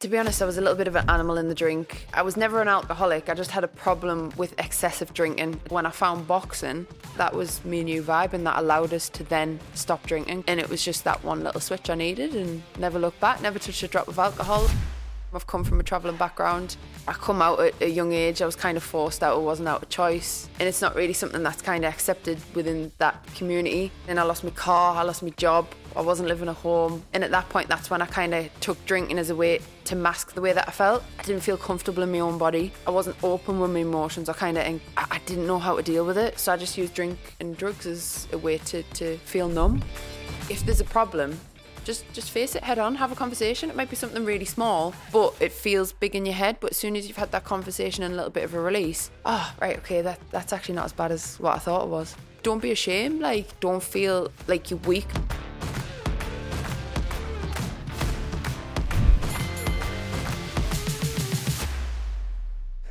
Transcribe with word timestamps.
To 0.00 0.08
be 0.08 0.16
honest, 0.16 0.40
I 0.40 0.46
was 0.46 0.56
a 0.56 0.62
little 0.62 0.78
bit 0.78 0.88
of 0.88 0.96
an 0.96 1.10
animal 1.10 1.36
in 1.36 1.48
the 1.48 1.54
drink. 1.54 2.06
I 2.14 2.22
was 2.22 2.34
never 2.34 2.62
an 2.62 2.68
alcoholic. 2.68 3.28
I 3.28 3.34
just 3.34 3.50
had 3.50 3.64
a 3.64 3.68
problem 3.68 4.32
with 4.38 4.58
excessive 4.58 5.12
drinking. 5.12 5.60
When 5.68 5.84
I 5.84 5.90
found 5.90 6.26
boxing, 6.26 6.86
that 7.18 7.34
was 7.34 7.62
me 7.66 7.84
new 7.84 8.02
vibe, 8.02 8.32
and 8.32 8.46
that 8.46 8.58
allowed 8.58 8.94
us 8.94 9.10
to 9.10 9.24
then 9.24 9.60
stop 9.74 10.06
drinking. 10.06 10.44
And 10.46 10.58
it 10.58 10.70
was 10.70 10.82
just 10.82 11.04
that 11.04 11.22
one 11.22 11.44
little 11.44 11.60
switch 11.60 11.90
I 11.90 11.96
needed, 11.96 12.34
and 12.34 12.62
never 12.78 12.98
looked 12.98 13.20
back. 13.20 13.42
Never 13.42 13.58
touched 13.58 13.82
a 13.82 13.88
drop 13.88 14.08
of 14.08 14.18
alcohol. 14.18 14.70
I've 15.32 15.46
come 15.46 15.62
from 15.62 15.78
a 15.78 15.82
travelling 15.82 16.16
background. 16.16 16.76
I 17.06 17.12
come 17.12 17.40
out 17.40 17.60
at 17.60 17.80
a 17.80 17.88
young 17.88 18.12
age. 18.12 18.42
I 18.42 18.46
was 18.46 18.56
kind 18.56 18.76
of 18.76 18.82
forced 18.82 19.22
out. 19.22 19.38
It 19.38 19.42
wasn't 19.42 19.68
out 19.68 19.82
of 19.82 19.88
choice. 19.88 20.48
And 20.58 20.68
it's 20.68 20.80
not 20.80 20.96
really 20.96 21.12
something 21.12 21.42
that's 21.42 21.62
kind 21.62 21.84
of 21.84 21.92
accepted 21.92 22.38
within 22.54 22.90
that 22.98 23.24
community. 23.36 23.92
And 24.08 24.18
I 24.18 24.24
lost 24.24 24.42
my 24.42 24.50
car. 24.50 24.96
I 24.96 25.02
lost 25.02 25.22
my 25.22 25.30
job. 25.30 25.68
I 25.96 26.00
wasn't 26.00 26.28
living 26.28 26.48
at 26.48 26.56
home. 26.56 27.04
And 27.12 27.22
at 27.22 27.30
that 27.30 27.48
point, 27.48 27.68
that's 27.68 27.90
when 27.90 28.02
I 28.02 28.06
kind 28.06 28.34
of 28.34 28.48
took 28.60 28.84
drinking 28.86 29.18
as 29.18 29.30
a 29.30 29.36
way 29.36 29.60
to 29.84 29.96
mask 29.96 30.34
the 30.34 30.40
way 30.40 30.52
that 30.52 30.68
I 30.68 30.70
felt. 30.72 31.02
I 31.18 31.22
didn't 31.22 31.42
feel 31.42 31.56
comfortable 31.56 32.02
in 32.02 32.12
my 32.12 32.20
own 32.20 32.38
body. 32.38 32.72
I 32.86 32.90
wasn't 32.90 33.16
open 33.22 33.60
with 33.60 33.70
my 33.70 33.80
emotions. 33.80 34.28
I 34.28 34.32
kind 34.32 34.58
of, 34.58 34.80
I 34.96 35.20
didn't 35.26 35.46
know 35.46 35.58
how 35.58 35.76
to 35.76 35.82
deal 35.82 36.04
with 36.04 36.18
it. 36.18 36.38
So 36.38 36.52
I 36.52 36.56
just 36.56 36.76
used 36.76 36.94
drink 36.94 37.36
and 37.40 37.56
drugs 37.56 37.86
as 37.86 38.28
a 38.32 38.38
way 38.38 38.58
to, 38.58 38.82
to 38.82 39.16
feel 39.18 39.48
numb. 39.48 39.82
If 40.48 40.64
there's 40.64 40.80
a 40.80 40.84
problem, 40.84 41.38
just 41.90 42.12
just 42.12 42.30
face 42.30 42.54
it 42.54 42.62
head 42.62 42.78
on 42.78 42.94
have 42.94 43.10
a 43.10 43.16
conversation. 43.16 43.68
It 43.68 43.74
might 43.74 43.90
be 43.90 43.96
something 43.96 44.24
really 44.24 44.44
small 44.44 44.94
but 45.12 45.34
it 45.40 45.50
feels 45.50 45.92
big 45.92 46.14
in 46.14 46.24
your 46.24 46.36
head. 46.36 46.58
But 46.60 46.70
as 46.70 46.76
soon 46.76 46.94
as 46.94 47.08
you've 47.08 47.16
had 47.16 47.32
that 47.32 47.42
conversation 47.42 48.04
and 48.04 48.14
a 48.14 48.16
little 48.16 48.30
bit 48.30 48.44
of 48.44 48.54
a 48.54 48.60
release 48.60 49.10
oh 49.24 49.52
right 49.60 49.76
okay 49.78 50.00
that 50.02 50.20
that's 50.30 50.52
actually 50.52 50.76
not 50.76 50.84
as 50.84 50.92
bad 50.92 51.10
as 51.10 51.36
what 51.40 51.56
i 51.56 51.58
thought 51.58 51.82
it 51.82 51.88
was. 51.88 52.14
Don't 52.44 52.62
be 52.62 52.70
ashamed 52.70 53.20
like 53.20 53.58
don't 53.58 53.82
feel 53.82 54.30
like 54.46 54.70
you're 54.70 54.78
weak. 54.80 55.08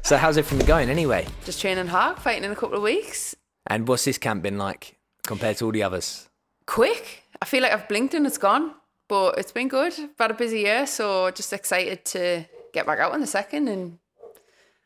So 0.01 0.17
how's 0.17 0.37
everything 0.37 0.67
going 0.67 0.89
anyway? 0.89 1.25
just 1.45 1.61
training 1.61 1.87
hard 1.87 2.17
fighting 2.19 2.43
in 2.43 2.51
a 2.51 2.55
couple 2.55 2.75
of 2.75 2.83
weeks. 2.83 3.33
And 3.67 3.87
what's 3.87 4.03
this 4.03 4.17
camp 4.17 4.43
been 4.43 4.57
like 4.57 4.97
compared 5.23 5.55
to 5.57 5.65
all 5.65 5.71
the 5.71 5.83
others? 5.83 6.25
quick. 6.65 7.23
I 7.41 7.45
feel 7.45 7.63
like 7.63 7.71
i've 7.71 7.87
blinked 7.87 8.13
and 8.13 8.27
it's 8.27 8.37
gone 8.37 8.75
but 9.09 9.37
it's 9.37 9.51
been 9.51 9.67
good 9.67 9.93
I've 9.99 10.17
had 10.17 10.31
a 10.31 10.35
busy 10.35 10.59
year 10.61 10.87
so 10.87 11.29
just 11.31 11.51
excited 11.51 12.05
to 12.05 12.45
get 12.71 12.85
back 12.85 12.99
out 12.99 13.13
in 13.13 13.19
the 13.19 13.27
second 13.27 13.67
and 13.67 13.99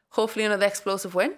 hopefully 0.10 0.46
another 0.46 0.66
explosive 0.66 1.14
win 1.14 1.36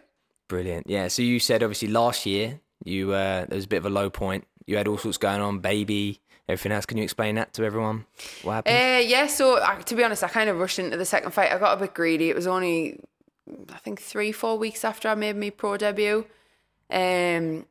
Brilliant. 0.48 0.88
Yeah. 0.88 1.08
So 1.08 1.22
you 1.22 1.40
said 1.40 1.64
obviously 1.64 1.88
last 1.88 2.26
year 2.26 2.60
you 2.84 3.14
uh, 3.14 3.46
there 3.46 3.56
was 3.56 3.66
a 3.66 3.68
bit 3.68 3.78
of 3.78 3.86
a 3.86 3.90
low 3.90 4.10
point. 4.10 4.46
You 4.68 4.78
had 4.78 4.88
all 4.88 4.98
sorts 4.98 5.18
going 5.18 5.42
on, 5.42 5.60
baby, 5.60 6.22
everything 6.48 6.72
else. 6.72 6.86
Can 6.86 6.98
you 6.98 7.04
explain 7.04 7.36
that 7.36 7.54
to 7.54 7.64
everyone? 7.64 8.06
What 8.44 8.54
happened? 8.54 8.76
Uh, 8.76 9.08
yeah, 9.08 9.28
so 9.28 9.58
uh, 9.58 9.82
to 9.82 9.96
be 9.96 10.04
honest, 10.04 10.24
I 10.24 10.28
kind 10.28 10.50
of 10.50 10.58
rushed 10.58 10.80
into 10.80 10.98
the 10.98 11.06
second 11.06 11.32
fight. 11.32 11.52
I 11.52 11.58
got 11.58 11.78
a 11.78 11.82
bit 11.82 11.94
greedy. 11.94 12.30
It 12.30 12.36
was 12.36 12.48
only, 12.48 13.00
I 13.72 13.78
think, 13.78 14.02
three, 14.02 14.32
four 14.32 14.58
weeks 14.58 14.84
after 14.84 15.08
I 15.08 15.16
made 15.16 15.36
my 15.36 15.52
pro 15.52 15.78
debut. 15.78 16.26
Um, 16.90 17.66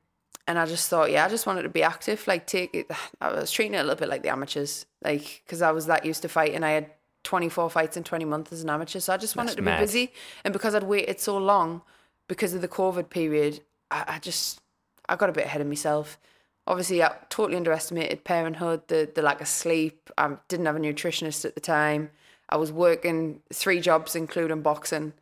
and 0.47 0.59
I 0.59 0.67
just 0.67 0.89
thought, 0.91 1.11
yeah, 1.11 1.25
I 1.25 1.29
just 1.29 1.47
wanted 1.47 1.63
to 1.63 1.69
be 1.69 1.83
active. 1.83 2.27
Like, 2.27 2.47
take 2.47 2.75
it, 2.75 2.91
I 3.21 3.33
was 3.33 3.51
treating 3.51 3.75
it 3.75 3.79
a 3.79 3.83
little 3.83 3.97
bit 3.97 4.09
like 4.09 4.23
the 4.23 4.29
amateurs, 4.31 4.87
like, 5.03 5.43
because 5.45 5.63
I 5.63 5.71
was 5.71 5.87
that 5.87 6.05
used 6.05 6.23
to 6.23 6.29
fighting. 6.29 6.63
I 6.63 6.71
had 6.71 6.91
24 7.25 7.71
fights 7.71 7.97
in 7.97 8.05
20 8.05 8.25
months 8.25 8.53
as 8.53 8.63
an 8.63 8.71
amateur. 8.71 9.01
So 9.01 9.13
I 9.13 9.17
just 9.17 9.37
wanted 9.37 9.49
That's 9.49 9.57
to 9.57 9.63
mad. 9.63 9.79
be 9.79 9.83
busy. 9.85 10.13
And 10.45 10.53
because 10.53 10.75
I'd 10.75 10.85
waited 10.85 11.21
so 11.21 11.39
long 11.39 11.83
because 12.29 12.55
of 12.55 12.61
the 12.61 12.69
COVID 12.69 13.11
period, 13.11 13.61
I, 13.91 14.05
I 14.07 14.19
just, 14.19 14.61
I 15.09 15.17
got 15.17 15.31
a 15.31 15.33
bit 15.33 15.47
ahead 15.47 15.61
of 15.61 15.67
myself. 15.67 16.19
Obviously, 16.67 17.03
I 17.03 17.15
totally 17.29 17.57
underestimated 17.57 18.25
parenthood, 18.25 18.89
the, 18.89 19.11
the 19.15 19.23
lack 19.23 19.41
of 19.41 19.49
sleep. 19.49 20.11
I 20.17 20.37
didn't 20.49 20.67
have 20.67 20.77
a 20.77 20.81
nutritionist 20.81 21.45
at 21.45 21.55
the 21.55 21.61
time. 21.61 22.11
I 22.49 22.57
was 22.57 22.71
working 22.71 23.41
three 23.53 23.81
jobs, 23.81 24.15
including 24.15 24.63
boxing. 24.63 25.15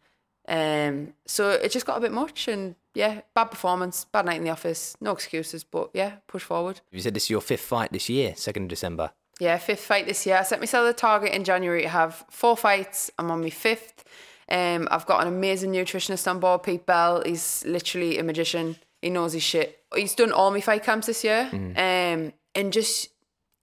Um, 0.49 1.15
so 1.27 1.51
it 1.51 1.71
just 1.71 1.87
got 1.87 1.99
a 1.99 2.01
bit 2.01 2.13
much. 2.13 2.47
And 2.49 2.75
yeah, 2.95 3.23
bad 3.35 3.47
performance, 3.47 4.05
bad 4.05 4.27
night 4.27 4.37
in 4.37 4.45
the 4.45 4.51
office, 4.51 4.97
no 5.01 5.13
excuses. 5.13 5.65
But 5.65 5.91
yeah, 5.95 6.17
push 6.27 6.43
forward. 6.43 6.81
You 6.91 7.01
said 7.01 7.15
this 7.15 7.25
is 7.25 7.31
your 7.31 7.41
fifth 7.41 7.63
fight 7.63 7.93
this 7.93 8.09
year, 8.09 8.35
second 8.37 8.65
of 8.65 8.69
December. 8.69 9.13
Yeah, 9.41 9.59
fifth 9.59 9.81
fight 9.81 10.07
this 10.07 10.27
year. 10.27 10.37
I 10.37 10.43
set 10.43 10.61
myself 10.61 10.89
a 10.89 10.93
target 10.93 11.33
in 11.33 11.45
January 11.45 11.83
to 11.83 11.89
have 11.89 12.25
four 12.31 12.57
fights. 12.57 13.11
I'm 13.19 13.31
on 13.31 13.41
my 13.41 13.51
fifth. 13.51 14.05
Um, 14.49 14.87
I've 14.91 15.07
got 15.07 15.23
an 15.23 15.29
amazing 15.29 15.73
nutritionist 15.73 16.31
on 16.31 16.39
board, 16.39 16.63
Pete 16.63 16.85
Bell. 16.87 17.23
He's 17.25 17.65
literally 17.67 18.19
a 18.19 18.23
magician. 18.23 18.77
He 19.01 19.11
knows 19.11 19.33
his 19.33 19.43
shit. 19.43 19.81
He's 19.95 20.15
done 20.15 20.33
all 20.33 20.51
my 20.51 20.61
fight 20.61 20.85
camps 20.85 21.07
this 21.07 21.25
year. 21.25 21.49
Um, 21.53 22.33
and 22.55 22.73
just 22.73 23.09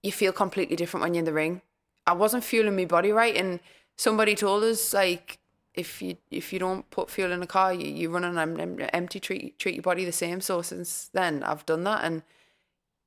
you 0.02 0.12
feel 0.12 0.32
completely 0.32 0.76
different 0.76 1.02
when 1.02 1.14
you're 1.14 1.20
in 1.20 1.24
the 1.24 1.32
ring. 1.32 1.62
I 2.06 2.12
wasn't 2.12 2.44
fueling 2.44 2.76
my 2.76 2.86
body 2.86 3.12
right, 3.12 3.36
and 3.36 3.60
somebody 3.96 4.34
told 4.34 4.64
us 4.64 4.92
like 4.92 5.38
if 5.80 6.00
you 6.02 6.16
if 6.30 6.52
you 6.52 6.58
don't 6.58 6.88
put 6.90 7.10
fuel 7.10 7.32
in 7.32 7.42
a 7.42 7.46
car, 7.46 7.72
you, 7.72 7.86
you 7.86 8.10
run 8.10 8.38
em- 8.38 8.78
empty. 8.92 9.20
Treat 9.20 9.58
treat 9.58 9.74
your 9.74 9.82
body 9.82 10.04
the 10.04 10.12
same. 10.12 10.40
So 10.40 10.62
since 10.62 11.10
then, 11.12 11.42
I've 11.42 11.66
done 11.66 11.84
that, 11.84 12.04
and 12.04 12.22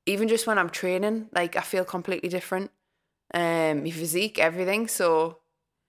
even 0.06 0.28
just 0.28 0.46
when 0.46 0.58
I'm 0.58 0.70
training, 0.70 1.28
like 1.32 1.56
I 1.56 1.62
feel 1.62 1.84
completely 1.84 2.28
different. 2.28 2.70
Um, 3.32 3.84
my 3.84 3.90
physique, 3.90 4.38
everything. 4.38 4.88
So 4.88 5.38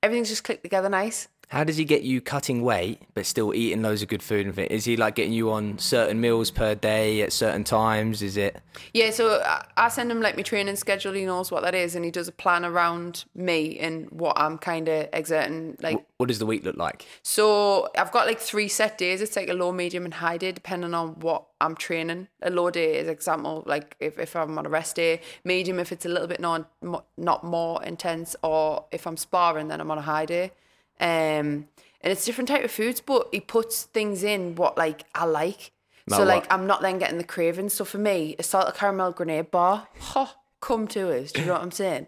everything's 0.02 0.30
just 0.30 0.44
clicked 0.44 0.64
together 0.64 0.90
nice. 0.90 1.28
How 1.50 1.64
does 1.64 1.78
he 1.78 1.86
get 1.86 2.02
you 2.04 2.22
cutting 2.22 2.62
weight 2.64 3.02
but 3.14 3.26
still 3.26 3.54
eating 3.54 3.82
loads 3.82 4.02
of 4.02 4.08
good 4.08 4.24
food? 4.24 4.46
and 4.46 4.56
things? 4.56 4.72
Is 4.72 4.86
he 4.86 4.98
like 4.98 5.16
getting 5.16 5.34
you 5.34 5.52
on 5.52 5.78
certain 5.78 6.20
meals 6.20 6.52
per 6.52 6.76
day 6.76 7.22
at 7.22 7.32
certain 7.32 7.64
times? 7.64 8.22
Is 8.22 8.36
it? 8.38 8.62
Yeah, 8.94 9.12
so 9.12 9.42
I, 9.46 9.66
I 9.78 9.90
send 9.90 10.12
him 10.12 10.22
like 10.22 10.36
my 10.36 10.42
training 10.44 10.76
schedule. 10.76 11.14
He 11.14 11.26
knows 11.26 11.52
what 11.52 11.64
that 11.64 11.76
is, 11.76 11.96
and 11.96 12.04
he 12.04 12.12
does 12.12 12.28
a 12.28 12.32
plan 12.32 12.66
around 12.66 13.26
me 13.36 13.78
and 13.80 14.10
what 14.12 14.38
I'm 14.38 14.58
kind 14.58 14.88
of 14.90 15.08
exerting. 15.14 15.78
Like, 15.82 16.04
What 16.18 16.28
does 16.28 16.40
the 16.40 16.46
week 16.46 16.64
look 16.66 16.78
like? 16.78 17.06
so 17.24 17.90
I've 17.98 18.12
got 18.12 18.28
like 18.28 18.40
three 18.40 18.68
set 18.68 18.98
days. 18.98 19.22
It's 19.22 19.36
like 19.36 19.50
a 19.50 19.54
low, 19.54 19.72
medium, 19.72 20.06
and 20.06 20.14
high 20.16 20.38
day, 20.38 20.52
depending 20.52 20.94
on 20.94 21.20
what 21.20 21.46
I'm 21.62 21.76
training. 21.76 22.28
A 22.42 22.50
low 22.50 22.70
day 22.70 22.98
is 22.98 23.08
example, 23.08 23.64
like 23.66 23.96
if, 24.00 24.20
if 24.20 24.36
I'm 24.36 24.58
on 24.58 24.66
a 24.66 24.70
rest 24.70 24.96
day. 24.96 25.22
Medium, 25.44 25.80
if 25.80 25.92
it's 25.92 26.06
a 26.06 26.10
little 26.10 26.28
bit 26.28 26.40
non, 26.40 26.66
not 27.18 27.44
more 27.44 27.84
intense, 27.84 28.36
or 28.44 28.86
if 28.92 29.06
I'm 29.08 29.18
sparring, 29.18 29.68
then 29.70 29.80
I'm 29.80 29.92
on 29.92 29.98
a 29.98 30.02
high 30.02 30.26
day. 30.26 30.52
Um, 31.00 31.68
and 32.02 32.12
it's 32.12 32.26
different 32.26 32.48
type 32.48 32.64
of 32.64 32.72
foods, 32.72 33.02
but 33.02 33.30
he 33.32 33.40
puts 33.40 33.84
things 33.84 34.24
in 34.24 34.56
what 34.56 34.78
like 34.78 35.04
I 35.16 35.26
like. 35.26 35.72
so 36.10 36.20
Like 36.20 36.28
like? 36.44 36.54
I'm 36.54 36.68
not 36.68 36.82
then 36.82 37.00
getting 37.00 37.18
the 37.18 37.24
cravings. 37.24 37.74
So 37.74 37.84
for 37.86 37.98
me, 37.98 38.36
a 38.38 38.44
salted 38.44 38.76
caramel 38.76 39.12
grenade 39.12 39.50
bar, 39.52 39.88
ho, 40.00 40.28
come 40.62 40.88
to 40.90 41.12
us. 41.20 41.32
Do 41.32 41.42
you 41.42 41.48
know 41.48 41.54
what 41.54 41.62
I'm 41.64 41.72
saying? 41.72 42.08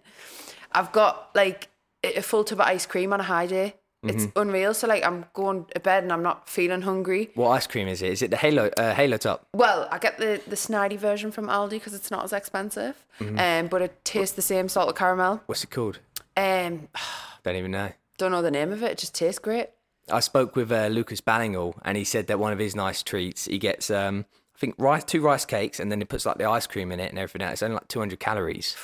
I've 0.71 0.91
got 0.91 1.31
like 1.35 1.69
a 2.03 2.21
full 2.21 2.43
tub 2.43 2.59
of 2.59 2.67
ice 2.67 2.85
cream 2.85 3.11
on 3.13 3.19
a 3.19 3.23
high 3.23 3.47
day. 3.47 3.75
It's 4.03 4.25
Mm-hmm. 4.27 4.39
unreal. 4.39 4.73
So 4.75 4.87
like 4.87 5.03
I'm 5.03 5.25
going 5.33 5.65
to 5.73 5.79
bed 5.79 6.03
and 6.03 6.13
I'm 6.13 6.21
not 6.21 6.47
feeling 6.47 6.83
hungry. 6.83 7.31
What 7.33 7.49
ice 7.49 7.65
cream 7.65 7.87
is 7.87 8.03
it? 8.03 8.11
Is 8.11 8.21
it 8.21 8.29
the 8.29 8.37
Halo 8.37 8.69
uh, 8.77 8.93
Halo 8.93 9.17
top? 9.17 9.47
Well, 9.55 9.87
I 9.91 9.97
get 9.97 10.19
the 10.19 10.39
the 10.47 10.55
snidey 10.55 10.97
version 10.99 11.31
from 11.31 11.47
Aldi 11.47 11.71
because 11.71 11.95
it's 11.95 12.11
not 12.11 12.23
as 12.23 12.31
expensive, 12.31 12.95
um, 13.19 13.67
but 13.67 13.81
it 13.81 14.05
tastes 14.05 14.35
the 14.35 14.43
same 14.43 14.69
salted 14.69 14.95
caramel. 14.95 15.41
What's 15.47 15.63
it 15.63 15.71
called? 15.71 15.97
Um, 16.37 16.87
Don't 17.43 17.55
even 17.55 17.71
know. 17.71 17.91
Don't 18.17 18.31
know 18.31 18.41
the 18.41 18.51
name 18.51 18.72
of 18.72 18.83
it. 18.83 18.91
It 18.91 18.97
just 18.97 19.16
tastes 19.16 19.39
great. 19.39 19.69
I 20.09 20.19
spoke 20.22 20.55
with 20.55 20.72
uh, 20.72 20.88
Lucas 20.88 21.22
Ballingall, 21.22 21.75
and 21.83 21.97
he 21.97 22.03
said 22.03 22.28
that 22.28 22.39
one 22.39 22.53
of 22.53 22.59
his 22.59 22.75
nice 22.75 23.03
treats, 23.03 23.45
he 23.45 23.57
gets, 23.57 23.91
um, 23.91 24.25
I 24.55 24.59
think, 24.59 24.75
rice, 24.78 25.03
two 25.03 25.22
rice 25.22 25.44
cakes, 25.45 25.79
and 25.79 25.91
then 25.91 26.00
he 26.00 26.05
puts 26.05 26.25
like 26.25 26.38
the 26.38 26.45
ice 26.45 26.66
cream 26.67 26.91
in 26.91 27.00
it 27.00 27.09
and 27.09 27.19
everything 27.19 27.41
else. 27.45 27.53
It's 27.53 27.63
only 27.63 27.75
like 27.75 27.88
200 27.89 28.19
calories. 28.19 28.75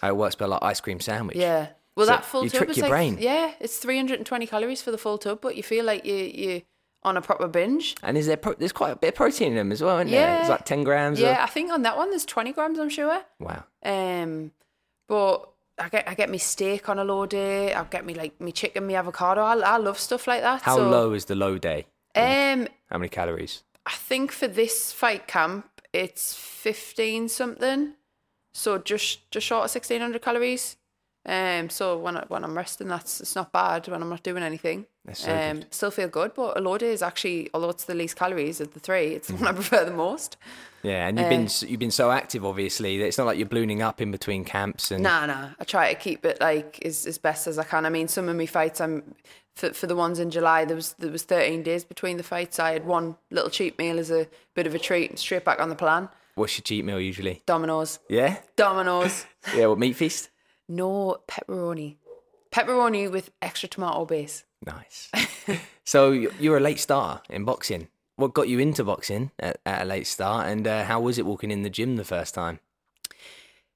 How 0.00 0.08
it 0.08 0.16
works, 0.16 0.34
but 0.34 0.48
like 0.48 0.62
ice 0.62 0.80
cream 0.80 1.00
sandwich. 1.00 1.36
Yeah. 1.36 1.68
Well, 1.96 2.06
So 2.06 2.12
that 2.12 2.24
full 2.24 2.42
you 2.42 2.50
tub 2.50 2.58
trick 2.58 2.70
is 2.70 2.76
your 2.78 2.86
like 2.86 2.90
brain. 2.92 3.18
yeah, 3.20 3.52
it's 3.60 3.78
320 3.78 4.46
calories 4.48 4.82
for 4.82 4.90
the 4.90 4.98
full 4.98 5.16
tub, 5.16 5.40
but 5.40 5.56
you 5.56 5.62
feel 5.62 5.84
like 5.84 6.04
you 6.04 6.14
you 6.16 6.62
on 7.04 7.16
a 7.16 7.22
proper 7.22 7.46
binge. 7.46 7.94
And 8.02 8.18
is 8.18 8.26
there 8.26 8.36
pro- 8.36 8.54
there's 8.54 8.72
quite 8.72 8.90
a 8.90 8.96
bit 8.96 9.08
of 9.10 9.14
protein 9.14 9.52
in 9.52 9.54
them 9.56 9.70
as 9.70 9.80
well, 9.80 9.98
isn't 9.98 10.10
there? 10.10 10.40
It's 10.40 10.48
like 10.48 10.64
10 10.64 10.82
grams. 10.82 11.20
Yeah, 11.20 11.38
I 11.42 11.46
think 11.46 11.70
on 11.70 11.82
that 11.82 11.96
one 11.96 12.10
there's 12.10 12.24
20 12.24 12.52
grams. 12.52 12.78
I'm 12.80 12.88
sure. 12.88 13.22
Wow. 13.38 13.62
Um, 13.84 14.50
but 15.06 15.52
I 15.78 15.88
get 15.88 16.08
I 16.08 16.14
get 16.14 16.30
me 16.30 16.38
steak 16.38 16.88
on 16.88 16.98
a 16.98 17.04
low 17.04 17.26
day. 17.26 17.74
I 17.74 17.84
get 17.84 18.04
me 18.04 18.14
like 18.14 18.40
me 18.40 18.52
chicken, 18.52 18.86
me 18.86 18.94
avocado. 18.94 19.42
I, 19.42 19.56
I 19.56 19.76
love 19.76 19.98
stuff 19.98 20.26
like 20.26 20.42
that. 20.42 20.62
How 20.62 20.76
so, 20.76 20.88
low 20.88 21.12
is 21.12 21.24
the 21.24 21.34
low 21.34 21.58
day? 21.58 21.86
Um, 22.14 22.68
How 22.90 22.98
many 22.98 23.08
calories? 23.08 23.64
I 23.86 23.92
think 23.92 24.32
for 24.32 24.48
this 24.48 24.92
fight 24.92 25.26
camp 25.26 25.66
it's 25.92 26.34
15 26.34 27.28
something, 27.28 27.94
so 28.52 28.78
just 28.78 29.30
just 29.30 29.46
short 29.46 29.64
of 29.64 29.74
1600 29.74 30.22
calories. 30.22 30.76
Um, 31.26 31.70
so 31.70 31.98
when 31.98 32.16
I, 32.18 32.24
when 32.28 32.44
I'm 32.44 32.56
resting, 32.56 32.88
that's 32.88 33.20
it's 33.20 33.34
not 33.34 33.52
bad 33.52 33.88
when 33.88 34.02
I'm 34.02 34.10
not 34.10 34.22
doing 34.22 34.42
anything. 34.42 34.86
So 35.12 35.34
um, 35.36 35.62
still 35.70 35.90
feel 35.90 36.08
good, 36.08 36.32
but 36.34 36.56
a 36.56 36.60
low 36.60 36.76
is 36.76 37.02
actually, 37.02 37.50
although 37.52 37.68
it's 37.68 37.84
the 37.84 37.94
least 37.94 38.16
calories 38.16 38.60
of 38.60 38.72
the 38.72 38.80
three, 38.80 39.08
it's 39.08 39.28
the 39.28 39.34
one 39.34 39.46
I 39.48 39.52
prefer 39.52 39.84
the 39.84 39.90
most. 39.92 40.38
Yeah, 40.82 41.06
and 41.06 41.18
you've 41.18 41.26
Uh, 41.26 41.30
been 41.30 41.48
you've 41.68 41.80
been 41.80 41.90
so 41.90 42.10
active, 42.10 42.44
obviously. 42.44 42.98
That 42.98 43.06
it's 43.06 43.18
not 43.18 43.26
like 43.26 43.36
you're 43.38 43.46
ballooning 43.48 43.82
up 43.82 44.00
in 44.00 44.10
between 44.10 44.44
camps 44.44 44.90
and 44.90 45.02
Nah, 45.02 45.26
nah. 45.26 45.50
I 45.60 45.64
try 45.64 45.92
to 45.92 45.98
keep 45.98 46.24
it 46.24 46.40
like 46.40 46.84
as, 46.84 47.06
as 47.06 47.18
best 47.18 47.46
as 47.46 47.58
I 47.58 47.64
can. 47.64 47.84
I 47.84 47.90
mean, 47.90 48.08
some 48.08 48.28
of 48.30 48.36
my 48.36 48.46
fights, 48.46 48.80
I'm 48.80 49.14
for, 49.54 49.72
for 49.74 49.86
the 49.86 49.96
ones 49.96 50.18
in 50.18 50.30
July. 50.30 50.64
There 50.64 50.76
was 50.76 50.94
there 50.94 51.10
was 51.10 51.22
13 51.22 51.62
days 51.62 51.84
between 51.84 52.16
the 52.16 52.22
fights. 52.22 52.58
I 52.58 52.72
had 52.72 52.86
one 52.86 53.16
little 53.30 53.50
cheat 53.50 53.78
meal 53.78 53.98
as 53.98 54.10
a 54.10 54.26
bit 54.54 54.66
of 54.66 54.74
a 54.74 54.78
treat, 54.78 55.10
and 55.10 55.18
straight 55.18 55.44
back 55.44 55.60
on 55.60 55.68
the 55.68 55.76
plan. 55.76 56.08
what's 56.34 56.56
your 56.56 56.62
cheat 56.64 56.84
meal 56.84 56.98
usually? 57.00 57.42
Domino's, 57.46 57.98
Yeah, 58.08 58.38
Domino's. 58.56 59.26
yeah. 59.54 59.66
What 59.66 59.78
meat 59.78 59.96
feast? 59.96 60.30
no 60.66 61.18
pepperoni, 61.28 61.96
pepperoni 62.50 63.10
with 63.10 63.30
extra 63.42 63.68
tomato 63.68 64.04
base. 64.04 64.44
Nice. 64.64 65.10
so 65.84 66.10
you're 66.12 66.56
a 66.56 66.60
late 66.60 66.80
starter 66.80 67.22
in 67.28 67.44
boxing. 67.44 67.88
What 68.16 68.32
got 68.32 68.48
you 68.48 68.58
into 68.58 68.84
boxing 68.84 69.32
at, 69.38 69.58
at 69.66 69.82
a 69.82 69.84
late 69.84 70.06
start, 70.06 70.46
and 70.46 70.66
uh, 70.66 70.84
how 70.84 71.00
was 71.00 71.18
it 71.18 71.26
walking 71.26 71.50
in 71.50 71.62
the 71.62 71.70
gym 71.70 71.96
the 71.96 72.04
first 72.04 72.34
time? 72.34 72.60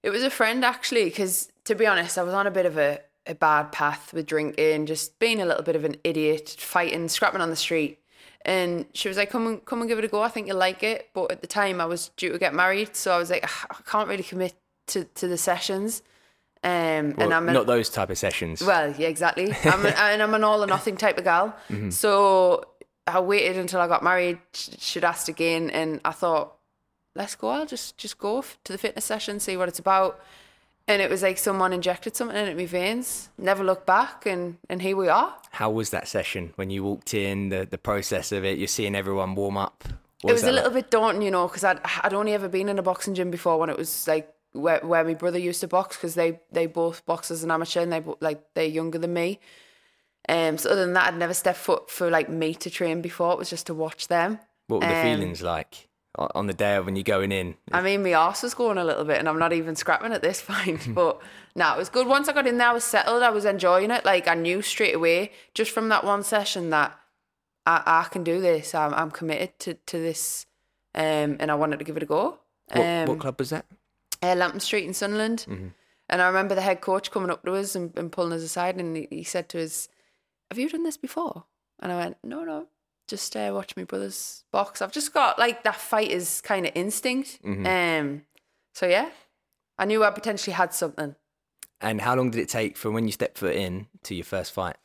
It 0.02 0.10
was 0.10 0.22
a 0.22 0.30
friend 0.30 0.64
actually, 0.64 1.04
because 1.04 1.50
to 1.64 1.74
be 1.74 1.86
honest, 1.86 2.16
I 2.16 2.22
was 2.22 2.34
on 2.34 2.46
a 2.46 2.50
bit 2.50 2.64
of 2.64 2.78
a, 2.78 3.00
a 3.26 3.34
bad 3.34 3.72
path 3.72 4.12
with 4.12 4.26
drinking, 4.26 4.86
just 4.86 5.18
being 5.18 5.42
a 5.42 5.46
little 5.46 5.64
bit 5.64 5.76
of 5.76 5.84
an 5.84 5.96
idiot, 6.04 6.54
fighting, 6.58 7.08
scrapping 7.08 7.40
on 7.40 7.50
the 7.50 7.56
street. 7.56 7.98
And 8.42 8.86
she 8.94 9.08
was 9.08 9.16
like, 9.16 9.30
"Come 9.30 9.46
and 9.48 9.64
come 9.64 9.80
and 9.80 9.88
give 9.88 9.98
it 9.98 10.04
a 10.04 10.08
go. 10.08 10.22
I 10.22 10.28
think 10.28 10.46
you'll 10.46 10.56
like 10.56 10.84
it." 10.84 11.10
But 11.12 11.32
at 11.32 11.40
the 11.40 11.48
time, 11.48 11.80
I 11.80 11.86
was 11.86 12.10
due 12.16 12.32
to 12.32 12.38
get 12.38 12.54
married, 12.54 12.94
so 12.94 13.12
I 13.12 13.18
was 13.18 13.30
like, 13.30 13.44
"Ah, 13.44 13.66
"I 13.70 13.90
can't 13.90 14.08
really 14.08 14.22
commit 14.22 14.54
to, 14.88 15.04
to 15.04 15.26
the 15.26 15.36
sessions." 15.36 16.02
Um, 16.64 17.14
Well, 17.16 17.26
and 17.26 17.34
I'm 17.34 17.48
an- 17.48 17.54
not 17.54 17.66
those 17.66 17.88
type 17.88 18.10
of 18.10 18.18
sessions. 18.18 18.60
well, 18.62 18.92
yeah, 18.98 19.08
exactly. 19.08 19.52
I'm 19.64 19.84
an, 19.86 19.94
and 19.96 20.22
I'm 20.22 20.34
an 20.34 20.44
all 20.44 20.62
or 20.62 20.66
nothing 20.66 20.96
type 20.96 21.18
of 21.18 21.24
gal. 21.24 21.54
Mm-hmm. 21.70 21.90
So 21.90 22.64
I 23.06 23.20
waited 23.20 23.56
until 23.56 23.80
I 23.80 23.88
got 23.88 24.02
married. 24.02 24.38
sh- 24.52 24.70
She'd 24.78 25.04
asked 25.04 25.28
again, 25.28 25.70
and 25.70 26.00
I 26.04 26.10
thought, 26.12 26.54
let's 27.14 27.34
go. 27.36 27.48
I'll 27.50 27.66
just 27.66 27.96
just 27.96 28.18
go 28.18 28.42
to 28.64 28.72
the 28.72 28.78
fitness 28.78 29.04
session, 29.04 29.40
see 29.40 29.56
what 29.56 29.68
it's 29.68 29.78
about. 29.78 30.20
And 30.86 31.02
it 31.02 31.10
was 31.10 31.22
like 31.22 31.36
someone 31.36 31.74
injected 31.74 32.16
something 32.16 32.34
into 32.36 32.54
my 32.54 32.64
veins. 32.64 33.28
Never 33.36 33.62
looked 33.62 33.86
back, 33.86 34.24
and 34.26 34.56
and 34.70 34.80
here 34.82 34.96
we 34.96 35.08
are. 35.08 35.34
How 35.52 35.70
was 35.70 35.90
that 35.90 36.08
session 36.08 36.52
when 36.56 36.70
you 36.70 36.82
walked 36.82 37.12
in? 37.14 37.50
The 37.50 37.66
the 37.70 37.76
process 37.78 38.32
of 38.32 38.44
it. 38.44 38.58
You're 38.58 38.68
seeing 38.68 38.94
everyone 38.96 39.34
warm 39.34 39.56
up. 39.58 39.84
it 40.24 40.32
was 40.32 40.42
a 40.44 40.50
little 40.50 40.70
bit 40.70 40.90
daunting, 40.90 41.22
you 41.22 41.30
know, 41.30 41.46
because 41.46 41.62
I'd 41.62 41.78
I'd 42.02 42.14
only 42.14 42.32
ever 42.32 42.48
been 42.48 42.68
in 42.70 42.78
a 42.78 42.82
boxing 42.82 43.14
gym 43.14 43.30
before 43.30 43.58
when 43.58 43.68
it 43.70 43.76
was 43.76 44.08
like 44.08 44.32
where 44.52 44.80
where 44.80 45.04
my 45.04 45.14
brother 45.14 45.38
used 45.38 45.60
to 45.60 45.68
box 45.68 45.96
because 45.96 46.14
they 46.14 46.40
they 46.50 46.66
both 46.66 47.04
box 47.06 47.30
as 47.30 47.44
an 47.44 47.50
amateur 47.50 47.80
and 47.80 47.92
they 47.92 48.02
like 48.20 48.42
they're 48.54 48.64
younger 48.64 48.98
than 48.98 49.12
me. 49.12 49.40
Um, 50.28 50.58
so 50.58 50.70
other 50.70 50.84
than 50.84 50.94
that, 50.94 51.08
I'd 51.08 51.18
never 51.18 51.34
stepped 51.34 51.58
foot 51.58 51.90
for 51.90 52.10
like 52.10 52.28
me 52.28 52.54
to 52.54 52.70
train 52.70 53.00
before. 53.00 53.32
It 53.32 53.38
was 53.38 53.50
just 53.50 53.66
to 53.66 53.74
watch 53.74 54.08
them. 54.08 54.38
What 54.66 54.80
were 54.80 54.86
the 54.86 54.96
um, 54.96 55.02
feelings 55.02 55.42
like 55.42 55.88
on 56.16 56.46
the 56.46 56.52
day 56.52 56.76
of 56.76 56.84
when 56.84 56.96
you're 56.96 57.02
going 57.02 57.32
in? 57.32 57.54
I 57.72 57.80
mean, 57.80 58.02
my 58.02 58.12
arse 58.12 58.42
was 58.42 58.54
going 58.54 58.76
a 58.76 58.84
little 58.84 59.04
bit, 59.04 59.18
and 59.18 59.28
I'm 59.28 59.38
not 59.38 59.52
even 59.52 59.74
scrapping 59.76 60.12
at 60.12 60.22
this 60.22 60.42
point. 60.46 60.86
but 60.94 61.20
no, 61.56 61.72
it 61.74 61.78
was 61.78 61.88
good. 61.88 62.06
Once 62.06 62.28
I 62.28 62.32
got 62.32 62.46
in 62.46 62.58
there, 62.58 62.68
I 62.68 62.72
was 62.72 62.84
settled. 62.84 63.22
I 63.22 63.30
was 63.30 63.44
enjoying 63.44 63.90
it. 63.90 64.04
Like 64.04 64.28
I 64.28 64.34
knew 64.34 64.60
straight 64.62 64.94
away, 64.94 65.32
just 65.54 65.70
from 65.70 65.88
that 65.88 66.04
one 66.04 66.22
session, 66.22 66.70
that 66.70 66.98
I, 67.64 67.82
I 67.86 68.08
can 68.10 68.22
do 68.22 68.40
this. 68.40 68.74
I'm, 68.74 68.92
I'm 68.94 69.10
committed 69.10 69.58
to 69.60 69.74
to 69.74 69.98
this, 69.98 70.46
um, 70.94 71.36
and 71.40 71.50
I 71.50 71.54
wanted 71.54 71.78
to 71.78 71.84
give 71.84 71.96
it 71.96 72.02
a 72.02 72.06
go. 72.06 72.38
What, 72.70 72.86
um, 72.86 73.08
what 73.08 73.18
club 73.18 73.38
was 73.38 73.50
that? 73.50 73.64
Uh, 74.22 74.34
Lambton 74.34 74.60
Street 74.60 74.84
in 74.84 74.94
Sunderland. 74.94 75.46
And 76.10 76.22
I 76.22 76.26
remember 76.26 76.54
the 76.54 76.62
head 76.62 76.80
coach 76.80 77.10
coming 77.10 77.30
up 77.30 77.44
to 77.44 77.54
us 77.54 77.74
and, 77.74 77.96
and 77.96 78.10
pulling 78.10 78.32
us 78.32 78.42
aside, 78.42 78.76
and 78.76 78.96
he, 78.96 79.08
he 79.10 79.22
said 79.22 79.48
to 79.50 79.62
us, 79.62 79.88
"Have 80.50 80.58
you 80.58 80.68
done 80.68 80.82
this 80.84 80.96
before?" 80.96 81.44
And 81.80 81.92
I 81.92 81.96
went, 81.96 82.16
"No, 82.24 82.44
no, 82.44 82.68
just 83.06 83.36
uh, 83.36 83.50
watch 83.52 83.76
my 83.76 83.84
brother's 83.84 84.44
box. 84.50 84.80
I've 84.80 84.92
just 84.92 85.12
got 85.12 85.38
like 85.38 85.64
that 85.64 85.76
fighter's 85.76 86.40
kind 86.40 86.66
of 86.66 86.72
instinct." 86.74 87.40
Um, 87.66 88.22
so 88.74 88.86
yeah, 88.86 89.10
I 89.78 89.84
knew 89.84 90.02
I 90.02 90.10
potentially 90.10 90.54
had 90.54 90.72
something. 90.72 91.14
And 91.80 92.00
how 92.00 92.16
long 92.16 92.30
did 92.30 92.40
it 92.40 92.48
take 92.48 92.76
from 92.76 92.94
when 92.94 93.04
you 93.04 93.12
stepped 93.12 93.38
foot 93.38 93.54
in 93.54 93.86
to 94.04 94.14
your 94.14 94.24
first 94.24 94.52
fight? 94.52 94.76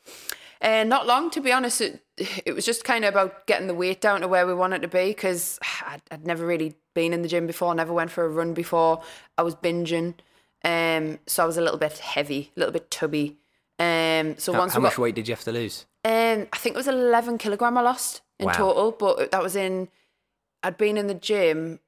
Uh, 0.62 0.84
not 0.84 1.08
long, 1.08 1.30
to 1.32 1.42
be 1.42 1.52
honest. 1.52 1.82
It, 1.82 2.04
it 2.46 2.54
was 2.54 2.66
just 2.66 2.84
kind 2.84 3.06
of 3.06 3.14
about 3.14 3.48
getting 3.48 3.68
the 3.68 3.74
weight 3.74 4.02
down 4.02 4.22
to 4.22 4.28
where 4.28 4.46
we 4.46 4.54
wanted 4.54 4.82
to 4.82 4.88
be 4.88 5.08
because 5.08 5.58
I'd, 5.86 6.02
I'd 6.12 6.28
never 6.28 6.46
really 6.46 6.76
been 6.94 7.14
in 7.14 7.22
the 7.22 7.28
gym 7.28 7.48
before, 7.48 7.74
never 7.76 7.94
went 7.94 8.12
for 8.12 8.26
a 8.26 8.30
run 8.30 8.54
before. 8.54 9.02
I 9.38 9.42
was 9.44 9.56
binging, 9.56 10.16
um, 10.64 11.20
so 11.26 11.44
I 11.44 11.46
was 11.46 11.58
a 11.58 11.62
little 11.62 11.80
bit 11.80 11.98
heavy, 12.00 12.52
a 12.56 12.60
little 12.60 12.74
bit 12.74 12.90
tubby. 12.92 13.38
Um, 13.80 14.38
so 14.38 14.54
How, 14.54 14.60
once 14.60 14.74
how 14.74 14.80
much 14.80 14.94
got, 14.96 15.02
weight 15.02 15.16
did 15.16 15.28
you 15.28 15.34
have 15.36 15.44
to 15.46 15.52
lose? 15.52 15.86
um, 16.06 16.48
I 16.54 16.58
think 16.58 16.76
it 16.76 16.78
was 16.78 16.88
eleven 16.88 17.38
kilogram 17.38 17.78
I 17.78 17.82
lost 17.82 18.22
in 18.40 18.48
Wow. 18.48 18.54
total, 18.54 18.92
but 18.92 19.32
that 19.32 19.42
was 19.44 19.56
in. 19.56 19.90
I'd 20.62 20.78
been 20.78 20.98
in 20.98 21.08
the 21.08 21.14
gym, 21.14 21.80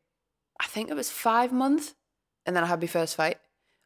I 0.59 0.65
think 0.67 0.89
it 0.89 0.95
was 0.95 1.09
five 1.09 1.53
months, 1.53 1.95
and 2.45 2.55
then 2.55 2.63
I 2.63 2.67
had 2.67 2.81
my 2.81 2.87
first 2.87 3.15
fight 3.15 3.37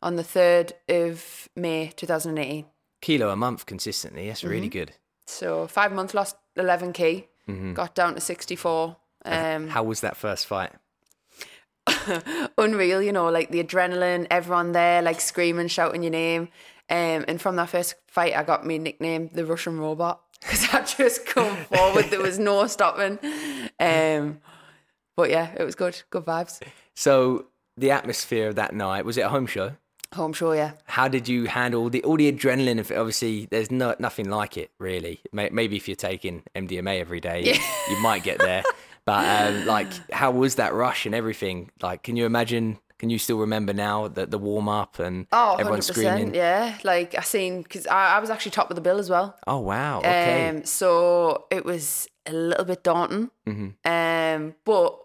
on 0.01 0.16
the 0.16 0.24
third 0.24 0.74
of 0.88 1.48
May, 1.56 1.92
two 1.95 2.07
thousand 2.07 2.31
and 2.38 2.39
eighteen. 2.39 2.66
Kilo 3.01 3.30
a 3.30 3.36
month 3.36 3.66
consistently. 3.66 4.27
That's 4.27 4.44
really 4.44 4.62
Mm-hmm. 4.68 4.80
good. 4.80 4.92
So 5.27 5.68
five 5.68 5.92
months 5.92 6.13
lost 6.13 6.38
eleven 6.56 6.94
k, 6.94 7.27
Mm-hmm. 7.48 7.74
got 7.74 7.94
down 7.95 8.16
to 8.16 8.21
sixty 8.21 8.56
four. 8.56 8.98
Um, 9.25 9.68
How 9.68 9.83
was 9.83 10.01
that 10.01 10.16
first 10.18 10.48
fight? 10.48 10.71
unreal, 12.57 13.01
you 13.01 13.11
know, 13.11 13.29
like 13.29 13.51
the 13.51 13.63
adrenaline, 13.63 14.27
everyone 14.29 14.71
there, 14.71 15.01
like 15.01 15.21
screaming, 15.21 15.67
shouting 15.67 16.03
your 16.03 16.11
name. 16.11 16.50
Um, 16.89 17.25
and 17.27 17.39
from 17.39 17.56
that 17.57 17.69
first 17.69 17.95
fight, 18.07 18.35
I 18.35 18.44
got 18.44 18.65
me 18.65 18.77
nicknamed 18.79 19.31
the 19.33 19.45
Russian 19.45 19.79
robot 19.79 20.21
because 20.41 20.73
I 20.73 20.83
just 20.83 21.25
come 21.25 21.56
forward. 21.65 22.06
There 22.06 22.21
was 22.21 22.39
no 22.39 22.65
stopping. 22.67 23.19
Um, 23.79 24.39
but 25.15 25.29
yeah, 25.29 25.53
it 25.57 25.63
was 25.63 25.75
good, 25.75 26.01
good 26.09 26.25
vibes. 26.25 26.61
So 26.95 27.45
the 27.77 27.91
atmosphere 27.91 28.50
of 28.50 28.56
that 28.56 28.73
night 28.73 29.06
was 29.06 29.17
it 29.17 29.21
a 29.21 29.29
home 29.29 29.47
show? 29.47 29.75
Home 30.15 30.33
show, 30.33 30.53
yeah. 30.53 30.71
How 30.85 31.07
did 31.07 31.27
you 31.27 31.45
handle 31.45 31.88
the 31.89 32.03
all 32.03 32.17
the 32.17 32.31
adrenaline 32.31 32.79
of 32.79 32.89
it? 32.89 32.97
Obviously, 32.97 33.45
there's 33.45 33.69
no 33.69 33.95
nothing 34.00 34.27
like 34.27 34.57
it 34.57 34.71
really. 34.79 35.21
Maybe 35.31 35.75
if 35.75 35.88
you're 35.88 35.95
taking 35.95 36.41
MDMA 36.56 37.00
every 37.00 37.19
day, 37.19 37.53
you 37.89 38.01
might 38.01 38.23
get 38.23 38.39
there. 38.39 38.63
But 39.09 39.25
um, 39.56 39.65
like, 39.75 39.91
how 40.11 40.31
was 40.31 40.56
that 40.56 40.73
rush 40.73 41.06
and 41.07 41.15
everything? 41.15 41.71
Like, 41.81 42.03
can 42.03 42.15
you 42.15 42.25
imagine? 42.25 42.77
Can 43.00 43.09
you 43.09 43.17
still 43.17 43.38
remember 43.39 43.73
now 43.73 44.07
the 44.09 44.25
the 44.25 44.38
warm 44.38 44.67
up 44.67 45.00
and 45.00 45.25
Oh, 45.31 45.56
everyone 45.57 45.81
screaming? 45.81 46.35
yeah. 46.35 46.77
Like 46.83 47.15
I 47.15 47.21
seen, 47.21 47.61
because 47.63 47.88
I, 47.88 48.17
I 48.17 48.19
was 48.19 48.29
actually 48.29 48.51
top 48.51 48.69
of 48.69 48.75
the 48.75 48.81
bill 48.81 49.00
as 49.00 49.09
well. 49.09 49.35
Oh 49.47 49.59
wow! 49.59 50.00
Okay. 50.00 50.50
Um, 50.50 50.65
so 50.65 51.45
it 51.50 51.63
was 51.65 52.07
a 52.25 52.33
little 52.33 52.65
bit 52.65 52.83
daunting. 52.83 53.31
Um, 53.85 54.56
but 54.65 55.00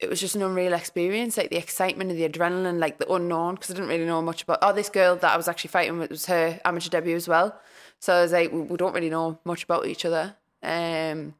it 0.00 0.08
was 0.10 0.20
just 0.20 0.34
an 0.34 0.42
unreal 0.42 0.72
experience, 0.74 1.36
like 1.36 1.50
the 1.50 1.56
excitement 1.56 2.10
and 2.10 2.18
the 2.18 2.28
adrenaline, 2.28 2.78
like 2.78 2.98
the 2.98 3.10
unknown, 3.12 3.54
because 3.54 3.70
I 3.70 3.74
didn't 3.74 3.88
really 3.90 4.06
know 4.06 4.20
much 4.22 4.42
about. 4.42 4.58
Oh, 4.62 4.72
this 4.72 4.90
girl 4.90 5.16
that 5.16 5.32
I 5.32 5.36
was 5.36 5.46
actually 5.48 5.68
fighting 5.68 5.98
with 5.98 6.10
was 6.10 6.26
her 6.26 6.60
amateur 6.64 6.90
debut 6.90 7.16
as 7.16 7.28
well. 7.28 7.58
So 8.00 8.14
I 8.14 8.22
was 8.22 8.32
like, 8.32 8.50
we, 8.52 8.60
we 8.62 8.76
don't 8.76 8.94
really 8.94 9.10
know 9.10 9.38
much 9.44 9.62
about 9.64 9.86
each 9.86 10.04
other. 10.04 10.34
Um, 10.62 11.34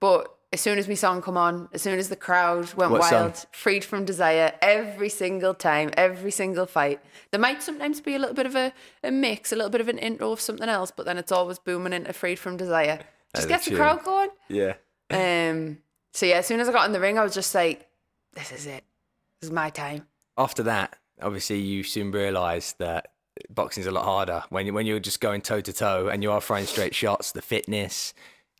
but 0.00 0.33
as 0.54 0.60
soon 0.60 0.78
as 0.78 0.86
my 0.88 0.94
song 0.94 1.20
come 1.20 1.36
on, 1.36 1.68
as 1.72 1.82
soon 1.82 1.98
as 1.98 2.08
the 2.08 2.16
crowd 2.16 2.72
went 2.74 2.92
What 2.92 3.02
song? 3.04 3.22
wild, 3.22 3.46
freed 3.52 3.84
from 3.84 4.04
desire, 4.04 4.52
every 4.62 5.08
single 5.08 5.52
time, 5.52 5.90
every 5.96 6.30
single 6.30 6.64
fight. 6.64 7.00
There 7.32 7.40
might 7.40 7.60
sometimes 7.60 8.00
be 8.00 8.14
a 8.14 8.18
little 8.20 8.34
bit 8.36 8.46
of 8.46 8.54
a, 8.54 8.72
a 9.02 9.10
mix, 9.10 9.52
a 9.52 9.56
little 9.56 9.70
bit 9.70 9.80
of 9.80 9.88
an 9.88 9.98
intro 9.98 10.30
of 10.30 10.40
something 10.40 10.68
else, 10.68 10.92
but 10.96 11.06
then 11.06 11.18
it's 11.18 11.32
always 11.32 11.58
booming 11.58 11.92
into 11.92 12.12
freed 12.12 12.38
from 12.38 12.56
desire. 12.56 13.00
Just 13.34 13.48
gets 13.48 13.66
the 13.66 13.74
crowd 13.74 14.04
going. 14.04 14.30
yeah. 14.48 14.74
Um. 15.10 15.78
So 16.12 16.24
yeah, 16.24 16.36
as 16.36 16.46
soon 16.46 16.60
as 16.60 16.68
I 16.68 16.72
got 16.72 16.86
in 16.86 16.92
the 16.92 17.00
ring, 17.00 17.18
I 17.18 17.24
was 17.24 17.34
just 17.34 17.52
like, 17.52 17.88
"This 18.34 18.52
is 18.52 18.66
it. 18.66 18.84
This 19.40 19.48
is 19.48 19.50
my 19.50 19.70
time." 19.70 20.06
After 20.38 20.62
that, 20.62 20.96
obviously, 21.20 21.58
you 21.58 21.82
soon 21.82 22.12
realised 22.12 22.78
that 22.78 23.08
boxing's 23.50 23.88
a 23.88 23.90
lot 23.90 24.04
harder 24.04 24.44
when 24.50 24.66
you, 24.66 24.72
when 24.72 24.86
you're 24.86 25.00
just 25.00 25.20
going 25.20 25.40
toe 25.40 25.60
to 25.60 25.72
toe 25.72 26.06
and 26.06 26.22
you 26.22 26.30
are 26.30 26.40
throwing 26.40 26.66
straight 26.66 26.94
shots. 26.94 27.32
The 27.32 27.42
fitness. 27.42 28.14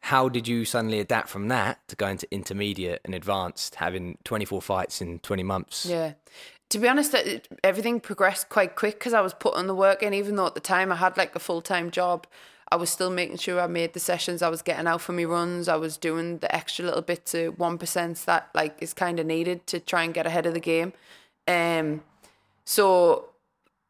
How 0.04 0.28
did 0.28 0.46
you 0.46 0.66
suddenly 0.66 1.00
adapt 1.00 1.30
from 1.30 1.49
that 1.49 1.78
to 1.88 1.96
going 1.96 2.18
to 2.18 2.28
intermediate 2.30 3.00
and 3.06 3.14
advanced, 3.14 3.76
having 3.76 4.18
24 4.25 4.61
fights 4.61 5.00
in 5.00 5.18
20 5.20 5.42
months? 5.42 5.87
Yeah. 5.87 6.12
To 6.68 6.78
be 6.78 6.87
honest, 6.87 7.14
everything 7.62 8.00
progressed 8.00 8.50
quite 8.50 8.76
quick 8.76 8.99
because 8.99 9.14
I 9.14 9.23
was 9.23 9.32
putting 9.32 9.66
the 9.66 9.75
work 9.75 10.02
in. 10.02 10.12
Even 10.12 10.37
though 10.37 10.44
at 10.44 10.52
the 10.54 10.61
time 10.61 10.92
I 10.92 10.96
had 10.96 11.16
like 11.16 11.34
a 11.34 11.38
full 11.38 11.62
time 11.62 11.90
job, 11.90 12.26
I 12.70 12.76
was 12.76 12.90
still 12.90 13.08
making 13.08 13.38
sure 13.38 13.58
I 13.58 13.66
made 13.66 13.94
the 13.94 13.99
sessions. 13.99 14.42
I 14.42 14.50
was 14.50 14.61
getting 14.61 14.87
out 14.87 15.00
for 15.00 15.12
me 15.12 15.25
runs. 15.25 15.68
I 15.68 15.76
was 15.76 15.96
doing 15.96 16.37
the 16.37 16.54
extra 16.54 16.84
little 16.84 17.00
bits 17.00 17.32
to 17.32 17.52
one 17.52 17.78
percent 17.78 18.18
that 18.26 18.50
like 18.54 18.82
is 18.82 18.92
kind 18.92 19.18
of 19.18 19.25
needed 19.25 19.66
to 19.68 19.80
try 19.80 20.02
and 20.02 20.12
get 20.12 20.26
ahead 20.26 20.44
of 20.44 20.52
the 20.52 20.61
game. 20.61 20.92
Um. 21.49 22.02
So 22.66 23.30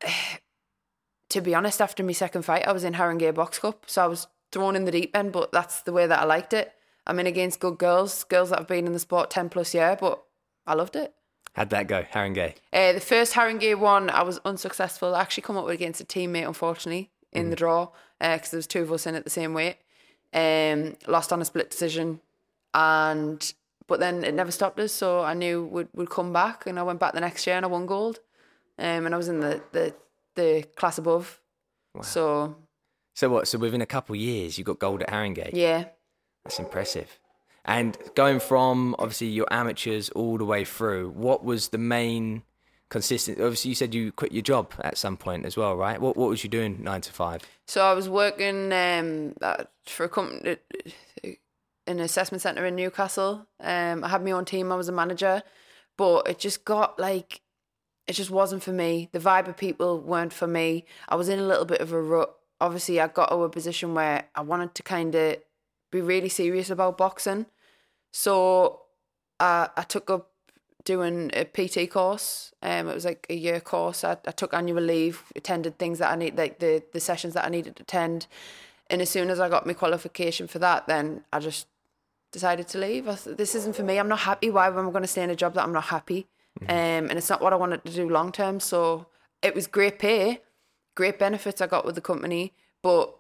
to 1.30 1.40
be 1.40 1.56
honest, 1.56 1.80
after 1.80 2.04
my 2.04 2.12
second 2.12 2.42
fight, 2.42 2.68
I 2.68 2.70
was 2.70 2.84
in 2.84 2.94
Haringey 2.94 3.34
Box 3.34 3.58
Cup, 3.58 3.82
so 3.88 4.04
I 4.04 4.06
was 4.06 4.28
thrown 4.54 4.76
in 4.76 4.86
the 4.86 4.90
deep 4.90 5.14
end. 5.14 5.32
But 5.32 5.52
that's 5.52 5.82
the 5.82 5.92
way 5.92 6.06
that 6.06 6.18
I 6.18 6.24
liked 6.24 6.54
it. 6.54 6.72
I'm 7.06 7.20
in 7.20 7.26
against 7.26 7.60
good 7.60 7.76
girls, 7.76 8.24
girls 8.24 8.48
that 8.48 8.58
have 8.58 8.68
been 8.68 8.86
in 8.86 8.94
the 8.94 8.98
sport 8.98 9.28
ten 9.30 9.50
plus 9.50 9.74
year, 9.74 9.98
but 10.00 10.22
I 10.66 10.72
loved 10.74 10.96
it. 10.96 11.12
How'd 11.52 11.70
that 11.70 11.86
go, 11.86 12.02
Haringey? 12.02 12.54
Uh, 12.72 12.92
the 12.94 13.00
first 13.00 13.34
Haringey 13.34 13.78
one, 13.78 14.10
I 14.10 14.22
was 14.22 14.40
unsuccessful. 14.44 15.14
I 15.14 15.20
actually 15.20 15.42
come 15.42 15.56
up 15.56 15.68
against 15.68 16.00
a 16.00 16.04
teammate, 16.04 16.46
unfortunately, 16.46 17.10
in 17.32 17.50
the 17.50 17.56
draw 17.56 17.90
because 18.18 18.50
there 18.50 18.58
was 18.58 18.66
two 18.66 18.82
of 18.82 18.90
us 18.90 19.06
in 19.06 19.14
at 19.14 19.24
the 19.24 19.30
same 19.30 19.52
weight. 19.54 19.76
Um, 20.32 20.96
lost 21.06 21.32
on 21.32 21.40
a 21.40 21.44
split 21.44 21.70
decision, 21.70 22.20
and 22.72 23.52
but 23.86 24.00
then 24.00 24.24
it 24.24 24.34
never 24.34 24.50
stopped 24.50 24.80
us. 24.80 24.92
So 24.92 25.20
I 25.22 25.34
knew 25.34 25.64
we'd, 25.64 25.88
we'd 25.94 26.10
come 26.10 26.32
back, 26.32 26.66
and 26.66 26.78
I 26.78 26.82
went 26.82 26.98
back 26.98 27.12
the 27.12 27.20
next 27.20 27.46
year 27.46 27.56
and 27.56 27.64
I 27.64 27.68
won 27.68 27.86
gold. 27.86 28.20
Um, 28.78 29.06
and 29.06 29.14
I 29.14 29.18
was 29.18 29.28
in 29.28 29.40
the 29.40 29.62
the, 29.72 29.94
the 30.34 30.64
class 30.74 30.98
above. 30.98 31.40
So 32.02 32.56
So 33.14 33.28
what? 33.30 33.48
So 33.48 33.58
within 33.58 33.80
a 33.80 33.86
couple 33.86 34.14
of 34.14 34.20
years, 34.20 34.58
you 34.58 34.64
got 34.64 34.78
gold 34.78 35.02
at 35.02 35.10
Haringey. 35.10 35.50
yeah, 35.52 35.86
That's 36.44 36.58
impressive. 36.58 37.18
And 37.64 37.96
going 38.14 38.40
from 38.40 38.94
obviously 38.98 39.28
your 39.28 39.46
amateurs 39.50 40.10
all 40.10 40.36
the 40.36 40.44
way 40.44 40.66
through, 40.66 41.10
what 41.10 41.42
was 41.42 41.68
the 41.68 41.78
main 41.78 42.42
consistent. 42.94 43.40
Obviously, 43.40 43.70
you 43.70 43.74
said 43.74 43.92
you 43.92 44.12
quit 44.12 44.30
your 44.30 44.42
job 44.42 44.72
at 44.80 44.96
some 44.96 45.16
point 45.16 45.44
as 45.44 45.56
well, 45.56 45.74
right? 45.76 46.00
What 46.00 46.16
what 46.16 46.28
was 46.28 46.44
you 46.44 46.50
doing 46.50 46.82
nine 46.82 47.00
to 47.00 47.12
five? 47.12 47.42
So 47.66 47.84
I 47.84 47.92
was 47.92 48.08
working 48.08 48.72
um, 48.72 49.34
uh, 49.42 49.64
for 49.84 50.04
a 50.04 50.08
company, 50.08 50.58
an 51.86 51.98
assessment 51.98 52.42
centre 52.42 52.64
in 52.66 52.76
Newcastle. 52.76 53.48
Um, 53.60 54.04
I 54.04 54.08
had 54.08 54.24
my 54.24 54.30
own 54.30 54.44
team. 54.44 54.70
I 54.70 54.76
was 54.76 54.88
a 54.88 54.92
manager, 54.92 55.42
but 55.96 56.28
it 56.28 56.38
just 56.38 56.64
got 56.64 56.98
like, 56.98 57.40
it 58.06 58.12
just 58.12 58.30
wasn't 58.30 58.62
for 58.62 58.72
me. 58.72 59.08
The 59.10 59.18
vibe 59.18 59.48
of 59.48 59.56
people 59.56 60.00
weren't 60.00 60.32
for 60.32 60.46
me. 60.46 60.84
I 61.08 61.16
was 61.16 61.28
in 61.28 61.40
a 61.40 61.46
little 61.46 61.64
bit 61.64 61.80
of 61.80 61.92
a 61.92 62.00
rut. 62.00 62.32
Obviously, 62.64 63.00
I 63.00 63.08
got 63.08 63.28
to 63.28 63.36
a 63.36 63.48
position 63.48 63.94
where 63.94 64.24
I 64.34 64.40
wanted 64.40 64.74
to 64.74 64.82
kind 64.82 65.14
of 65.14 65.36
be 65.90 66.00
really 66.00 66.30
serious 66.30 66.70
about 66.70 66.96
boxing. 66.96 67.46
So 68.10 68.80
I, 69.38 69.68
I 69.76 69.82
took 69.82 70.08
up 70.08 70.30
doing 70.84 71.30
a 71.34 71.44
PT 71.44 71.90
course. 71.90 72.52
Um, 72.62 72.88
it 72.88 72.94
was 72.94 73.04
like 73.04 73.26
a 73.28 73.34
year 73.34 73.60
course. 73.60 74.04
I, 74.04 74.16
I 74.26 74.30
took 74.30 74.54
annual 74.54 74.82
leave, 74.82 75.24
attended 75.36 75.78
things 75.78 75.98
that 75.98 76.10
I 76.10 76.16
need, 76.16 76.38
like 76.38 76.58
the 76.58 76.82
the 76.92 77.00
sessions 77.00 77.34
that 77.34 77.44
I 77.44 77.48
needed 77.48 77.76
to 77.76 77.82
attend. 77.82 78.26
And 78.88 79.02
as 79.02 79.10
soon 79.10 79.30
as 79.30 79.40
I 79.40 79.48
got 79.48 79.66
my 79.66 79.72
qualification 79.72 80.46
for 80.46 80.58
that, 80.60 80.86
then 80.86 81.24
I 81.32 81.40
just 81.40 81.66
decided 82.32 82.68
to 82.68 82.78
leave. 82.78 83.08
I 83.08 83.14
th- 83.14 83.36
this 83.36 83.54
isn't 83.54 83.76
for 83.76 83.82
me. 83.82 83.98
I'm 83.98 84.08
not 84.08 84.20
happy. 84.20 84.50
Why 84.50 84.66
am 84.66 84.78
I 84.78 84.90
going 84.90 85.02
to 85.02 85.14
stay 85.16 85.22
in 85.22 85.30
a 85.30 85.36
job 85.36 85.54
that 85.54 85.64
I'm 85.64 85.72
not 85.72 85.84
happy? 85.84 86.26
Um, 86.68 87.08
and 87.08 87.12
it's 87.12 87.30
not 87.30 87.40
what 87.40 87.52
I 87.52 87.56
wanted 87.56 87.84
to 87.84 87.92
do 87.92 88.08
long 88.08 88.30
term. 88.32 88.60
So 88.60 89.06
it 89.42 89.54
was 89.54 89.66
great 89.66 89.98
pay, 89.98 90.40
great 90.94 91.18
benefits 91.18 91.60
I 91.60 91.66
got 91.66 91.84
with 91.84 91.94
the 91.94 92.00
company, 92.00 92.52
but 92.82 93.14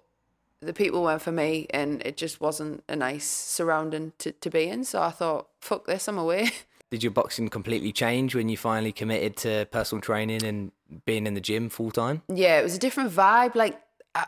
the 0.60 0.72
people 0.72 1.02
weren't 1.02 1.22
for 1.22 1.32
me, 1.32 1.66
and 1.70 2.02
it 2.02 2.16
just 2.16 2.40
wasn't 2.40 2.82
a 2.88 2.96
nice 2.96 3.26
surrounding 3.26 4.12
to, 4.18 4.32
to 4.32 4.50
be 4.50 4.64
in. 4.64 4.84
So 4.84 5.02
I 5.02 5.10
thought, 5.10 5.48
fuck 5.60 5.86
this, 5.86 6.08
I'm 6.08 6.18
away. 6.18 6.50
Did 6.90 7.02
your 7.02 7.12
boxing 7.12 7.48
completely 7.48 7.92
change 7.92 8.34
when 8.34 8.48
you 8.48 8.56
finally 8.56 8.92
committed 8.92 9.36
to 9.38 9.66
personal 9.70 10.00
training 10.00 10.44
and 10.44 10.70
being 11.06 11.26
in 11.26 11.34
the 11.34 11.40
gym 11.40 11.68
full 11.68 11.90
time? 11.90 12.22
yeah, 12.28 12.60
it 12.60 12.62
was 12.62 12.76
a 12.76 12.78
different 12.78 13.10
vibe. 13.10 13.56
Like 13.56 13.80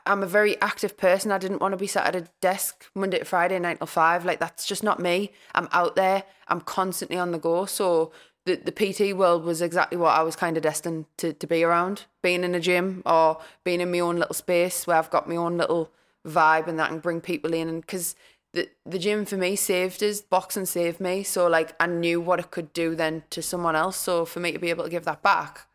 I'm 0.05 0.23
a 0.23 0.27
very 0.27 0.61
active 0.61 0.97
person. 0.97 1.31
I 1.31 1.39
didn't 1.39 1.61
want 1.61 1.73
to 1.73 1.77
be 1.77 1.87
sat 1.87 2.07
at 2.07 2.17
a 2.17 2.29
desk 2.41 2.87
Monday 2.95 3.21
to 3.21 3.25
Friday, 3.25 3.59
nine 3.59 3.77
till 3.77 3.87
five. 3.87 4.25
Like 4.25 4.41
that's 4.41 4.67
just 4.67 4.83
not 4.83 4.99
me. 4.99 5.33
I'm 5.55 5.69
out 5.71 5.95
there. 5.95 6.25
I'm 6.49 6.61
constantly 6.61 7.19
on 7.19 7.31
the 7.31 7.39
go. 7.39 7.67
So 7.67 8.11
the 8.47 8.57
the 8.57 8.73
PT 8.73 9.15
world 9.15 9.45
was 9.45 9.61
exactly 9.61 9.99
what 9.99 10.17
I 10.19 10.23
was 10.23 10.37
kind 10.37 10.57
of 10.57 10.63
destined 10.63 11.05
to 11.19 11.35
to 11.35 11.47
be 11.47 11.63
around. 11.63 12.05
Being 12.23 12.45
in 12.45 12.55
a 12.55 12.61
gym 12.61 13.03
or 13.05 13.39
being 13.65 13.81
in 13.81 13.91
my 13.91 14.01
own 14.01 14.17
little 14.17 14.35
space 14.35 14.87
where 14.87 14.97
I've 14.97 15.11
got 15.11 15.29
my 15.29 15.37
own 15.37 15.59
little 15.59 15.91
vibe 16.27 16.67
and 16.67 16.79
that 16.79 16.91
and 16.91 17.03
bring 17.03 17.21
people 17.21 17.53
in. 17.53 17.69
And 17.69 17.81
because 17.83 18.17
the 18.53 18.71
the 18.87 18.99
gym 18.99 19.27
for 19.27 19.37
me 19.37 19.57
saved 19.57 20.03
us, 20.03 20.21
boxing 20.21 20.65
saved 20.67 21.01
me. 21.01 21.23
So 21.25 21.47
like 21.49 21.75
I 21.79 21.87
knew 21.87 22.21
what 22.21 22.41
it 22.41 22.51
could 22.51 22.73
do 22.73 22.95
then 22.95 23.25
to 23.31 23.43
someone 23.43 23.77
else. 23.77 23.97
So 23.97 24.25
for 24.25 24.41
me 24.41 24.53
to 24.53 24.59
be 24.59 24.71
able 24.71 24.85
to 24.85 24.91
give 24.91 25.05
that 25.05 25.23
back, 25.23 25.67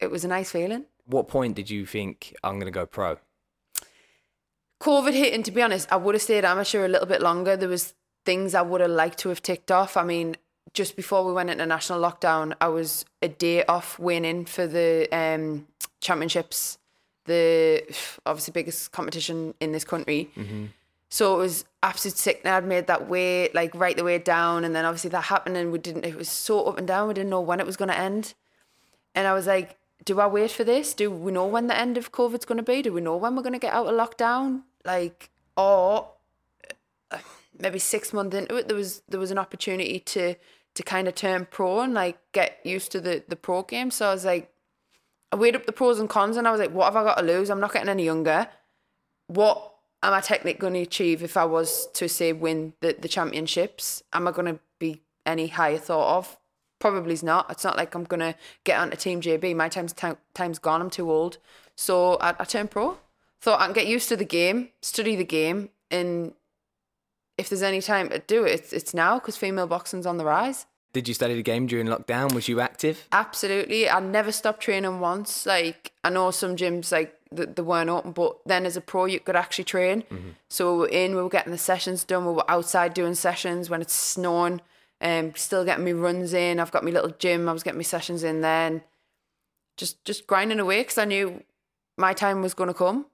it 0.00 0.10
was 0.10 0.24
a 0.24 0.28
nice 0.28 0.50
feeling. 0.50 0.84
What 1.06 1.28
point 1.28 1.54
did 1.54 1.70
you 1.70 1.86
think 1.86 2.36
I'm 2.44 2.54
going 2.54 2.72
to 2.72 2.78
go 2.78 2.86
pro? 2.86 3.18
COVID 4.80 5.12
hit, 5.12 5.32
and 5.32 5.44
to 5.44 5.52
be 5.52 5.62
honest, 5.62 5.92
I 5.92 5.96
would 5.96 6.16
have 6.16 6.22
stayed 6.22 6.44
amateur 6.44 6.84
a 6.84 6.88
little 6.88 7.06
bit 7.06 7.22
longer. 7.22 7.56
There 7.56 7.68
was 7.68 7.94
things 8.24 8.54
I 8.54 8.62
would 8.62 8.80
have 8.80 8.90
liked 8.90 9.18
to 9.20 9.28
have 9.28 9.40
ticked 9.40 9.70
off. 9.70 9.96
I 9.96 10.02
mean, 10.02 10.36
just 10.74 10.96
before 10.96 11.24
we 11.24 11.32
went 11.32 11.50
into 11.50 11.66
national 11.66 12.00
lockdown, 12.00 12.54
I 12.60 12.68
was 12.68 13.04
a 13.20 13.28
day 13.28 13.64
off 13.64 13.98
winning 13.98 14.44
for 14.44 14.66
the 14.66 15.08
um, 15.12 15.66
championships, 16.00 16.78
the 17.26 17.82
obviously 18.24 18.52
biggest 18.52 18.92
competition 18.92 19.54
in 19.60 19.72
this 19.72 19.84
country. 19.84 20.30
So 21.08 21.34
it 21.34 21.38
was 21.38 21.64
absolute 21.82 22.16
sick. 22.16 22.40
And 22.42 22.54
I'd 22.54 22.66
made 22.66 22.86
that 22.86 23.08
way, 23.08 23.50
like 23.52 23.74
right 23.74 23.96
the 23.96 24.04
way 24.04 24.18
down, 24.18 24.64
and 24.64 24.74
then 24.74 24.86
obviously 24.86 25.10
that 25.10 25.24
happened, 25.24 25.58
and 25.58 25.70
we 25.70 25.78
didn't. 25.78 26.06
It 26.06 26.16
was 26.16 26.30
so 26.30 26.64
up 26.64 26.78
and 26.78 26.86
down. 26.88 27.08
We 27.08 27.14
didn't 27.14 27.30
know 27.30 27.40
when 27.40 27.60
it 27.60 27.66
was 27.66 27.76
going 27.76 27.90
to 27.90 27.98
end. 27.98 28.32
And 29.14 29.26
I 29.26 29.34
was 29.34 29.46
like, 29.46 29.76
do 30.06 30.20
I 30.20 30.26
wait 30.26 30.50
for 30.50 30.64
this? 30.64 30.94
Do 30.94 31.10
we 31.10 31.32
know 31.32 31.46
when 31.46 31.66
the 31.66 31.78
end 31.78 31.98
of 31.98 32.12
COVID's 32.12 32.46
going 32.46 32.56
to 32.56 32.62
be? 32.62 32.80
Do 32.80 32.94
we 32.94 33.02
know 33.02 33.16
when 33.16 33.36
we're 33.36 33.42
going 33.42 33.52
to 33.52 33.58
get 33.58 33.74
out 33.74 33.86
of 33.86 33.94
lockdown? 33.94 34.62
Like, 34.86 35.30
or 35.54 36.08
uh, 37.10 37.18
maybe 37.58 37.78
six 37.78 38.12
months 38.12 38.34
into 38.34 38.56
it, 38.56 38.68
there 38.68 38.76
was 38.76 39.02
there 39.08 39.20
was 39.20 39.30
an 39.30 39.38
opportunity 39.38 40.00
to 40.00 40.34
to 40.74 40.82
kind 40.82 41.08
of 41.08 41.14
turn 41.14 41.46
pro 41.50 41.80
and 41.80 41.94
like 41.94 42.18
get 42.32 42.58
used 42.64 42.92
to 42.92 43.00
the 43.00 43.22
the 43.28 43.36
pro 43.36 43.62
game. 43.62 43.90
So 43.90 44.08
I 44.08 44.12
was 44.12 44.24
like, 44.24 44.52
I 45.30 45.36
weighed 45.36 45.56
up 45.56 45.66
the 45.66 45.72
pros 45.72 45.98
and 45.98 46.08
cons, 46.08 46.36
and 46.36 46.46
I 46.46 46.50
was 46.50 46.60
like, 46.60 46.72
what 46.72 46.86
have 46.86 46.96
I 46.96 47.04
got 47.04 47.18
to 47.18 47.24
lose? 47.24 47.50
I'm 47.50 47.60
not 47.60 47.72
getting 47.72 47.88
any 47.88 48.04
younger. 48.04 48.48
What 49.26 49.74
am 50.02 50.12
I 50.12 50.20
technically 50.20 50.60
going 50.60 50.74
to 50.74 50.80
achieve 50.80 51.22
if 51.22 51.36
I 51.36 51.44
was 51.44 51.88
to 51.94 52.08
say 52.08 52.32
win 52.32 52.74
the 52.80 52.96
the 52.98 53.08
championships? 53.08 54.02
Am 54.12 54.26
I 54.28 54.32
going 54.32 54.54
to 54.54 54.60
be 54.78 55.02
any 55.26 55.48
higher 55.48 55.78
thought 55.78 56.18
of? 56.18 56.38
Probably 56.82 57.16
not. 57.22 57.48
It's 57.48 57.62
not 57.62 57.76
like 57.76 57.94
I'm 57.94 58.02
gonna 58.02 58.34
get 58.64 58.76
onto 58.76 58.96
Team 58.96 59.20
GB. 59.20 59.54
My 59.54 59.68
time's 59.68 59.92
time, 59.92 60.16
time's 60.34 60.58
gone. 60.58 60.80
I'm 60.80 60.90
too 60.90 61.12
old. 61.12 61.38
So 61.76 62.16
I, 62.16 62.34
I 62.40 62.44
turned 62.44 62.72
pro. 62.72 62.98
Thought 63.40 63.60
I 63.60 63.66
can 63.66 63.72
get 63.72 63.86
used 63.86 64.08
to 64.08 64.16
the 64.16 64.24
game, 64.24 64.70
study 64.80 65.14
the 65.14 65.22
game, 65.24 65.68
and 65.92 66.34
if 67.38 67.48
there's 67.48 67.62
any 67.62 67.80
time 67.80 68.08
to 68.10 68.18
do 68.20 68.44
it, 68.44 68.52
it's, 68.52 68.72
it's 68.72 68.94
now 68.94 69.18
because 69.18 69.36
female 69.36 69.66
boxing's 69.66 70.06
on 70.06 70.16
the 70.16 70.24
rise. 70.24 70.66
Did 70.92 71.08
you 71.08 71.14
study 71.14 71.34
the 71.34 71.42
game 71.42 71.66
during 71.66 71.86
lockdown? 71.86 72.34
Was 72.34 72.48
you 72.48 72.60
active? 72.60 73.08
Absolutely. 73.12 73.88
I 73.88 74.00
never 74.00 74.30
stopped 74.30 74.60
training 74.60 75.00
once. 75.00 75.46
Like 75.46 75.92
I 76.04 76.10
know 76.10 76.30
some 76.30 76.54
gyms 76.54 76.92
like 76.92 77.14
th- 77.34 77.50
they 77.54 77.62
weren't 77.62 77.88
open, 77.88 78.12
but 78.12 78.36
then 78.44 78.66
as 78.66 78.76
a 78.76 78.82
pro 78.82 79.06
you 79.06 79.18
could 79.18 79.36
actually 79.36 79.64
train. 79.64 80.04
So 80.48 80.74
we 80.74 80.78
were 80.80 80.88
in, 80.88 81.16
we 81.16 81.22
were 81.22 81.30
getting 81.30 81.52
the 81.52 81.58
sessions 81.58 82.04
done. 82.04 82.26
We 82.26 82.32
were 82.32 82.50
outside 82.50 82.92
doing 82.92 83.14
sessions 83.14 83.70
when 83.70 83.80
it's 83.80 83.94
snowing. 83.94 84.60
Um, 85.00 85.34
still 85.34 85.64
getting 85.64 85.84
me 85.84 85.92
runs 85.92 86.34
in. 86.34 86.60
I've 86.60 86.70
got 86.70 86.84
my 86.84 86.90
little 86.90 87.10
gym. 87.18 87.48
I 87.48 87.52
was 87.52 87.62
getting 87.62 87.78
my 87.78 87.84
sessions 87.84 88.22
in 88.22 88.42
then. 88.42 88.82
Just 89.78 90.04
just 90.04 90.26
grinding 90.26 90.60
away 90.60 90.82
because 90.82 90.98
I 90.98 91.06
knew 91.06 91.42
my 91.96 92.12
time 92.12 92.42
was 92.42 92.52
going 92.52 92.68
to 92.68 92.74
come. 92.74 93.06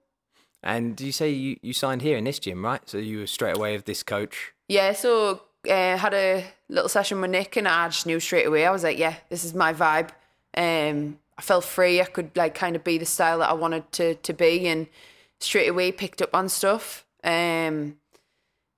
And 0.61 0.99
you 0.99 1.11
say 1.11 1.29
you, 1.29 1.57
you 1.61 1.73
signed 1.73 2.01
here 2.01 2.17
in 2.17 2.25
this 2.25 2.39
gym, 2.39 2.65
right? 2.65 2.81
So 2.87 2.97
you 2.97 3.19
were 3.19 3.27
straight 3.27 3.55
away 3.55 3.75
with 3.75 3.85
this 3.85 4.03
coach. 4.03 4.53
Yeah, 4.67 4.93
so 4.93 5.41
uh, 5.69 5.97
had 5.97 6.13
a 6.13 6.45
little 6.67 6.89
session 6.89 7.21
with 7.21 7.31
Nick, 7.31 7.55
and 7.55 7.67
I 7.67 7.87
just 7.87 8.05
knew 8.05 8.19
straight 8.19 8.45
away. 8.45 8.65
I 8.65 8.71
was 8.71 8.83
like, 8.83 8.97
yeah, 8.97 9.15
this 9.29 9.43
is 9.45 9.53
my 9.53 9.73
vibe. 9.73 10.09
Um, 10.55 11.19
I 11.37 11.41
felt 11.41 11.63
free. 11.63 12.01
I 12.01 12.05
could 12.05 12.35
like 12.35 12.55
kind 12.55 12.75
of 12.75 12.83
be 12.83 12.97
the 12.97 13.05
style 13.05 13.39
that 13.39 13.49
I 13.49 13.53
wanted 13.53 13.89
to 13.93 14.15
to 14.15 14.33
be, 14.33 14.67
and 14.67 14.87
straight 15.39 15.67
away 15.67 15.91
picked 15.91 16.21
up 16.21 16.35
on 16.35 16.49
stuff. 16.49 17.05
Um, 17.23 17.97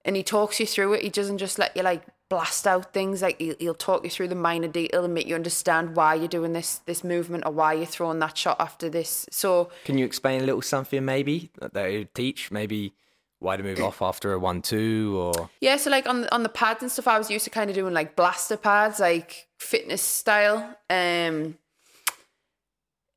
and 0.04 0.16
he 0.16 0.24
talks 0.24 0.60
you 0.60 0.66
through 0.66 0.94
it. 0.94 1.04
He 1.04 1.10
doesn't 1.10 1.40
just 1.40 1.60
let 1.60 1.76
you 1.76 1.84
like 1.84 2.04
blast 2.32 2.66
out 2.66 2.94
things. 2.94 3.22
Like 3.22 3.38
he'll, 3.40 3.56
he'll 3.60 3.74
talk 3.76 4.06
you 4.06 4.10
through 4.10 4.30
the 4.30 4.36
minor 4.36 4.70
detail 4.70 5.04
and 5.04 5.14
make 5.14 5.28
you 5.28 5.36
understand 5.36 5.98
why 5.98 6.16
you're 6.16 6.30
doing 6.30 6.54
this 6.54 6.80
this 6.86 7.04
movement 7.04 7.46
or 7.46 7.52
why 7.52 7.74
you're 7.74 7.86
throwing 7.86 8.20
that 8.20 8.38
shot 8.38 8.56
after 8.60 8.90
this. 8.90 9.26
So 9.30 9.70
Can 9.84 9.98
you 9.98 10.06
explain 10.06 10.42
a 10.42 10.46
little 10.46 10.62
something 10.62 11.04
maybe 11.04 11.52
that 11.60 11.74
they 11.74 12.06
teach? 12.06 12.50
Maybe 12.50 12.94
why 13.40 13.58
to 13.58 13.64
move 13.64 13.82
off 13.82 14.02
after 14.02 14.32
a 14.32 14.40
one-two 14.40 15.18
or 15.20 15.50
Yeah, 15.60 15.76
so 15.76 15.90
like 15.90 16.08
on 16.08 16.22
the, 16.22 16.34
on 16.34 16.44
the 16.44 16.50
pads 16.50 16.82
and 16.82 16.92
stuff, 16.92 17.08
I 17.08 17.18
was 17.18 17.30
used 17.30 17.44
to 17.46 17.50
kind 17.50 17.70
of 17.70 17.76
doing 17.76 17.94
like 17.94 18.16
blaster 18.16 18.56
pads, 18.56 19.00
like 19.00 19.48
fitness 19.60 20.02
style. 20.02 20.78
Um, 20.90 21.58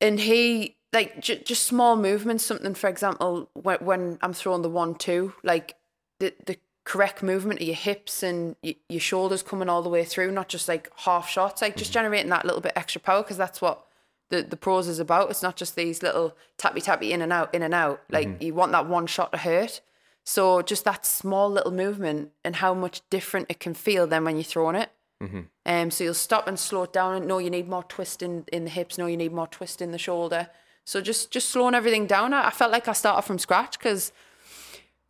and 0.01 0.19
he 0.19 0.75
like 0.91 1.21
j- 1.21 1.41
just 1.41 1.63
small 1.63 1.95
movements. 1.95 2.43
Something, 2.43 2.73
for 2.73 2.89
example, 2.89 3.49
when 3.53 3.77
when 3.77 4.19
I'm 4.21 4.33
throwing 4.33 4.61
the 4.61 4.69
one 4.69 4.95
two, 4.95 5.33
like 5.41 5.75
the 6.19 6.33
the 6.45 6.57
correct 6.85 7.23
movement 7.23 7.59
of 7.59 7.67
your 7.67 7.75
hips 7.75 8.23
and 8.23 8.55
y- 8.63 8.75
your 8.87 9.01
shoulders 9.01 9.43
coming 9.43 9.67
all 9.67 9.81
the 9.81 9.89
way 9.89 10.05
through, 10.05 10.31
not 10.31 10.47
just 10.47 10.67
like 10.67 10.89
half 10.97 11.27
shots. 11.27 11.61
Like 11.61 11.75
just 11.75 11.89
mm-hmm. 11.89 11.99
generating 11.99 12.29
that 12.29 12.45
little 12.45 12.61
bit 12.61 12.73
extra 12.75 13.01
power 13.01 13.23
because 13.23 13.37
that's 13.37 13.61
what 13.61 13.85
the 14.29 14.43
the 14.43 14.55
pros 14.55 14.87
is 14.87 14.99
about. 14.99 15.29
It's 15.29 15.43
not 15.43 15.57
just 15.57 15.75
these 15.75 16.01
little 16.01 16.37
tappy 16.57 16.81
tappy 16.81 17.11
in 17.11 17.21
and 17.21 17.33
out, 17.33 17.53
in 17.53 17.63
and 17.63 17.73
out. 17.73 18.01
Like 18.09 18.27
mm-hmm. 18.27 18.43
you 18.43 18.53
want 18.53 18.71
that 18.71 18.87
one 18.87 19.07
shot 19.07 19.31
to 19.33 19.39
hurt. 19.39 19.81
So 20.23 20.61
just 20.61 20.85
that 20.85 21.05
small 21.05 21.51
little 21.51 21.71
movement 21.71 22.31
and 22.43 22.55
how 22.55 22.73
much 22.73 23.01
different 23.09 23.47
it 23.49 23.59
can 23.59 23.73
feel 23.73 24.07
than 24.07 24.23
when 24.23 24.37
you're 24.37 24.43
throwing 24.43 24.75
it. 24.75 24.89
Mm-hmm. 25.21 25.41
Um, 25.65 25.91
so 25.91 26.03
you'll 26.03 26.13
stop 26.13 26.47
and 26.47 26.59
slow 26.59 26.83
it 26.83 26.93
down 26.93 27.15
and 27.15 27.27
no, 27.27 27.37
you 27.37 27.49
need 27.49 27.69
more 27.69 27.83
twist 27.83 28.21
in, 28.21 28.43
in 28.51 28.63
the 28.63 28.69
hips. 28.69 28.97
No, 28.97 29.05
you 29.05 29.17
need 29.17 29.33
more 29.33 29.47
twist 29.47 29.81
in 29.81 29.91
the 29.91 29.97
shoulder. 29.97 30.49
So 30.83 31.01
just 31.01 31.31
just 31.31 31.49
slowing 31.49 31.73
everything 31.73 32.05
down. 32.05 32.33
I, 32.33 32.47
I 32.47 32.51
felt 32.51 32.71
like 32.71 32.87
I 32.87 32.93
started 32.93 33.23
from 33.23 33.39
scratch 33.39 33.79
because 33.79 34.11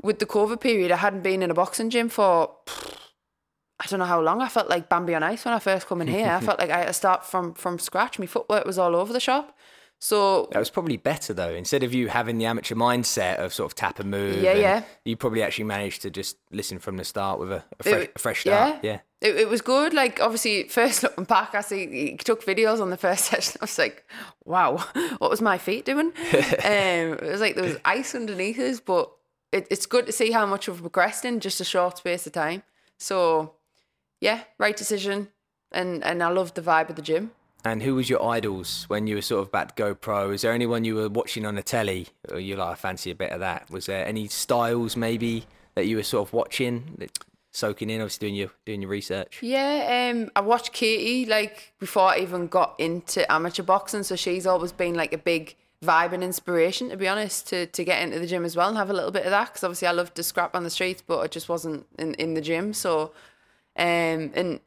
with 0.05 0.19
the 0.19 0.25
COVID 0.25 0.59
period, 0.61 0.91
I 0.91 0.97
hadn't 0.97 1.23
been 1.23 1.41
in 1.43 1.51
a 1.51 1.53
boxing 1.53 1.89
gym 1.89 2.09
for 2.09 2.51
I 3.79 3.85
don't 3.87 3.99
know 3.99 4.05
how 4.05 4.21
long. 4.21 4.41
I 4.41 4.47
felt 4.47 4.69
like 4.69 4.87
Bambi 4.87 5.13
on 5.15 5.23
ice 5.23 5.43
when 5.45 5.53
I 5.53 5.59
first 5.59 5.87
come 5.87 6.01
in 6.01 6.07
here. 6.07 6.27
I 6.29 6.39
felt 6.47 6.59
like 6.59 6.69
I 6.69 6.77
had 6.79 6.87
to 6.87 6.93
start 6.93 7.25
from 7.25 7.53
from 7.53 7.79
scratch. 7.79 8.17
My 8.19 8.25
footwork 8.25 8.65
was 8.65 8.77
all 8.77 8.95
over 8.95 9.11
the 9.11 9.19
shop. 9.19 9.57
So 9.99 10.49
that 10.51 10.59
was 10.59 10.69
probably 10.69 10.97
better 10.97 11.33
though. 11.33 11.53
Instead 11.53 11.81
of 11.83 11.93
you 11.93 12.09
having 12.09 12.37
the 12.37 12.45
amateur 12.45 12.75
mindset 12.75 13.37
of 13.37 13.53
sort 13.53 13.71
of 13.71 13.75
tap 13.75 13.99
and 13.99 14.11
move, 14.11 14.41
Yeah, 14.41 14.51
and 14.51 14.61
yeah. 14.61 14.83
you 15.05 15.15
probably 15.17 15.41
actually 15.41 15.63
managed 15.65 16.01
to 16.03 16.09
just 16.09 16.37
listen 16.51 16.79
from 16.79 16.97
the 16.97 17.05
start 17.05 17.39
with 17.39 17.51
a, 17.51 17.63
a, 17.79 17.83
fresh, 17.83 18.03
It- 18.03 18.11
a 18.15 18.19
fresh 18.19 18.41
start. 18.41 18.79
yeah. 18.83 18.91
yeah. 18.91 18.99
It, 19.21 19.37
it 19.37 19.49
was 19.49 19.61
good. 19.61 19.93
Like 19.93 20.19
obviously, 20.21 20.67
first 20.67 21.01
looking 21.03 21.23
back, 21.23 21.55
I 21.55 21.61
see 21.61 21.87
he 22.11 22.17
took 22.17 22.45
videos 22.45 22.81
on 22.81 22.89
the 22.91 22.97
first 22.97 23.25
session. 23.31 23.57
I 23.61 23.63
was 23.63 23.77
like, 23.77 24.03
"Wow, 24.43 24.77
what 25.17 25.31
was 25.31 25.41
my 25.41 25.57
feet 25.57 25.85
doing?" 25.85 26.11
um, 26.31 27.17
it 27.23 27.31
was 27.31 27.41
like 27.41 27.55
there 27.55 27.63
was 27.63 27.77
ice 27.85 28.13
underneath 28.15 28.59
us, 28.59 28.79
but 28.81 29.09
it, 29.55 29.67
it's 29.71 29.85
good 29.85 30.05
to 30.05 30.11
see 30.11 30.31
how 30.31 30.45
much 30.45 30.67
we've 30.67 30.81
progressed 30.81 31.25
in 31.25 31.39
just 31.39 31.61
a 31.61 31.65
short 31.65 31.97
space 31.97 32.27
of 32.27 32.33
time. 32.33 32.63
So, 32.97 33.53
yeah, 34.19 34.41
right 34.57 34.75
decision, 34.75 35.29
and 35.71 36.03
and 36.03 36.21
I 36.21 36.29
love 36.29 36.53
the 36.53 36.61
vibe 36.61 36.89
of 36.89 36.95
the 36.95 37.01
gym. 37.01 37.31
And 37.63 37.81
who 37.81 37.95
was 37.95 38.09
your 38.09 38.23
idols 38.23 38.85
when 38.89 39.07
you 39.07 39.15
were 39.15 39.23
sort 39.23 39.41
of 39.41 39.47
about 39.47 39.69
to 39.69 39.75
go 39.75 39.95
pro? 39.95 40.29
Is 40.31 40.41
there 40.41 40.51
anyone 40.51 40.85
you 40.85 40.95
were 40.95 41.09
watching 41.09 41.45
on 41.47 41.55
the 41.55 41.63
telly? 41.63 42.09
Or 42.29 42.39
you 42.39 42.55
like, 42.57 42.73
I 42.73 42.75
fancy 42.75 43.09
a 43.09 43.15
bit 43.15 43.31
of 43.31 43.39
that. 43.39 43.71
Was 43.71 43.87
there 43.87 44.05
any 44.05 44.27
styles 44.27 44.95
maybe 44.95 45.45
that 45.73 45.87
you 45.87 45.95
were 45.95 46.03
sort 46.03 46.27
of 46.27 46.33
watching, 46.33 47.09
soaking 47.51 47.89
in, 47.89 48.01
obviously 48.01 48.27
doing 48.27 48.35
your 48.35 48.51
doing 48.65 48.81
your 48.81 48.91
research? 48.91 49.39
Yeah, 49.41 50.11
um, 50.11 50.29
I 50.35 50.41
watched 50.41 50.73
Katie 50.73 51.25
like 51.25 51.73
before 51.79 52.09
I 52.09 52.19
even 52.19 52.47
got 52.47 52.75
into 52.77 53.29
amateur 53.31 53.63
boxing, 53.63 54.03
so 54.03 54.15
she's 54.15 54.45
always 54.45 54.71
been 54.71 54.93
like 54.93 55.13
a 55.13 55.17
big 55.17 55.55
vibe 55.83 56.13
and 56.13 56.23
inspiration, 56.23 56.89
to 56.89 56.97
be 56.97 57.07
honest, 57.07 57.47
to 57.49 57.65
to 57.67 57.83
get 57.83 58.01
into 58.01 58.19
the 58.19 58.27
gym 58.27 58.45
as 58.45 58.55
well 58.55 58.69
and 58.69 58.77
have 58.77 58.89
a 58.89 58.93
little 58.93 59.11
bit 59.11 59.25
of 59.25 59.31
that. 59.31 59.47
Because 59.47 59.63
obviously 59.63 59.87
I 59.87 59.91
love 59.91 60.13
to 60.13 60.23
scrap 60.23 60.55
on 60.55 60.63
the 60.63 60.69
streets, 60.69 61.03
but 61.05 61.19
I 61.19 61.27
just 61.27 61.49
wasn't 61.49 61.85
in 61.97 62.13
in 62.15 62.33
the 62.33 62.41
gym. 62.41 62.73
So, 62.73 63.11
um, 63.77 64.31
and 64.33 64.59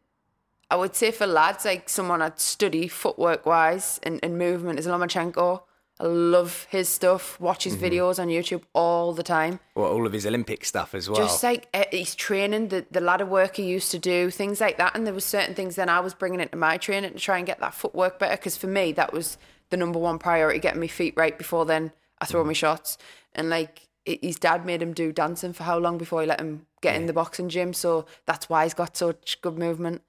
I 0.71 0.77
would 0.77 0.95
say 0.95 1.11
for 1.11 1.27
lads, 1.27 1.65
like 1.65 1.89
someone 1.89 2.21
I'd 2.21 2.41
study 2.41 2.89
footwork 2.89 3.47
wise 3.47 3.99
and, 4.03 4.21
and 4.23 4.39
movement 4.39 4.79
is 4.79 4.87
Lomachenko. 4.87 5.63
I 6.01 6.07
love 6.07 6.69
his 6.71 6.89
stuff. 6.89 7.41
Watch 7.41 7.65
his 7.65 7.77
videos 7.77 8.21
on 8.21 8.29
YouTube 8.29 8.63
all 8.73 9.13
the 9.13 9.25
time. 9.25 9.59
Or 9.75 9.89
all 9.89 10.07
of 10.07 10.13
his 10.13 10.27
Olympic 10.27 10.65
stuff 10.65 10.95
as 10.95 11.11
well? 11.11 11.19
Just 11.19 11.43
like 11.43 11.67
uh, 11.75 11.85
his 11.91 12.15
training, 12.15 12.69
the, 12.69 12.87
the 12.91 13.01
ladder 13.01 13.27
work 13.27 13.57
he 13.57 13.65
used 13.65 13.91
to 13.91 13.99
do, 13.99 14.31
things 14.31 14.61
like 14.61 14.77
that. 14.77 14.95
And 14.95 15.05
there 15.05 15.15
were 15.15 15.21
certain 15.21 15.57
things 15.57 15.75
then 15.75 15.89
I 15.89 15.99
was 15.99 16.15
bringing 16.15 16.39
into 16.39 16.57
my 16.57 16.77
training 16.77 17.15
to 17.15 17.19
try 17.19 17.39
and 17.39 17.47
get 17.47 17.59
that 17.59 17.75
footwork 17.75 18.21
better. 18.21 18.37
Because 18.37 18.57
for 18.57 18.69
me, 18.69 18.93
that 18.93 19.13
was 19.13 19.39
the 19.71 19.77
number 19.77 19.99
one 19.99 20.19
priority, 20.19 20.59
getting 20.59 20.81
my 20.81 20.87
feet 20.89 21.15
right 21.17 21.37
before 21.37 21.65
then 21.67 21.93
I 22.21 22.25
throw 22.27 22.43
my 22.45 22.53
shots. 22.53 22.99
And 23.35 23.49
like 23.51 23.89
i- 24.09 24.19
his 24.23 24.37
dad 24.39 24.65
made 24.67 24.83
him 24.83 24.93
do 24.93 25.13
dancing 25.13 25.53
for 25.53 25.65
how 25.65 25.79
long 25.79 25.99
before 25.99 26.21
he 26.23 26.27
let 26.27 26.41
him 26.41 26.67
get 26.81 26.97
in 26.97 27.07
the 27.07 27.13
boxing 27.13 27.49
gym. 27.49 27.73
So 27.75 28.07
that's 28.27 28.49
why 28.49 28.65
he's 28.65 28.75
got 28.75 28.97
such 28.97 29.41
good 29.43 29.59
movement. 29.59 30.03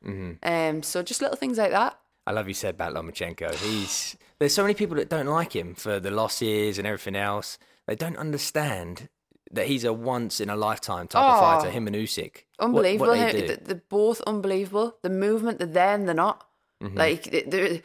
Um, 0.44 0.84
so 0.84 1.02
just 1.04 1.22
little 1.22 1.38
things 1.38 1.58
like 1.58 1.72
that. 1.72 1.98
I 2.28 2.32
love 2.32 2.48
you 2.48 2.54
said 2.54 2.76
about 2.76 2.94
Lomachenko. 2.94 3.56
He's 3.56 4.16
there's 4.40 4.54
so 4.54 4.62
many 4.64 4.74
people 4.76 4.96
that 4.98 5.10
don't 5.10 5.26
like 5.26 5.54
him 5.56 5.76
for 5.76 6.00
the 6.00 6.12
losses 6.12 6.78
and 6.78 6.88
everything 6.88 7.16
else. 7.16 7.58
They 7.88 7.96
don't 7.96 8.18
understand 8.18 9.10
that 9.52 9.66
he's 9.68 9.84
a 9.84 9.92
once 9.92 10.40
in 10.40 10.50
a 10.50 10.56
lifetime 10.56 11.08
type 11.08 11.24
of 11.24 11.38
Oh. 11.38 11.40
fighter. 11.42 11.72
Him 11.72 11.88
and 11.88 11.96
Usyk, 11.96 12.44
unbelievable. 12.60 13.08
What, 13.08 13.18
How- 13.20 13.32
they. 13.32 13.56
They're 13.56 13.82
both 13.90 14.22
unbelievable. 14.28 14.96
The 15.02 15.10
movement, 15.10 15.58
they're 15.58 15.68
there 15.68 15.96
and 15.96 16.08
they're 16.08 16.14
not. 16.16 16.46
Mm-hmm. 16.84 16.98
Like, 16.98 17.24
they- 17.32 17.42
they're, 17.44 17.82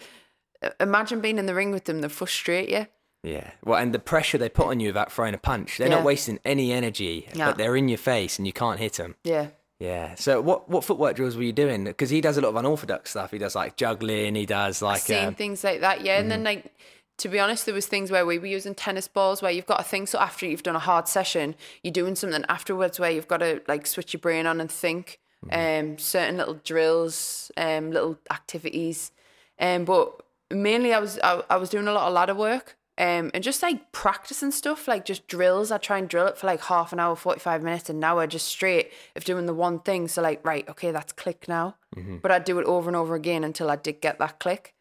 imagine 0.80 1.20
being 1.20 1.38
in 1.38 1.46
the 1.46 1.54
ring 1.54 1.70
with 1.72 1.84
them. 1.84 2.00
They 2.00 2.08
frustrate 2.08 2.68
you. 2.68 2.86
Yeah. 3.22 3.50
Well, 3.64 3.78
and 3.80 3.94
the 3.94 3.98
pressure 3.98 4.36
they 4.38 4.48
put 4.50 4.66
on 4.66 4.80
you 4.80 4.90
about 4.90 5.10
throwing 5.10 5.34
a 5.34 5.38
punch, 5.38 5.78
they're 5.78 5.88
Yeah. 5.88 5.96
not 5.96 6.04
wasting 6.04 6.38
any 6.44 6.72
energy, 6.72 7.28
Yeah. 7.34 7.46
but 7.46 7.56
they're 7.56 7.76
in 7.76 7.88
your 7.88 7.98
face 7.98 8.38
and 8.38 8.46
you 8.46 8.52
can't 8.52 8.78
hit 8.78 8.94
them. 8.94 9.14
Yeah. 9.24 9.48
Yeah. 9.80 10.14
So 10.14 10.40
what 10.40 10.68
what 10.68 10.84
footwork 10.84 11.16
drills 11.16 11.36
were 11.36 11.42
you 11.42 11.52
doing? 11.52 11.84
Because 11.84 12.10
he 12.10 12.20
does 12.20 12.36
a 12.36 12.40
lot 12.40 12.50
of 12.50 12.56
unorthodox 12.56 13.10
stuff. 13.10 13.30
He 13.30 13.38
does 13.38 13.54
like 13.54 13.76
juggling. 13.76 14.34
He 14.34 14.46
does 14.46 14.82
like 14.82 15.00
Seen 15.00 15.28
um, 15.28 15.34
things 15.34 15.64
like 15.64 15.80
that, 15.80 16.02
yeah. 16.04 16.18
And 16.20 16.30
then 16.30 16.40
Mm-hmm. 16.40 16.44
like 16.64 16.74
to 17.18 17.28
be 17.28 17.38
honest, 17.38 17.64
there 17.64 17.74
was 17.74 17.86
things 17.86 18.10
where 18.10 18.26
we 18.26 18.38
were 18.40 18.46
using 18.46 18.74
tennis 18.74 19.06
balls 19.06 19.40
where 19.40 19.52
you've 19.52 19.66
got 19.66 19.78
to 19.78 19.84
think. 19.84 20.08
So 20.08 20.18
after 20.18 20.46
you've 20.46 20.64
done 20.64 20.74
a 20.74 20.80
hard 20.80 21.06
session, 21.06 21.54
you're 21.82 21.92
doing 21.92 22.16
something 22.16 22.44
afterwards 22.48 22.98
where 22.98 23.10
you've 23.10 23.28
got 23.28 23.36
to 23.38 23.62
like 23.68 23.86
switch 23.86 24.12
your 24.12 24.20
brain 24.20 24.46
on 24.46 24.60
and 24.60 24.70
think. 24.70 25.20
Mm-hmm. 25.46 25.90
Um, 25.92 25.98
certain 25.98 26.36
little 26.38 26.54
drills, 26.64 27.52
um, 27.56 27.90
little 27.92 28.18
activities. 28.32 29.12
Um, 29.60 29.84
but 29.84 30.23
mainly 30.50 30.92
I 30.92 30.98
was 30.98 31.18
I, 31.22 31.42
I 31.50 31.56
was 31.56 31.70
doing 31.70 31.88
a 31.88 31.92
lot 31.92 32.06
of 32.06 32.12
ladder 32.12 32.34
work. 32.34 32.76
Um, 32.96 33.32
and 33.34 33.42
just 33.42 33.60
like 33.60 33.90
practicing 33.90 34.52
stuff, 34.52 34.86
like 34.86 35.04
just 35.04 35.26
drills. 35.26 35.72
I 35.72 35.78
try 35.78 35.98
and 35.98 36.08
drill 36.08 36.28
it 36.28 36.38
for 36.38 36.46
like 36.46 36.62
half 36.62 36.92
an 36.92 37.00
hour, 37.00 37.16
45 37.16 37.60
minutes, 37.60 37.90
and 37.90 37.96
an 37.96 38.04
hour 38.04 38.24
just 38.28 38.46
straight 38.46 38.92
of 39.16 39.24
doing 39.24 39.46
the 39.46 39.54
one 39.54 39.80
thing. 39.80 40.06
So, 40.06 40.22
like, 40.22 40.46
right, 40.46 40.68
okay, 40.68 40.92
that's 40.92 41.12
click 41.12 41.48
now. 41.48 41.74
But 42.18 42.30
I'd 42.30 42.44
do 42.44 42.60
it 42.60 42.66
over 42.66 42.88
and 42.88 42.96
over 42.96 43.16
again 43.16 43.42
until 43.42 43.68
I 43.68 43.74
did 43.74 44.00
get 44.00 44.20
that 44.20 44.38
click. 44.38 44.74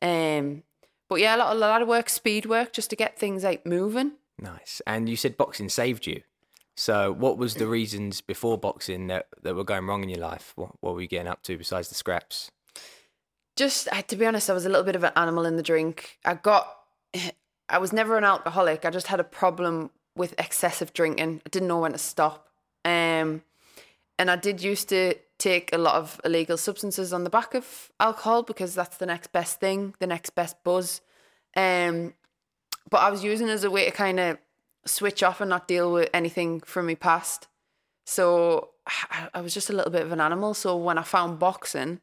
Um, 0.00 0.62
but 1.08 1.16
yeah, 1.16 1.34
a 1.34 1.38
lot, 1.38 1.56
a 1.56 1.58
lot 1.58 1.82
of 1.82 1.88
work, 1.88 2.08
speed 2.08 2.46
work, 2.46 2.72
just 2.72 2.90
to 2.90 2.96
get 2.96 3.18
things 3.18 3.42
like 3.42 3.66
moving. 3.66 4.12
nice. 4.38 4.80
And 4.86 5.08
you 5.08 5.16
said 5.16 5.36
boxing 5.36 5.68
saved 5.68 6.06
you. 6.06 6.22
So 6.76 7.10
what 7.12 7.38
was 7.38 7.54
the 7.54 7.66
reasons 7.66 8.20
before 8.20 8.58
boxing 8.58 9.06
that, 9.06 9.26
that 9.42 9.54
were 9.54 9.64
going 9.64 9.86
wrong 9.86 10.02
in 10.02 10.10
your 10.10 10.20
life? 10.20 10.52
What, 10.56 10.72
what 10.80 10.94
were 10.94 11.00
you 11.00 11.08
getting 11.08 11.26
up 11.26 11.42
to 11.44 11.56
besides 11.56 11.88
the 11.88 11.94
scraps? 11.94 12.50
Just 13.56 13.88
to 14.08 14.16
be 14.16 14.26
honest, 14.26 14.50
I 14.50 14.52
was 14.52 14.66
a 14.66 14.68
little 14.68 14.84
bit 14.84 14.96
of 14.96 15.04
an 15.04 15.12
animal 15.16 15.46
in 15.46 15.56
the 15.56 15.62
drink. 15.62 16.18
I 16.24 16.34
got, 16.34 16.76
I 17.68 17.78
was 17.78 17.92
never 17.92 18.16
an 18.16 18.24
alcoholic. 18.24 18.84
I 18.84 18.90
just 18.90 19.08
had 19.08 19.20
a 19.20 19.24
problem 19.24 19.90
with 20.14 20.34
excessive 20.38 20.92
drinking. 20.92 21.42
I 21.44 21.48
didn't 21.48 21.68
know 21.68 21.80
when 21.80 21.92
to 21.92 21.98
stop. 21.98 22.48
Um, 22.84 23.42
and 24.18 24.30
I 24.30 24.36
did 24.36 24.62
used 24.62 24.88
to 24.90 25.14
take 25.38 25.72
a 25.72 25.78
lot 25.78 25.96
of 25.96 26.20
illegal 26.24 26.56
substances 26.56 27.12
on 27.12 27.24
the 27.24 27.30
back 27.30 27.54
of 27.54 27.90
alcohol 28.00 28.42
because 28.42 28.74
that's 28.74 28.96
the 28.96 29.06
next 29.06 29.32
best 29.32 29.60
thing, 29.60 29.94
the 29.98 30.06
next 30.06 30.30
best 30.30 30.62
buzz. 30.64 31.00
Um, 31.54 32.14
but 32.90 32.98
I 32.98 33.10
was 33.10 33.24
using 33.24 33.48
as 33.48 33.64
a 33.64 33.70
way 33.70 33.84
to 33.84 33.90
kind 33.90 34.20
of 34.20 34.38
switch 34.86 35.22
off 35.22 35.40
and 35.40 35.50
not 35.50 35.68
deal 35.68 35.92
with 35.92 36.08
anything 36.14 36.60
from 36.60 36.86
my 36.86 36.94
past. 36.94 37.48
So 38.04 38.70
I, 38.86 39.28
I 39.34 39.40
was 39.40 39.52
just 39.52 39.68
a 39.68 39.72
little 39.72 39.90
bit 39.90 40.02
of 40.02 40.12
an 40.12 40.20
animal. 40.20 40.54
So 40.54 40.76
when 40.76 40.96
I 40.96 41.02
found 41.02 41.38
boxing, 41.38 42.00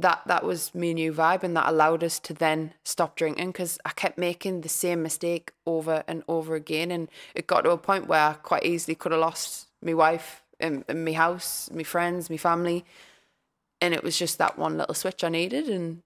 that 0.00 0.22
that 0.26 0.44
was 0.44 0.74
me 0.74 0.94
new 0.94 1.12
vibe, 1.12 1.42
and 1.42 1.56
that 1.56 1.68
allowed 1.68 2.02
us 2.02 2.18
to 2.20 2.34
then 2.34 2.74
stop 2.84 3.16
drinking 3.16 3.48
because 3.48 3.78
I 3.84 3.90
kept 3.90 4.18
making 4.18 4.60
the 4.60 4.68
same 4.68 5.02
mistake 5.02 5.52
over 5.66 6.04
and 6.08 6.22
over 6.26 6.54
again, 6.54 6.90
and 6.90 7.08
it 7.34 7.46
got 7.46 7.62
to 7.62 7.70
a 7.70 7.78
point 7.78 8.06
where 8.06 8.20
I 8.20 8.32
quite 8.34 8.64
easily 8.64 8.94
could 8.94 9.12
have 9.12 9.20
lost 9.20 9.68
my 9.82 9.94
wife 9.94 10.42
and, 10.58 10.84
and 10.88 11.04
my 11.04 11.12
house, 11.12 11.70
my 11.72 11.82
friends, 11.82 12.28
my 12.28 12.36
family, 12.36 12.84
and 13.80 13.94
it 13.94 14.02
was 14.02 14.18
just 14.18 14.38
that 14.38 14.58
one 14.58 14.76
little 14.76 14.94
switch 14.94 15.22
I 15.24 15.28
needed, 15.28 15.68
and 15.68 16.02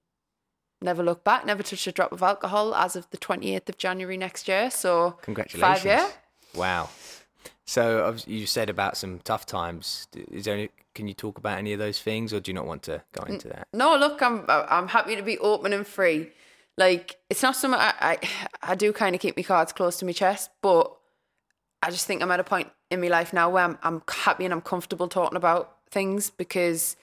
never 0.83 1.03
looked 1.03 1.25
back, 1.25 1.47
never 1.47 1.63
touched 1.63 1.87
a 1.87 1.93
drop 1.93 2.13
of 2.13 2.23
alcohol 2.23 2.75
as 2.75 2.97
of 2.97 3.09
the 3.11 3.17
twenty 3.17 3.55
eighth 3.55 3.69
of 3.69 3.79
January 3.79 4.17
next 4.17 4.49
year. 4.49 4.71
So 4.71 5.19
Congratulations. 5.23 5.83
five 5.83 5.85
year. 5.85 6.07
Wow. 6.55 6.89
So 7.67 8.15
you 8.27 8.47
said 8.47 8.69
about 8.69 8.97
some 8.97 9.21
tough 9.25 9.47
times. 9.47 10.07
Is 10.31 10.45
there 10.45 10.55
any, 10.55 10.71
can 10.95 11.09
you 11.09 11.15
talk 11.15 11.39
about 11.39 11.59
any 11.59 11.73
of 11.73 11.79
those 11.79 12.01
things 12.01 12.33
or 12.33 12.41
do 12.41 12.51
you 12.51 12.55
not 12.55 12.67
want 12.67 12.83
to 12.85 13.03
go 13.13 13.25
into 13.25 13.49
that? 13.49 13.69
No, 13.73 13.97
look, 13.97 14.23
I'm 14.23 14.45
I'm 14.49 14.89
happy 14.89 15.17
to 15.17 15.23
be 15.23 15.39
open 15.39 15.73
and 15.73 15.87
free. 15.87 16.31
Like 16.77 17.17
it's 17.31 17.43
not 17.43 17.57
something 17.57 17.81
I 17.81 17.95
I, 18.01 18.19
I 18.63 18.75
do 18.75 18.93
kind 18.93 19.15
of 19.15 19.21
keep 19.21 19.37
my 19.37 19.43
cards 19.43 19.73
close 19.73 19.97
to 19.99 20.05
my 20.05 20.13
chest, 20.13 20.51
but 20.61 20.95
I 21.83 21.91
just 21.91 22.07
think 22.07 22.23
I'm 22.23 22.31
at 22.31 22.41
a 22.41 22.45
point 22.45 22.69
in 22.91 23.01
my 23.01 23.09
life 23.09 23.33
now 23.33 23.49
where 23.49 23.65
I'm 23.65 23.79
I'm 23.83 24.03
happy 24.09 24.45
and 24.45 24.53
I'm 24.53 24.61
comfortable 24.61 25.09
talking 25.09 25.37
about 25.37 25.77
things 25.91 26.31
because 26.31 26.97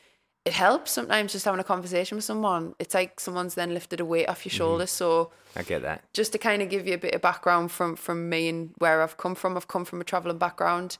it 0.43 0.53
helps 0.53 0.91
sometimes 0.91 1.31
just 1.31 1.45
having 1.45 1.59
a 1.59 1.63
conversation 1.63 2.15
with 2.15 2.25
someone. 2.25 2.73
It's 2.79 2.95
like 2.95 3.19
someone's 3.19 3.53
then 3.53 3.73
lifted 3.73 3.99
a 3.99 4.05
weight 4.05 4.27
off 4.27 4.43
your 4.43 4.51
shoulders. 4.51 4.89
So 4.89 5.31
I 5.55 5.61
get 5.63 5.83
that. 5.83 6.03
just 6.13 6.31
to 6.31 6.39
kind 6.39 6.61
of 6.61 6.69
give 6.69 6.87
you 6.87 6.95
a 6.95 6.97
bit 6.97 7.13
of 7.13 7.21
background 7.21 7.71
from 7.71 7.95
from 7.95 8.29
me 8.29 8.49
and 8.49 8.71
where 8.79 9.01
I've 9.03 9.17
come 9.17 9.35
from. 9.35 9.55
I've 9.55 9.67
come 9.67 9.85
from 9.85 10.01
a 10.01 10.03
traveling 10.03 10.39
background. 10.39 10.97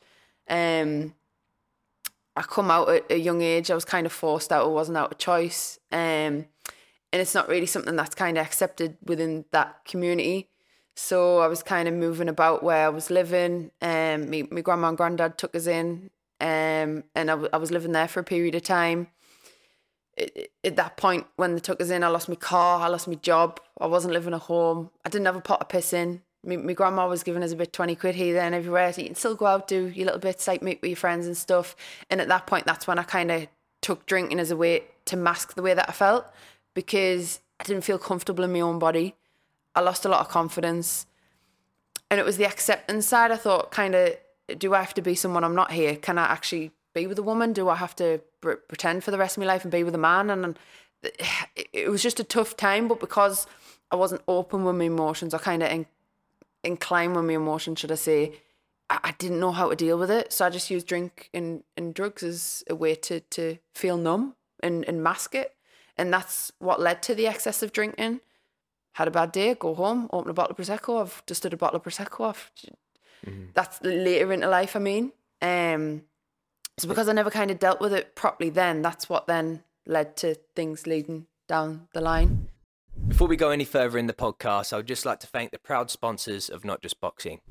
Um, 0.48 1.16
I 2.36 2.44
come 2.44 2.70
out 2.70 2.90
at 2.90 3.12
a 3.12 3.18
young 3.18 3.42
age. 3.42 3.72
I 3.72 3.76
was 3.76 3.86
kind 3.86 4.06
of 4.06 4.12
forced 4.14 4.52
out. 4.52 4.68
It 4.68 4.72
wasn't 4.72 4.98
out 4.98 5.12
of 5.12 5.18
choice. 5.18 5.80
Um, 5.92 6.46
and 7.14 7.20
it's 7.20 7.36
not 7.36 7.50
really 7.50 7.66
something 7.66 7.96
that's 7.96 8.16
kind 8.16 8.38
of 8.38 8.46
accepted 8.46 8.98
within 9.04 9.46
that 9.52 9.84
community. 9.86 10.50
So 10.96 11.40
I 11.40 11.48
was 11.48 11.64
kind 11.64 11.88
of 11.88 11.94
moving 11.94 12.30
about 12.30 12.64
where 12.64 12.86
I 12.86 12.90
was 12.90 13.10
living. 13.10 13.72
Um, 13.82 14.30
me, 14.30 14.44
my 14.52 14.62
grandma 14.62 14.90
and 14.90 14.98
granddad 14.98 15.38
took 15.38 15.56
us 15.56 15.68
in, 15.68 16.10
um, 16.40 17.04
and 17.16 17.30
I, 17.30 17.34
w- 17.34 17.50
I 17.52 17.58
was 17.58 17.72
living 17.72 17.92
there 17.92 18.08
for 18.08 18.20
a 18.20 18.24
period 18.24 18.56
of 18.56 18.64
time 18.64 19.08
at- 20.22 20.48
at 20.64 20.76
that 20.76 20.98
point 20.98 21.26
when 21.36 21.56
they 21.56 21.60
took 21.60 21.82
us 21.82 21.90
in, 21.90 22.04
I 22.04 22.08
lost 22.08 22.30
my 22.30 22.36
car, 22.36 22.82
I 22.82 22.88
lost 22.88 23.08
my 23.08 23.16
job, 23.16 23.60
I 23.80 23.88
wasn't 23.88 24.14
living 24.14 24.34
at 24.34 24.42
home, 24.42 24.92
I 25.06 25.10
didn't 25.10 25.26
have 25.26 25.36
a 25.36 25.42
pot 25.42 25.62
of 25.62 25.70
piss 25.70 25.94
in. 25.94 26.22
My, 26.44 26.56
my 26.56 26.74
grandma 26.74 27.08
was 27.08 27.24
giving 27.24 27.44
us 27.44 27.52
a 27.52 27.56
bit 27.56 27.72
20 27.72 27.96
quid 27.96 28.16
here, 28.16 28.34
there, 28.34 28.44
and 28.44 28.56
everywhere. 28.56 28.92
So 28.92 29.02
you 29.02 29.08
can 29.08 29.16
still 29.16 29.36
go 29.36 29.46
out, 29.46 29.68
do 29.68 29.88
your 29.88 30.06
little 30.06 30.20
bits, 30.20 30.48
like 30.48 30.64
meet 30.64 30.82
with 30.82 30.90
your 30.90 30.96
friends 30.96 31.28
and 31.28 31.38
stuff. 31.38 31.76
And 32.10 32.20
at 32.20 32.28
that 32.30 32.48
point, 32.48 32.66
that's 32.66 32.88
when 32.88 32.98
I 32.98 33.04
kind 33.04 33.32
of 33.32 33.48
took 33.82 34.06
drinking 34.06 34.40
as 34.40 34.50
a 34.52 34.58
way 34.58 34.86
to 35.06 35.16
mask 35.16 35.54
the 35.54 35.62
way 35.62 35.74
that 35.74 35.90
I 35.90 35.92
felt 35.92 36.26
because 36.74 37.42
I 37.60 37.64
didn't 37.64 37.84
feel 37.84 38.00
comfortable 38.00 38.44
in 38.44 38.54
my 38.54 38.62
own 38.62 38.80
body. 38.80 39.16
I 39.76 39.82
lost 39.82 40.06
a 40.06 40.10
lot 40.10 40.22
of 40.22 40.30
confidence. 40.30 41.06
And 42.10 42.20
it 42.20 42.26
was 42.26 42.38
the 42.38 42.46
acceptance 42.46 43.08
side. 43.08 43.32
I 43.32 43.38
thought, 43.38 43.72
kind 43.72 43.96
of, 43.96 44.16
do 44.58 44.74
I 44.74 44.80
have 44.80 44.94
to 44.96 45.02
be 45.02 45.16
someone 45.16 45.44
I'm 45.44 45.56
not 45.56 45.72
here? 45.72 45.96
Can 45.96 46.18
I 46.18 46.26
actually 46.26 46.72
be 46.94 47.08
with 47.08 47.20
a 47.20 47.24
woman? 47.24 47.54
Do 47.54 47.70
I 47.70 47.76
have 47.76 47.96
to 47.98 48.22
pretend 48.42 49.04
for 49.04 49.12
the 49.12 49.18
rest 49.18 49.38
of 49.38 49.42
my 49.42 49.48
life 49.48 49.64
and 49.64 49.72
be 49.72 49.84
with 49.84 49.96
a 49.96 50.00
man? 50.00 50.30
And 50.30 50.58
it, 51.04 51.22
it 51.74 51.90
was 51.90 52.02
just 52.02 52.20
a 52.20 52.24
tough 52.24 52.58
time. 52.58 52.88
But 52.88 53.00
because 53.00 53.48
I 53.92 53.96
wasn't 53.96 54.22
open 54.28 54.64
with 54.64 54.76
my 54.76 54.86
emotions, 54.86 55.34
I 55.34 55.38
kind 55.38 55.64
of 55.64 55.72
in, 55.72 55.86
inclined 56.64 57.16
with 57.16 57.26
my 57.26 57.34
emotions, 57.34 57.80
should 57.80 57.92
I 57.92 57.96
say, 57.96 58.34
I, 58.90 59.00
I 59.04 59.12
didn't 59.18 59.40
know 59.40 59.52
how 59.52 59.70
to 59.70 59.76
deal 59.76 59.98
with 59.98 60.12
it. 60.12 60.34
So 60.34 60.46
I 60.46 60.50
just 60.50 60.70
used 60.70 60.88
drink 60.88 61.30
and, 61.34 61.64
and 61.78 61.94
drugs 61.94 62.24
as 62.24 62.64
a 62.70 62.76
way 62.76 62.96
to, 62.96 63.20
to 63.20 63.58
feel 63.74 63.98
numb 63.98 64.36
and, 64.62 64.84
and 64.86 65.04
mask 65.04 65.36
it. 65.36 65.56
And 65.98 66.14
that's 66.14 66.52
what 66.60 66.80
led 66.80 67.04
to 67.04 67.16
the 67.16 67.28
excessive 67.28 67.72
drinking. 67.72 68.22
Had 68.94 69.08
a 69.08 69.12
bad 69.12 69.32
day, 69.32 69.56
go 69.56 69.74
home, 69.74 70.10
open 70.12 70.32
a 70.32 70.34
bottle 70.34 70.52
of 70.52 70.58
Prosecco. 70.58 71.02
I've 71.02 71.26
just 71.26 71.44
did 71.44 71.54
a 71.54 71.58
bottle 71.58 71.78
of 71.78 71.84
Prosecco. 71.84 72.30
I've, 72.30 72.52
That's 73.54 73.82
later 73.84 74.34
into 74.34 74.50
life, 74.50 74.76
I 74.76 74.80
mean. 74.80 75.12
Um, 75.42 76.04
because 76.86 77.10
I 77.10 77.14
never 77.14 77.32
kind 77.32 77.52
of 77.52 77.60
dealt 77.60 77.82
with 77.82 77.94
it 77.94 78.16
properly 78.16 78.50
then, 78.50 78.82
that's 78.82 79.10
what 79.10 79.28
then 79.28 79.64
led 79.86 80.16
to 80.18 80.36
things 80.56 80.88
leading 80.88 81.28
down 81.48 81.88
the 81.94 82.02
line. 82.02 82.48
Before 83.08 83.28
we 83.28 83.36
go 83.36 83.50
any 83.50 83.66
further 83.66 83.98
in 83.98 84.08
the 84.08 84.14
podcast, 84.14 84.74
I 84.74 84.78
would 84.78 84.88
just 84.88 85.06
like 85.06 85.20
to 85.22 85.28
thank 85.28 85.52
the 85.52 85.60
proud 85.60 85.90
sponsors 85.90 86.50
of 86.50 86.64
Not 86.64 86.82
Just 86.82 87.02
Boxing. 87.02 87.42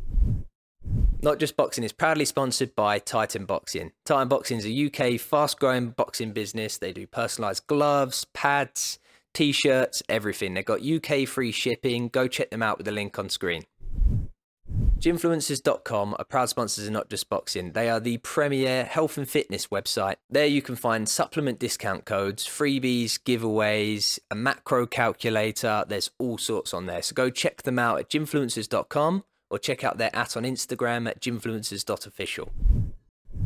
Not 1.23 1.39
Just 1.39 1.57
Boxing 1.57 1.85
is 1.85 1.93
proudly 1.93 2.25
sponsored 2.25 2.75
by 2.75 2.99
Titan 2.99 3.45
Boxing. 3.45 3.93
Titan 4.07 4.29
Boxing 4.29 4.59
is 4.59 4.67
a 4.67 4.87
UK 4.87 5.21
fast 5.21 5.59
growing 5.59 5.91
boxing 5.91 6.33
business. 6.33 6.79
They 6.79 6.93
do 6.93 7.07
personalised 7.07 7.67
gloves, 7.67 8.25
pads, 8.33 8.99
t 9.35 9.53
shirts, 9.53 10.03
everything. 10.09 10.55
They've 10.55 10.65
got 10.65 10.83
UK 10.83 11.29
free 11.29 11.53
shipping. 11.53 12.09
Go 12.09 12.27
check 12.27 12.51
them 12.51 12.63
out 12.63 12.79
with 12.79 12.87
the 12.87 12.93
link 12.93 13.19
on 13.19 13.29
screen. 13.29 13.65
Gymfluencers.com 15.01 16.17
are 16.19 16.25
proud 16.27 16.51
sponsors 16.51 16.87
of 16.87 16.93
Not 16.93 17.09
Just 17.09 17.31
Boxing. 17.31 17.73
They 17.73 17.89
are 17.89 18.01
the 18.01 18.19
premier 18.19 18.85
health 18.85 19.17
and 19.17 19.27
fitness 19.27 19.69
website. 19.69 20.17
There 20.29 20.45
you 20.45 20.61
can 20.61 20.77
find 20.77 21.09
supplement 21.09 21.59
discount 21.59 22.05
codes, 22.05 22.47
freebies, 22.47 23.13
giveaways, 23.15 24.19
a 24.31 24.35
macro 24.35 24.87
calculator. 24.87 25.87
There's 25.89 26.11
all 26.19 26.37
sorts 26.37 26.75
on 26.75 26.85
there. 26.85 27.01
So 27.01 27.15
go 27.15 27.31
check 27.31 27.63
them 27.63 27.79
out 27.79 27.99
at 27.99 28.11
gymfluencers.com 28.11 29.25
or 29.49 29.59
check 29.59 29.85
out 29.85 29.97
their 29.97 30.15
at 30.15 30.37
on 30.37 30.43
Instagram 30.43 31.09
at 31.09 31.19
gymfluencers.official. 31.23 32.51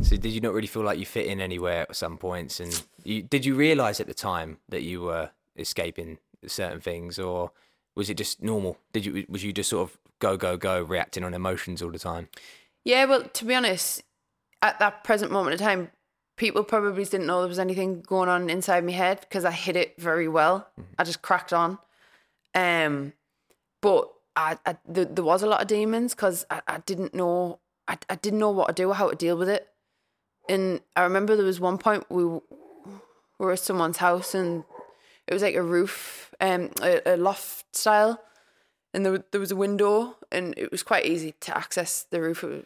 So 0.00 0.16
did 0.16 0.32
you 0.32 0.40
not 0.40 0.54
really 0.54 0.66
feel 0.66 0.82
like 0.82 0.98
you 0.98 1.06
fit 1.06 1.26
in 1.26 1.40
anywhere 1.40 1.82
at 1.82 1.94
some 1.94 2.18
points? 2.18 2.58
And 2.58 2.82
you, 3.04 3.22
did 3.22 3.44
you 3.44 3.54
realise 3.54 4.00
at 4.00 4.08
the 4.08 4.14
time 4.14 4.58
that 4.70 4.82
you 4.82 5.02
were 5.02 5.30
escaping 5.56 6.18
certain 6.48 6.80
things 6.80 7.16
or 7.16 7.52
was 7.94 8.10
it 8.10 8.16
just 8.16 8.42
normal? 8.42 8.76
Did 8.92 9.06
you 9.06 9.24
was 9.28 9.44
you 9.44 9.52
just 9.52 9.70
sort 9.70 9.88
of 9.88 9.98
go 10.24 10.36
go 10.36 10.56
go 10.56 10.82
reacting 10.82 11.24
on 11.24 11.34
emotions 11.34 11.82
all 11.82 11.90
the 11.90 11.98
time? 11.98 12.28
Yeah, 12.84 13.04
well, 13.04 13.22
to 13.24 13.44
be 13.44 13.54
honest, 13.54 14.02
at 14.62 14.78
that 14.78 15.04
present 15.04 15.30
moment 15.30 15.54
of 15.54 15.60
time, 15.60 15.90
people 16.36 16.64
probably 16.64 17.04
didn't 17.04 17.26
know 17.26 17.40
there 17.40 17.48
was 17.48 17.58
anything 17.58 18.00
going 18.00 18.28
on 18.28 18.48
inside 18.50 18.84
my 18.84 18.92
head 18.92 19.20
because 19.20 19.44
I 19.44 19.50
hid 19.50 19.76
it 19.76 19.94
very 19.98 20.28
well. 20.28 20.68
Mm-hmm. 20.80 20.92
I 20.98 21.04
just 21.04 21.22
cracked 21.22 21.52
on. 21.52 21.78
Um, 22.54 23.12
but 23.80 24.10
I, 24.36 24.58
I 24.64 24.76
there, 24.86 25.04
there 25.04 25.24
was 25.24 25.42
a 25.42 25.46
lot 25.46 25.60
of 25.60 25.68
demons 25.68 26.14
because 26.14 26.46
I, 26.50 26.62
I 26.66 26.78
didn't 26.78 27.14
know 27.14 27.60
I, 27.86 27.98
I 28.08 28.16
didn't 28.16 28.38
know 28.38 28.50
what 28.50 28.68
to 28.68 28.74
do 28.74 28.90
or 28.90 28.94
how 28.94 29.10
to 29.10 29.16
deal 29.16 29.36
with 29.36 29.48
it. 29.48 29.68
And 30.48 30.80
I 30.96 31.02
remember 31.02 31.36
there 31.36 31.44
was 31.44 31.60
one 31.60 31.78
point 31.78 32.04
we 32.10 32.24
were 33.38 33.52
at 33.52 33.58
someone's 33.58 33.98
house 33.98 34.34
and 34.34 34.64
it 35.26 35.32
was 35.32 35.42
like 35.42 35.54
a 35.54 35.62
roof, 35.62 36.34
um, 36.40 36.70
a, 36.82 37.14
a 37.14 37.16
loft 37.16 37.74
style, 37.74 38.22
and 38.94 39.04
there 39.04 39.24
there 39.30 39.40
was 39.40 39.50
a 39.50 39.56
window, 39.56 40.16
and 40.32 40.54
it 40.56 40.70
was 40.70 40.82
quite 40.82 41.04
easy 41.04 41.34
to 41.40 41.56
access 41.56 42.06
the 42.10 42.20
roof. 42.20 42.44
I 42.44 42.62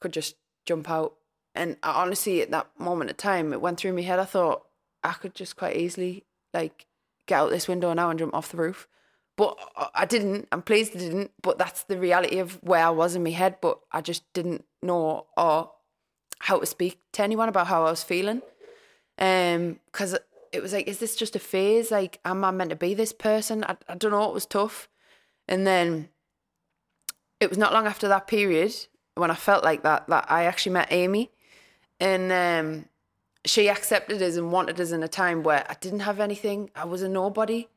could 0.00 0.12
just 0.12 0.36
jump 0.64 0.88
out, 0.88 1.14
and 1.54 1.76
I, 1.82 2.02
honestly, 2.02 2.40
at 2.40 2.50
that 2.52 2.68
moment 2.78 3.10
of 3.10 3.16
time, 3.16 3.52
it 3.52 3.60
went 3.60 3.78
through 3.78 3.92
my 3.92 4.02
head. 4.02 4.18
I 4.18 4.24
thought 4.24 4.64
I 5.02 5.12
could 5.12 5.34
just 5.34 5.56
quite 5.56 5.76
easily 5.76 6.24
like 6.54 6.86
get 7.26 7.38
out 7.38 7.50
this 7.50 7.68
window 7.68 7.92
now 7.92 8.10
and 8.10 8.18
jump 8.18 8.34
off 8.34 8.50
the 8.50 8.56
roof. 8.56 8.88
But 9.36 9.58
I 9.94 10.04
didn't. 10.04 10.48
I'm 10.52 10.62
pleased 10.62 10.94
I 10.94 10.98
didn't. 10.98 11.32
But 11.42 11.58
that's 11.58 11.84
the 11.84 11.98
reality 11.98 12.38
of 12.38 12.62
where 12.62 12.86
I 12.86 12.90
was 12.90 13.16
in 13.16 13.24
my 13.24 13.30
head. 13.30 13.56
But 13.60 13.80
I 13.90 14.00
just 14.00 14.30
didn't 14.32 14.64
know 14.82 15.26
or 15.36 15.72
how 16.40 16.58
to 16.58 16.66
speak 16.66 17.00
to 17.12 17.22
anyone 17.22 17.48
about 17.48 17.66
how 17.66 17.86
I 17.86 17.90
was 17.90 18.02
feeling. 18.02 18.42
Um, 19.18 19.80
because 19.86 20.16
it 20.52 20.62
was 20.62 20.72
like, 20.72 20.86
is 20.86 20.98
this 20.98 21.16
just 21.16 21.34
a 21.34 21.38
phase? 21.38 21.90
Like, 21.90 22.20
am 22.24 22.44
I 22.44 22.50
meant 22.50 22.70
to 22.70 22.76
be 22.76 22.94
this 22.94 23.12
person? 23.12 23.64
I, 23.64 23.76
I 23.88 23.94
don't 23.94 24.10
know. 24.10 24.28
It 24.28 24.34
was 24.34 24.46
tough. 24.46 24.88
And 25.52 25.66
then 25.66 26.08
it 27.38 27.50
was 27.50 27.58
not 27.58 27.74
long 27.74 27.86
after 27.86 28.08
that 28.08 28.26
period 28.26 28.74
when 29.16 29.30
I 29.30 29.34
felt 29.34 29.62
like 29.62 29.82
that 29.82 30.08
that 30.08 30.24
I 30.30 30.44
actually 30.44 30.72
met 30.72 30.88
Amy, 30.90 31.30
and 32.00 32.32
um, 32.32 32.86
she 33.44 33.68
accepted 33.68 34.22
us 34.22 34.36
and 34.36 34.50
wanted 34.50 34.80
us 34.80 34.92
in 34.92 35.02
a 35.02 35.08
time 35.08 35.42
where 35.42 35.66
I 35.68 35.74
didn't 35.78 36.00
have 36.00 36.20
anything. 36.20 36.70
I 36.74 36.86
was 36.86 37.02
a 37.02 37.08
nobody, 37.08 37.68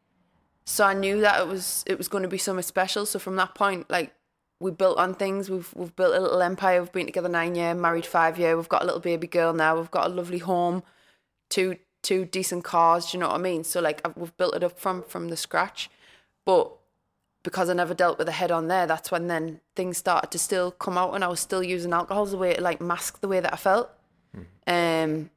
so 0.66 0.86
I 0.86 0.94
knew 0.94 1.20
that 1.20 1.42
it 1.42 1.48
was 1.50 1.84
it 1.86 1.98
was 1.98 2.08
going 2.08 2.22
to 2.22 2.30
be 2.30 2.38
something 2.38 2.64
special. 2.64 3.06
So 3.06 3.20
from 3.20 3.36
that 3.36 3.56
point, 3.56 3.90
like 3.90 4.14
we 4.62 4.72
built 4.72 4.98
on 4.98 5.14
things. 5.14 5.50
We've 5.50 5.70
we've 5.76 5.96
built 5.98 6.16
a 6.16 6.22
little 6.22 6.42
empire. 6.42 6.80
We've 6.80 6.94
been 6.94 7.08
together 7.08 7.28
nine 7.28 7.56
year, 7.56 7.74
married 7.74 8.06
five 8.06 8.40
year. 8.40 8.56
We've 8.56 8.70
got 8.70 8.84
a 8.84 8.86
little 8.86 9.02
baby 9.02 9.28
girl 9.28 9.52
now. 9.52 9.76
We've 9.76 9.92
got 9.92 10.08
a 10.08 10.14
lovely 10.14 10.40
home, 10.40 10.82
two 11.50 11.76
two 12.02 12.24
decent 12.24 12.64
cars. 12.64 13.12
Do 13.12 13.18
you 13.18 13.22
know 13.22 13.28
what 13.28 13.36
I 13.36 13.44
mean? 13.44 13.66
So 13.66 13.82
like 13.82 14.00
we've 14.16 14.38
built 14.38 14.56
it 14.56 14.64
up 14.64 14.80
from 14.80 15.04
from 15.04 15.28
the 15.28 15.36
scratch, 15.36 15.90
but 16.46 16.72
because 17.46 17.70
I 17.70 17.74
never 17.74 17.94
dealt 17.94 18.18
with 18.18 18.28
a 18.28 18.34
head 18.34 18.52
on 18.52 18.68
there, 18.68 18.86
that's 18.88 19.12
when 19.12 19.28
then 19.28 19.62
things 19.76 19.98
started 19.98 20.32
to 20.32 20.40
still 20.40 20.72
come 20.72 20.98
out, 20.98 21.14
and 21.14 21.24
I 21.24 21.28
was 21.30 21.40
still 21.40 21.64
using 21.64 21.94
alcohol 21.94 22.24
as 22.24 22.34
a 22.34 22.38
way 22.38 22.56
to 22.56 22.62
like 22.62 22.82
mask 22.82 23.22
the 23.22 23.30
way 23.30 23.40
that 23.40 23.54
I 23.54 23.56
felt. 23.56 23.90
Mm. 24.36 25.14
Um. 25.14 25.30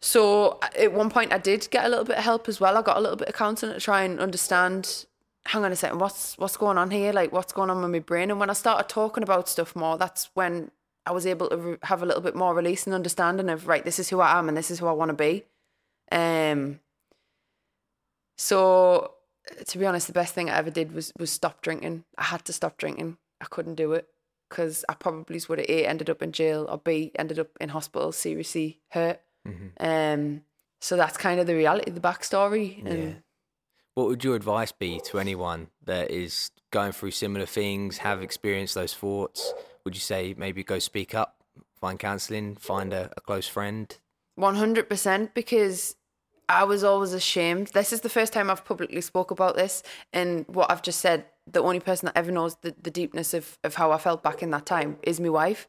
So 0.00 0.58
at 0.76 0.92
one 0.92 1.10
point, 1.10 1.32
I 1.32 1.38
did 1.38 1.68
get 1.70 1.84
a 1.84 1.88
little 1.88 2.04
bit 2.04 2.18
of 2.18 2.24
help 2.24 2.48
as 2.48 2.60
well. 2.60 2.76
I 2.76 2.82
got 2.82 2.96
a 2.96 3.00
little 3.00 3.16
bit 3.16 3.28
of 3.28 3.34
counselling 3.34 3.74
to 3.74 3.80
try 3.80 4.02
and 4.02 4.18
understand. 4.18 5.04
Hang 5.46 5.64
on 5.64 5.72
a 5.72 5.76
second, 5.76 5.98
what's 5.98 6.36
what's 6.38 6.56
going 6.56 6.78
on 6.78 6.90
here? 6.90 7.12
Like, 7.12 7.30
what's 7.30 7.52
going 7.52 7.70
on 7.70 7.80
with 7.80 7.90
my 7.90 8.00
brain? 8.00 8.30
And 8.30 8.40
when 8.40 8.50
I 8.50 8.54
started 8.54 8.88
talking 8.88 9.22
about 9.22 9.48
stuff 9.48 9.76
more, 9.76 9.96
that's 9.96 10.30
when 10.34 10.70
I 11.06 11.12
was 11.12 11.26
able 11.26 11.48
to 11.50 11.56
re- 11.56 11.76
have 11.84 12.02
a 12.02 12.06
little 12.06 12.22
bit 12.22 12.34
more 12.34 12.54
release 12.54 12.86
and 12.86 12.94
understanding 12.94 13.48
of 13.48 13.68
right, 13.68 13.84
this 13.84 13.98
is 13.98 14.08
who 14.08 14.20
I 14.20 14.38
am 14.38 14.48
and 14.48 14.56
this 14.56 14.70
is 14.70 14.78
who 14.78 14.86
I 14.86 14.92
want 14.92 15.10
to 15.10 15.14
be. 15.14 15.44
Um. 16.10 16.80
So 18.36 19.17
to 19.66 19.78
be 19.78 19.86
honest, 19.86 20.06
the 20.06 20.12
best 20.12 20.34
thing 20.34 20.50
I 20.50 20.56
ever 20.58 20.70
did 20.70 20.92
was 20.92 21.12
was 21.18 21.30
stop 21.30 21.62
drinking. 21.62 22.04
I 22.16 22.24
had 22.24 22.44
to 22.46 22.52
stop 22.52 22.76
drinking. 22.76 23.18
I 23.40 23.46
couldn't 23.46 23.76
do 23.76 23.92
it 23.92 24.08
because 24.48 24.84
I 24.88 24.94
probably 24.94 25.40
would 25.48 25.58
have 25.58 25.68
a 25.68 25.86
ended 25.86 26.10
up 26.10 26.22
in 26.22 26.32
jail 26.32 26.66
or 26.68 26.78
b 26.78 27.12
ended 27.18 27.38
up 27.38 27.48
in 27.60 27.70
hospital, 27.70 28.12
seriously 28.12 28.80
hurt. 28.90 29.20
Mm-hmm. 29.46 29.84
Um. 29.84 30.42
So 30.80 30.96
that's 30.96 31.16
kind 31.16 31.40
of 31.40 31.46
the 31.46 31.56
reality, 31.56 31.90
the 31.90 32.00
backstory. 32.00 32.84
And 32.86 33.02
yeah. 33.02 33.14
What 33.94 34.06
would 34.06 34.22
your 34.22 34.36
advice 34.36 34.70
be 34.70 35.00
to 35.06 35.18
anyone 35.18 35.68
that 35.84 36.12
is 36.12 36.52
going 36.70 36.92
through 36.92 37.10
similar 37.10 37.46
things, 37.46 37.98
have 37.98 38.22
experienced 38.22 38.76
those 38.76 38.94
thoughts? 38.94 39.52
would 39.88 39.94
you 39.94 40.00
say 40.00 40.34
maybe 40.36 40.62
go 40.62 40.78
speak 40.78 41.14
up, 41.14 41.42
find 41.80 41.98
counselling, 41.98 42.56
find 42.56 42.92
a, 42.92 43.10
a 43.16 43.22
close 43.22 43.48
friend? 43.48 43.96
100% 44.38 45.32
because 45.32 45.96
I 46.48 46.64
was 46.64 46.82
always 46.82 47.12
ashamed. 47.12 47.68
This 47.68 47.92
is 47.92 48.00
the 48.00 48.08
first 48.08 48.32
time 48.32 48.50
I've 48.50 48.64
publicly 48.64 49.00
spoke 49.02 49.30
about 49.30 49.54
this 49.56 49.82
and 50.12 50.46
what 50.48 50.70
I've 50.70 50.82
just 50.82 51.00
said. 51.00 51.26
The 51.50 51.62
only 51.62 51.80
person 51.80 52.06
that 52.06 52.16
ever 52.16 52.30
knows 52.30 52.56
the, 52.62 52.74
the 52.80 52.90
deepness 52.90 53.34
of, 53.34 53.58
of 53.64 53.74
how 53.74 53.92
I 53.92 53.98
felt 53.98 54.22
back 54.22 54.42
in 54.42 54.50
that 54.50 54.66
time 54.66 54.96
is 55.02 55.20
my 55.20 55.28
wife. 55.28 55.68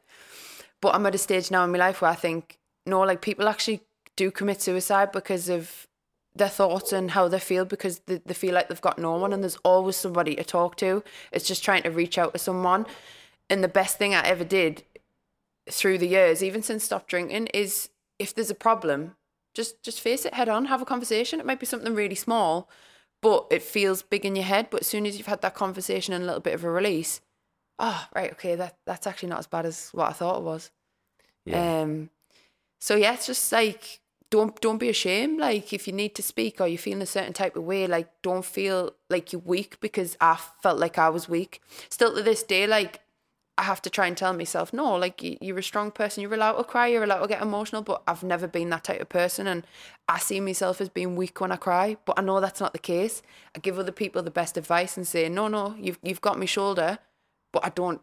But 0.80 0.94
I'm 0.94 1.04
at 1.06 1.14
a 1.14 1.18
stage 1.18 1.50
now 1.50 1.64
in 1.64 1.72
my 1.72 1.78
life 1.78 2.00
where 2.00 2.10
I 2.10 2.14
think, 2.14 2.58
no, 2.86 3.00
like 3.00 3.20
people 3.20 3.48
actually 3.48 3.82
do 4.16 4.30
commit 4.30 4.62
suicide 4.62 5.12
because 5.12 5.48
of 5.48 5.86
their 6.34 6.48
thoughts 6.48 6.92
and 6.92 7.10
how 7.10 7.28
they 7.28 7.38
feel 7.38 7.64
because 7.64 8.00
they, 8.00 8.20
they 8.24 8.34
feel 8.34 8.54
like 8.54 8.68
they've 8.68 8.80
got 8.80 8.98
no 8.98 9.16
one 9.16 9.32
and 9.32 9.42
there's 9.42 9.58
always 9.64 9.96
somebody 9.96 10.34
to 10.36 10.44
talk 10.44 10.76
to. 10.76 11.02
It's 11.32 11.46
just 11.46 11.64
trying 11.64 11.82
to 11.82 11.90
reach 11.90 12.16
out 12.16 12.32
to 12.32 12.38
someone. 12.38 12.86
And 13.50 13.62
the 13.62 13.68
best 13.68 13.98
thing 13.98 14.14
I 14.14 14.22
ever 14.22 14.44
did 14.44 14.84
through 15.70 15.98
the 15.98 16.08
years, 16.08 16.42
even 16.42 16.62
since 16.62 16.84
stop 16.84 17.06
drinking, 17.06 17.48
is 17.48 17.90
if 18.18 18.34
there's 18.34 18.50
a 18.50 18.54
problem, 18.54 19.16
just 19.54 19.82
just 19.82 20.00
face 20.00 20.24
it 20.24 20.34
head 20.34 20.48
on, 20.48 20.66
have 20.66 20.82
a 20.82 20.86
conversation. 20.86 21.40
It 21.40 21.46
might 21.46 21.60
be 21.60 21.66
something 21.66 21.94
really 21.94 22.14
small, 22.14 22.68
but 23.20 23.46
it 23.50 23.62
feels 23.62 24.02
big 24.02 24.24
in 24.24 24.36
your 24.36 24.44
head. 24.44 24.68
But 24.70 24.82
as 24.82 24.86
soon 24.86 25.06
as 25.06 25.18
you've 25.18 25.26
had 25.26 25.42
that 25.42 25.54
conversation 25.54 26.14
and 26.14 26.24
a 26.24 26.26
little 26.26 26.40
bit 26.40 26.54
of 26.54 26.64
a 26.64 26.70
release, 26.70 27.20
oh 27.78 28.06
right, 28.14 28.32
okay, 28.32 28.54
that 28.54 28.76
that's 28.86 29.06
actually 29.06 29.30
not 29.30 29.40
as 29.40 29.46
bad 29.46 29.66
as 29.66 29.90
what 29.92 30.08
I 30.08 30.12
thought 30.12 30.38
it 30.38 30.44
was. 30.44 30.70
Yeah. 31.44 31.82
Um 31.82 32.10
so 32.78 32.96
yeah, 32.96 33.14
it's 33.14 33.26
just 33.26 33.50
like 33.52 34.00
don't 34.30 34.58
don't 34.60 34.78
be 34.78 34.88
ashamed. 34.88 35.38
Like 35.38 35.72
if 35.72 35.86
you 35.86 35.92
need 35.92 36.14
to 36.14 36.22
speak 36.22 36.60
or 36.60 36.66
you're 36.66 36.78
feeling 36.78 37.02
a 37.02 37.06
certain 37.06 37.32
type 37.32 37.56
of 37.56 37.64
way, 37.64 37.86
like 37.86 38.08
don't 38.22 38.44
feel 38.44 38.94
like 39.08 39.32
you're 39.32 39.42
weak 39.44 39.80
because 39.80 40.16
I 40.20 40.38
felt 40.62 40.78
like 40.78 40.98
I 40.98 41.08
was 41.08 41.28
weak. 41.28 41.60
Still 41.88 42.14
to 42.14 42.22
this 42.22 42.42
day, 42.42 42.66
like 42.66 43.00
I 43.60 43.64
have 43.64 43.82
to 43.82 43.90
try 43.90 44.06
and 44.06 44.16
tell 44.16 44.32
myself, 44.32 44.72
no, 44.72 44.96
like 44.96 45.20
you're 45.22 45.58
a 45.58 45.62
strong 45.62 45.90
person. 45.90 46.22
You're 46.22 46.32
allowed 46.32 46.56
to 46.56 46.64
cry. 46.64 46.86
You're 46.86 47.04
allowed 47.04 47.20
to 47.20 47.28
get 47.28 47.42
emotional. 47.42 47.82
But 47.82 48.02
I've 48.08 48.22
never 48.22 48.48
been 48.48 48.70
that 48.70 48.84
type 48.84 49.02
of 49.02 49.10
person, 49.10 49.46
and 49.46 49.66
I 50.08 50.18
see 50.18 50.40
myself 50.40 50.80
as 50.80 50.88
being 50.88 51.14
weak 51.14 51.38
when 51.42 51.52
I 51.52 51.56
cry. 51.56 51.98
But 52.06 52.18
I 52.18 52.22
know 52.22 52.40
that's 52.40 52.60
not 52.60 52.72
the 52.72 52.78
case. 52.78 53.20
I 53.54 53.58
give 53.58 53.78
other 53.78 53.92
people 53.92 54.22
the 54.22 54.30
best 54.30 54.56
advice 54.56 54.96
and 54.96 55.06
say, 55.06 55.28
no, 55.28 55.46
no, 55.46 55.76
you've 55.78 55.98
you've 56.02 56.22
got 56.22 56.38
my 56.38 56.46
shoulder, 56.46 56.98
but 57.52 57.64
I 57.64 57.68
don't 57.68 58.00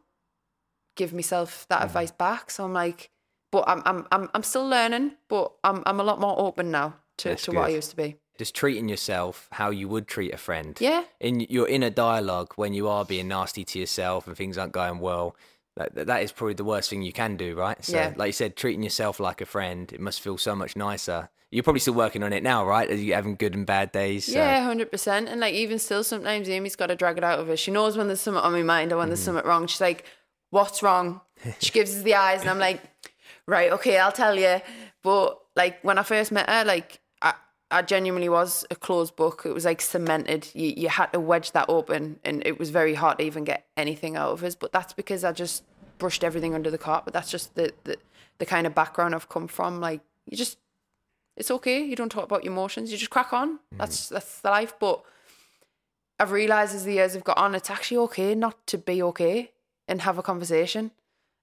give 0.96 1.12
myself 1.12 1.66
that 1.70 1.78
mm-hmm. 1.80 1.86
advice 1.88 2.12
back. 2.12 2.52
So 2.52 2.66
I'm 2.66 2.74
like, 2.74 3.10
but 3.52 3.64
I'm 3.68 3.82
I'm 3.86 4.06
I'm 4.12 4.30
I'm 4.36 4.44
still 4.44 4.68
learning, 4.68 5.14
but 5.28 5.54
I'm 5.64 5.82
I'm 5.88 6.00
a 6.00 6.04
lot 6.04 6.20
more 6.20 6.40
open 6.40 6.70
now 6.70 6.98
to, 7.18 7.36
to 7.36 7.52
what 7.52 7.66
I 7.66 7.70
used 7.70 7.90
to 7.90 7.96
be 7.96 8.16
just 8.38 8.56
treating 8.56 8.90
yourself 8.90 9.48
how 9.52 9.70
you 9.70 9.88
would 9.88 10.08
treat 10.08 10.34
a 10.34 10.38
friend. 10.38 10.78
Yeah. 10.80 11.04
In 11.20 11.42
your 11.42 11.68
inner 11.68 11.90
dialogue 11.90 12.54
when 12.56 12.74
you 12.74 12.88
are 12.88 13.06
being 13.06 13.28
nasty 13.28 13.64
to 13.66 13.80
yourself 13.80 14.28
and 14.28 14.36
things 14.36 14.58
aren't 14.58 14.74
going 14.74 15.00
well, 15.00 15.36
that, 15.76 16.08
that 16.08 16.24
is 16.24 16.32
probably 16.32 16.56
the 16.56 16.64
worst 16.64 16.90
thing 16.90 17.04
you 17.04 17.14
can 17.14 17.38
do, 17.38 17.56
right? 17.56 17.84
So, 17.84 17.96
yeah. 17.96 18.14
like 18.16 18.28
you 18.28 18.34
said, 18.34 18.56
treating 18.56 18.84
yourself 18.84 19.20
like 19.20 19.42
a 19.42 19.46
friend, 19.46 19.92
it 19.94 20.00
must 20.00 20.22
feel 20.22 20.38
so 20.38 20.56
much 20.56 20.76
nicer. 20.76 21.30
You're 21.52 21.64
probably 21.64 21.80
still 21.80 21.94
working 21.94 22.24
on 22.24 22.34
it 22.34 22.44
now, 22.44 22.66
right? 22.66 22.90
Are 22.90 22.96
you 22.96 23.14
having 23.14 23.36
good 23.36 23.56
and 23.56 23.66
bad 23.66 23.92
days? 23.94 24.26
So. 24.26 24.34
Yeah, 24.34 24.62
hundred 24.64 24.92
percent. 24.92 25.30
And 25.30 25.40
like 25.40 25.54
even 25.54 25.80
still, 25.80 26.04
sometimes 26.04 26.50
Amy's 26.50 26.76
got 26.76 26.88
to 26.88 26.96
drag 26.96 27.18
it 27.18 27.24
out 27.24 27.40
of 27.40 27.48
her. 27.48 27.56
She 27.56 27.72
knows 27.72 27.96
when 27.96 28.08
there's 28.08 28.20
something 28.20 28.44
on 28.44 28.52
my 28.52 28.64
mind 28.64 28.92
or 28.92 28.98
when 28.98 29.08
there's 29.08 29.20
mm-hmm. 29.20 29.36
something 29.36 29.48
wrong. 29.48 29.66
She's 29.68 29.80
like, 29.80 30.04
"What's 30.50 30.84
wrong?" 30.84 31.22
She 31.60 31.72
gives 31.72 31.96
us 31.96 32.02
the 32.02 32.16
eyes, 32.16 32.42
and 32.42 32.50
I'm 32.50 32.60
like, 32.60 32.82
"Right, 33.48 33.72
okay, 33.74 33.98
I'll 33.98 34.12
tell 34.12 34.38
you." 34.38 34.60
But 35.04 35.40
like 35.56 35.82
when 35.84 35.98
I 35.98 36.04
first 36.04 36.34
met 36.34 36.50
her, 36.50 36.66
like 36.66 37.00
I 37.70 37.82
genuinely 37.82 38.30
was 38.30 38.66
a 38.72 38.76
closed 38.76 39.16
book. 39.16 39.44
It 39.46 39.54
was 39.54 39.66
like 39.66 39.82
cemented. 39.82 40.50
You 40.54 40.74
you 40.76 40.90
had 40.90 41.08
to 41.08 41.20
wedge 41.20 41.52
that 41.52 41.66
open, 41.68 42.20
and 42.24 42.46
it 42.46 42.58
was 42.60 42.70
very 42.70 42.94
hard 42.94 43.18
to 43.18 43.26
even 43.26 43.44
get 43.44 43.66
anything 43.76 44.16
out 44.16 44.32
of 44.32 44.44
us. 44.44 44.56
But 44.56 44.72
that's 44.72 44.94
because 44.94 45.24
I 45.24 45.34
just 45.34 45.64
brushed 45.98 46.24
everything 46.24 46.56
under 46.56 46.72
the 46.72 46.78
carpet. 46.78 47.06
But 47.06 47.14
that's 47.14 47.32
just 47.32 47.56
the 47.56 47.74
the, 47.84 47.98
the 48.38 48.46
kind 48.46 48.66
of 48.68 48.74
background 48.74 49.14
I've 49.16 49.28
come 49.30 49.48
from. 49.48 49.82
Like 49.82 50.02
you 50.26 50.38
just, 50.38 50.58
it's 51.36 51.52
okay. 51.52 51.84
You 51.84 51.96
don't 51.96 52.12
talk 52.12 52.24
about 52.24 52.44
your 52.46 52.54
emotions. 52.54 52.92
You 52.92 52.98
just 52.98 53.12
crack 53.12 53.34
on. 53.34 53.60
That's 53.72 54.10
that's 54.10 54.40
the 54.40 54.50
life. 54.50 54.74
But 54.80 55.04
I've 56.20 56.32
realised 56.32 56.74
as 56.74 56.86
the 56.86 56.94
years 56.94 57.14
have 57.14 57.26
got 57.26 57.38
on, 57.38 57.54
it's 57.54 57.70
actually 57.70 57.98
okay 57.98 58.34
not 58.34 58.66
to 58.68 58.78
be 58.78 59.04
okay 59.04 59.52
and 59.90 60.02
have 60.02 60.18
a 60.18 60.24
conversation, 60.24 60.92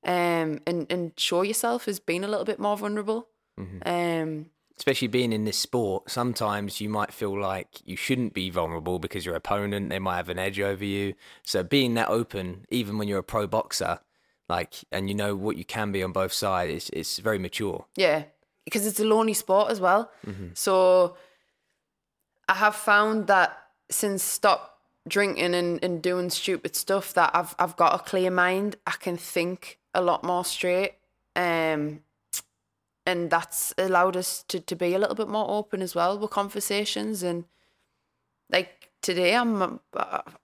um, 0.04 0.60
and 0.66 0.86
and 0.88 1.12
show 1.18 1.42
yourself 1.42 1.86
as 1.86 2.00
being 2.00 2.24
a 2.24 2.28
little 2.28 2.46
bit 2.46 2.58
more 2.58 2.78
vulnerable. 2.78 3.28
Um, 3.86 4.46
especially 4.76 5.08
being 5.08 5.32
in 5.32 5.44
this 5.44 5.58
sport, 5.58 6.10
sometimes 6.10 6.80
you 6.80 6.88
might 6.88 7.12
feel 7.12 7.38
like 7.38 7.68
you 7.84 7.96
shouldn't 7.96 8.34
be 8.34 8.50
vulnerable 8.50 8.98
because 8.98 9.24
your 9.24 9.36
opponent 9.36 9.88
they 9.88 9.98
might 9.98 10.16
have 10.16 10.28
an 10.28 10.38
edge 10.38 10.58
over 10.60 10.84
you. 10.84 11.14
So 11.44 11.62
being 11.62 11.94
that 11.94 12.08
open, 12.08 12.66
even 12.70 12.98
when 12.98 13.06
you're 13.06 13.20
a 13.20 13.24
pro 13.24 13.46
boxer, 13.46 14.00
like 14.48 14.74
and 14.90 15.08
you 15.08 15.14
know 15.14 15.36
what 15.36 15.56
you 15.56 15.64
can 15.64 15.92
be 15.92 16.02
on 16.02 16.12
both 16.12 16.32
sides, 16.32 16.72
it's, 16.72 16.90
it's 16.90 17.18
very 17.18 17.38
mature. 17.38 17.86
Yeah, 17.96 18.24
because 18.64 18.86
it's 18.86 19.00
a 19.00 19.04
lonely 19.04 19.34
sport 19.34 19.70
as 19.70 19.80
well. 19.80 20.10
So 20.54 21.16
I 22.48 22.54
have 22.54 22.74
found 22.74 23.28
that 23.28 23.56
since 23.90 24.22
stop 24.22 24.78
drinking 25.06 25.54
and, 25.54 25.82
and 25.84 26.02
doing 26.02 26.30
stupid 26.30 26.74
stuff 26.74 27.14
that 27.14 27.30
I've 27.34 27.54
I've 27.58 27.76
got 27.76 27.94
a 27.94 28.02
clear 28.02 28.30
mind. 28.30 28.76
I 28.86 28.92
can 28.92 29.16
think 29.16 29.78
a 29.94 30.00
lot 30.00 30.24
more 30.24 30.44
straight. 30.44 30.94
Um 31.36 32.00
and 33.06 33.30
that's 33.30 33.74
allowed 33.76 34.16
us 34.16 34.42
to, 34.48 34.60
to 34.60 34.74
be 34.74 34.94
a 34.94 34.98
little 34.98 35.14
bit 35.14 35.28
more 35.28 35.50
open 35.50 35.82
as 35.82 35.94
well 35.94 36.18
with 36.18 36.30
conversations 36.30 37.22
and 37.22 37.44
like 38.50 38.90
today 39.02 39.34
I'm 39.34 39.62
um, 39.62 39.80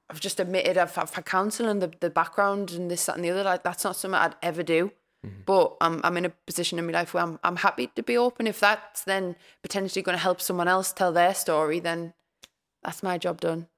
I've 0.08 0.20
just 0.20 0.40
admitted 0.40 0.76
I've, 0.76 0.96
I've 0.98 1.14
had 1.14 1.24
counselling 1.24 1.78
the, 1.78 1.92
the 2.00 2.10
background 2.10 2.72
and 2.72 2.90
this 2.90 3.06
that 3.06 3.16
and 3.16 3.24
the 3.24 3.30
other 3.30 3.44
like 3.44 3.62
that's 3.62 3.84
not 3.84 3.96
something 3.96 4.18
I'd 4.18 4.36
ever 4.42 4.62
do 4.62 4.92
but 5.44 5.76
I'm 5.80 6.00
I'm 6.02 6.16
in 6.16 6.24
a 6.24 6.30
position 6.46 6.78
in 6.78 6.86
my 6.86 6.92
life 6.92 7.14
where 7.14 7.22
I'm 7.22 7.38
I'm 7.44 7.56
happy 7.56 7.88
to 7.88 8.02
be 8.02 8.16
open 8.16 8.46
if 8.46 8.60
that's 8.60 9.04
then 9.04 9.36
potentially 9.62 10.02
going 10.02 10.16
to 10.16 10.22
help 10.22 10.40
someone 10.40 10.68
else 10.68 10.92
tell 10.92 11.12
their 11.12 11.34
story 11.34 11.80
then 11.80 12.14
that's 12.82 13.02
my 13.02 13.18
job 13.18 13.40
done 13.40 13.68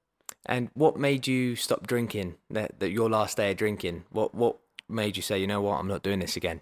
And 0.45 0.69
what 0.73 0.97
made 0.97 1.27
you 1.27 1.55
stop 1.55 1.87
drinking? 1.87 2.35
That, 2.49 2.79
that 2.79 2.91
your 2.91 3.09
last 3.09 3.37
day 3.37 3.51
of 3.51 3.57
drinking. 3.57 4.05
What 4.09 4.35
what 4.35 4.57
made 4.89 5.15
you 5.15 5.23
say, 5.23 5.39
you 5.39 5.47
know 5.47 5.61
what, 5.61 5.79
I'm 5.79 5.87
not 5.87 6.03
doing 6.03 6.19
this 6.19 6.35
again? 6.35 6.61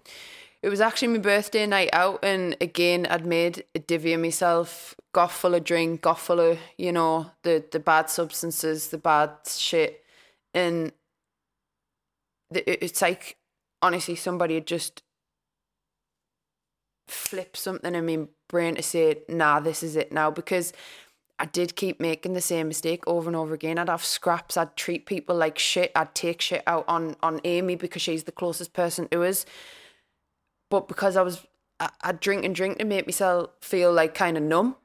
It 0.62 0.68
was 0.68 0.80
actually 0.80 1.08
my 1.08 1.18
birthday 1.18 1.66
night 1.66 1.90
out 1.92 2.20
and 2.22 2.56
again 2.60 3.06
I'd 3.10 3.26
made 3.26 3.64
a 3.74 3.78
divvy 3.78 4.12
of 4.12 4.20
myself 4.20 4.94
got 5.12 5.32
full 5.32 5.54
of 5.54 5.64
drink 5.64 6.02
got 6.02 6.18
full 6.18 6.40
of 6.40 6.58
you 6.78 6.92
know 6.92 7.30
the 7.42 7.64
the 7.70 7.80
bad 7.80 8.08
substances 8.08 8.88
the 8.88 8.98
bad 8.98 9.30
shit 9.46 10.04
and 10.54 10.92
the, 12.50 12.84
it's 12.84 13.02
like 13.02 13.36
honestly 13.80 14.14
somebody 14.14 14.54
had 14.54 14.66
just 14.66 15.02
flipped 17.08 17.56
something 17.56 17.94
in 17.94 18.06
my 18.06 18.26
brain 18.48 18.76
to 18.76 18.82
say 18.82 19.22
nah 19.28 19.60
this 19.60 19.82
is 19.82 19.96
it 19.96 20.12
now 20.12 20.30
because 20.30 20.72
I 21.38 21.46
did 21.46 21.74
keep 21.74 21.98
making 21.98 22.34
the 22.34 22.40
same 22.40 22.68
mistake 22.68 23.02
over 23.04 23.28
and 23.28 23.34
over 23.34 23.52
again. 23.52 23.76
I'd 23.76 23.88
have 23.88 24.04
scraps. 24.04 24.56
I'd 24.56 24.76
treat 24.76 25.06
people 25.06 25.34
like 25.34 25.58
shit. 25.58 25.90
I'd 25.96 26.14
take 26.14 26.40
shit 26.40 26.62
out 26.68 26.84
on 26.86 27.16
on 27.20 27.40
Amy 27.42 27.74
because 27.74 28.00
she's 28.00 28.24
the 28.24 28.30
closest 28.30 28.72
person 28.74 29.08
to 29.08 29.24
us 29.24 29.44
but 30.72 30.88
because 30.88 31.18
I 31.18 31.22
was 31.22 31.46
I, 31.78 31.90
I'd 32.00 32.18
drink 32.18 32.46
and 32.46 32.54
drink 32.54 32.78
to 32.78 32.86
make 32.86 33.06
myself 33.06 33.50
feel 33.60 33.92
like 33.92 34.14
kind 34.14 34.38
of 34.38 34.42
numb, 34.42 34.76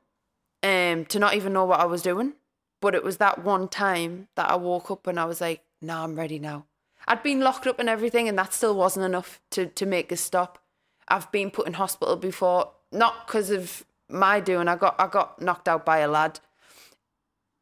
um, 0.61 1.05
to 1.05 1.17
not 1.17 1.33
even 1.33 1.53
know 1.53 1.63
what 1.63 1.79
I 1.79 1.85
was 1.85 2.01
doing. 2.01 2.33
But 2.81 2.93
it 2.93 3.05
was 3.05 3.17
that 3.17 3.45
one 3.45 3.69
time 3.69 4.27
that 4.35 4.51
I 4.51 4.55
woke 4.55 4.91
up 4.91 5.07
and 5.07 5.17
I 5.17 5.23
was 5.23 5.39
like, 5.39 5.63
"No, 5.81 6.03
I'm 6.03 6.17
ready 6.17 6.39
now." 6.39 6.65
I'd 7.07 7.23
been 7.23 7.39
locked 7.39 7.67
up 7.67 7.79
and 7.79 7.87
everything, 7.87 8.27
and 8.27 8.37
that 8.37 8.53
still 8.53 8.75
wasn't 8.75 9.05
enough 9.05 9.39
to 9.51 9.67
to 9.67 9.85
make 9.85 10.11
us 10.11 10.19
stop. 10.19 10.59
I've 11.07 11.31
been 11.31 11.51
put 11.51 11.67
in 11.67 11.73
hospital 11.75 12.17
before, 12.17 12.73
not 12.91 13.25
because 13.25 13.49
of 13.49 13.85
my 14.09 14.41
doing. 14.41 14.67
I 14.67 14.75
got 14.75 14.95
I 14.99 15.07
got 15.07 15.41
knocked 15.41 15.69
out 15.69 15.85
by 15.85 15.99
a 15.99 16.09
lad. 16.09 16.41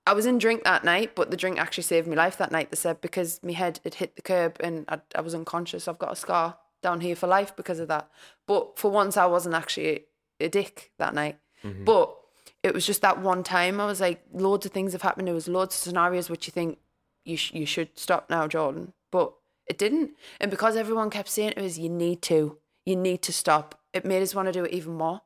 I 0.08 0.14
was 0.14 0.26
in 0.26 0.40
drink 0.40 0.64
that 0.64 0.84
night, 0.84 1.14
but 1.14 1.30
the 1.30 1.38
drink 1.38 1.60
actually 1.60 1.84
saved 1.84 2.08
my 2.08 2.16
life 2.16 2.38
that 2.38 2.52
night. 2.52 2.72
They 2.72 2.78
said 2.78 3.02
because 3.02 3.40
my 3.44 3.52
head 3.52 3.82
had 3.84 3.96
hit 3.96 4.16
the 4.16 4.24
curb 4.24 4.58
and 4.62 4.86
I, 4.88 5.02
I 5.14 5.22
was 5.22 5.36
unconscious. 5.36 5.88
I've 5.88 6.00
got 6.00 6.14
a 6.14 6.16
scar 6.16 6.58
down 6.86 7.02
here 7.02 7.16
for 7.16 7.26
life 7.26 7.56
because 7.56 7.80
of 7.80 7.88
that. 7.88 8.08
But 8.46 8.78
for 8.78 8.92
once, 8.92 9.18
I 9.18 9.26
wasn't 9.26 9.56
actually 9.56 9.90
a, 9.90 10.46
a 10.46 10.50
dick 10.50 10.92
that 11.00 11.16
night. 11.16 11.40
Mm-hmm. 11.64 11.84
But 11.84 12.16
it 12.62 12.76
was 12.76 12.86
just 12.86 13.02
that 13.02 13.20
one 13.20 13.44
time. 13.44 13.82
I 13.82 13.88
was 13.88 14.00
like, 14.00 14.24
loads 14.32 14.68
of 14.68 14.72
things 14.72 14.94
have 14.94 15.02
happened. 15.02 15.28
There 15.28 15.34
was 15.34 15.48
loads 15.48 15.76
of 15.76 15.82
scenarios 15.82 16.30
which 16.30 16.46
you 16.46 16.52
think 16.52 16.78
you 17.26 17.38
sh- 17.38 17.54
you 17.54 17.66
should 17.66 17.98
stop 17.98 18.30
now, 18.30 18.48
Jordan. 18.48 18.94
But 19.12 19.34
it 19.66 19.80
didn't. 19.80 20.12
And 20.40 20.52
because 20.52 20.76
everyone 20.76 21.10
kept 21.10 21.30
saying 21.30 21.54
to 21.54 21.66
us, 21.66 21.80
you 21.80 21.90
need 21.90 22.22
to, 22.24 22.60
you 22.86 22.96
need 22.96 23.24
to 23.24 23.34
stop. 23.34 23.80
It 23.92 24.06
made 24.06 24.22
us 24.22 24.36
want 24.36 24.48
to 24.48 24.52
do 24.52 24.64
it 24.64 24.72
even 24.72 24.94
more. 24.94 25.22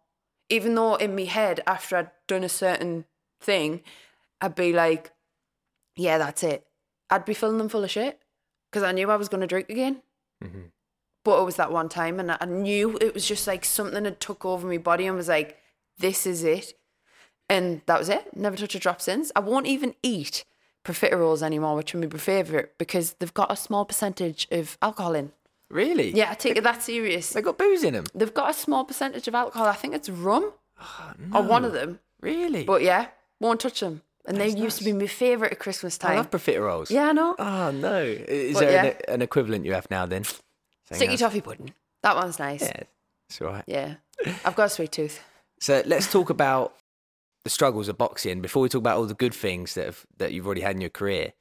Even 0.48 0.76
though 0.76 0.96
in 0.96 1.14
my 1.14 1.26
head, 1.26 1.62
after 1.68 1.98
I'd 1.98 2.12
done 2.28 2.46
a 2.46 2.50
certain 2.50 3.04
thing, 3.42 3.82
I'd 4.40 4.56
be 4.56 4.72
like, 4.72 5.12
yeah, 5.96 6.18
that's 6.18 6.42
it. 6.42 6.66
I'd 7.10 7.26
be 7.26 7.34
filling 7.34 7.58
them 7.58 7.70
full 7.70 7.84
of 7.84 7.92
shit 7.92 8.20
because 8.72 8.84
I 8.84 8.94
knew 8.94 9.12
I 9.12 9.18
was 9.18 9.28
going 9.28 9.42
to 9.42 9.48
drink 9.48 9.70
again. 9.70 10.02
Mm-hmm. 10.42 10.62
But 11.30 11.42
it 11.42 11.46
was 11.46 11.58
that 11.58 11.72
one 11.72 11.90
time, 11.90 12.20
and 12.20 12.32
I 12.32 12.46
knew 12.46 12.98
it 13.00 13.14
was 13.14 13.28
just 13.28 13.46
like 13.46 13.64
something 13.64 14.04
had 14.04 14.20
took 14.20 14.46
over 14.46 14.68
my 14.68 14.80
body 14.80 15.06
and 15.06 15.16
was 15.16 15.28
like, 15.28 15.60
this 16.00 16.26
is 16.26 16.44
it. 16.44 16.74
And 17.48 17.82
that 17.86 18.00
was 18.00 18.10
it. 18.10 18.36
Never 18.36 18.58
touch 18.58 18.74
a 18.74 18.80
drop 18.80 19.00
since. 19.00 19.32
I 19.36 19.42
won't 19.42 19.68
even 19.68 19.94
eat 20.02 20.44
profiteroles 20.84 21.44
anymore, 21.44 21.76
which 21.76 21.94
are 21.94 22.00
my 22.00 22.08
favorite 22.08 22.74
because 22.80 23.14
they've 23.20 23.34
got 23.34 23.52
a 23.52 23.56
small 23.56 23.86
percentage 23.86 24.48
of 24.50 24.76
alcohol 24.82 25.14
in. 25.14 25.32
Really? 25.70 26.10
Yeah, 26.16 26.32
I 26.32 26.34
take 26.34 26.58
it 26.58 26.64
that 26.64 26.82
serious. 26.82 27.30
They've 27.30 27.44
got 27.44 27.60
booze 27.60 27.84
in 27.84 27.94
them. 27.94 28.06
They've 28.16 28.34
got 28.34 28.50
a 28.50 28.54
small 28.54 28.86
percentage 28.86 29.28
of 29.28 29.36
alcohol. 29.36 29.68
I 29.68 29.74
think 29.74 29.94
it's 29.94 30.10
rum 30.10 30.52
oh, 30.82 31.14
or 31.32 31.44
one 31.44 31.64
of 31.64 31.74
them. 31.74 32.00
Really? 32.22 32.64
But 32.64 32.82
yeah, 32.82 33.10
won't 33.40 33.60
touch 33.60 33.82
them. 33.82 34.02
And 34.26 34.38
they 34.38 34.50
used 34.50 34.80
to 34.80 34.84
be 34.84 34.94
my 34.94 35.06
favorite 35.08 35.52
at 35.52 35.60
Christmas 35.60 35.98
time. 35.98 36.14
I 36.14 36.16
love 36.16 36.32
profiteroles. 36.32 36.90
yeah, 36.90 37.10
I 37.10 37.12
know. 37.14 37.36
Oh 37.38 37.72
no! 37.72 38.02
Is 38.02 38.56
But 38.56 38.60
there 38.62 38.72
yeah. 38.72 38.86
an, 39.08 39.16
an 39.16 39.22
equivalent 39.22 39.66
you 39.66 39.74
have 39.74 39.90
now 39.92 40.06
then? 40.08 40.24
Sticky 40.96 41.06
that's- 41.16 41.20
toffee 41.20 41.42
pudding. 41.42 41.74
That 42.04 42.16
one's 42.16 42.40
nice. 42.40 42.62
Yeah, 42.62 42.84
it's 43.30 43.42
all 43.42 43.48
right. 43.50 43.64
Yeah. 43.68 43.96
I've 44.46 44.56
got 44.56 44.66
a 44.66 44.70
sweet 44.70 44.92
tooth. 44.92 45.22
So 45.60 45.84
let's 45.86 46.10
talk 46.12 46.30
about 46.30 46.76
the 47.44 47.50
struggles 47.50 47.88
of 47.90 47.98
boxing 47.98 48.42
before 48.42 48.62
we 48.64 48.70
talk 48.70 48.80
about 48.80 48.98
all 48.98 49.06
the 49.06 49.14
good 49.14 49.34
things 49.34 49.74
that 49.76 49.86
have, 49.86 50.06
that 50.18 50.32
you've 50.34 50.46
already 50.46 50.62
had 50.62 50.76
in 50.76 50.82
your 50.82 50.90
career. 50.90 51.34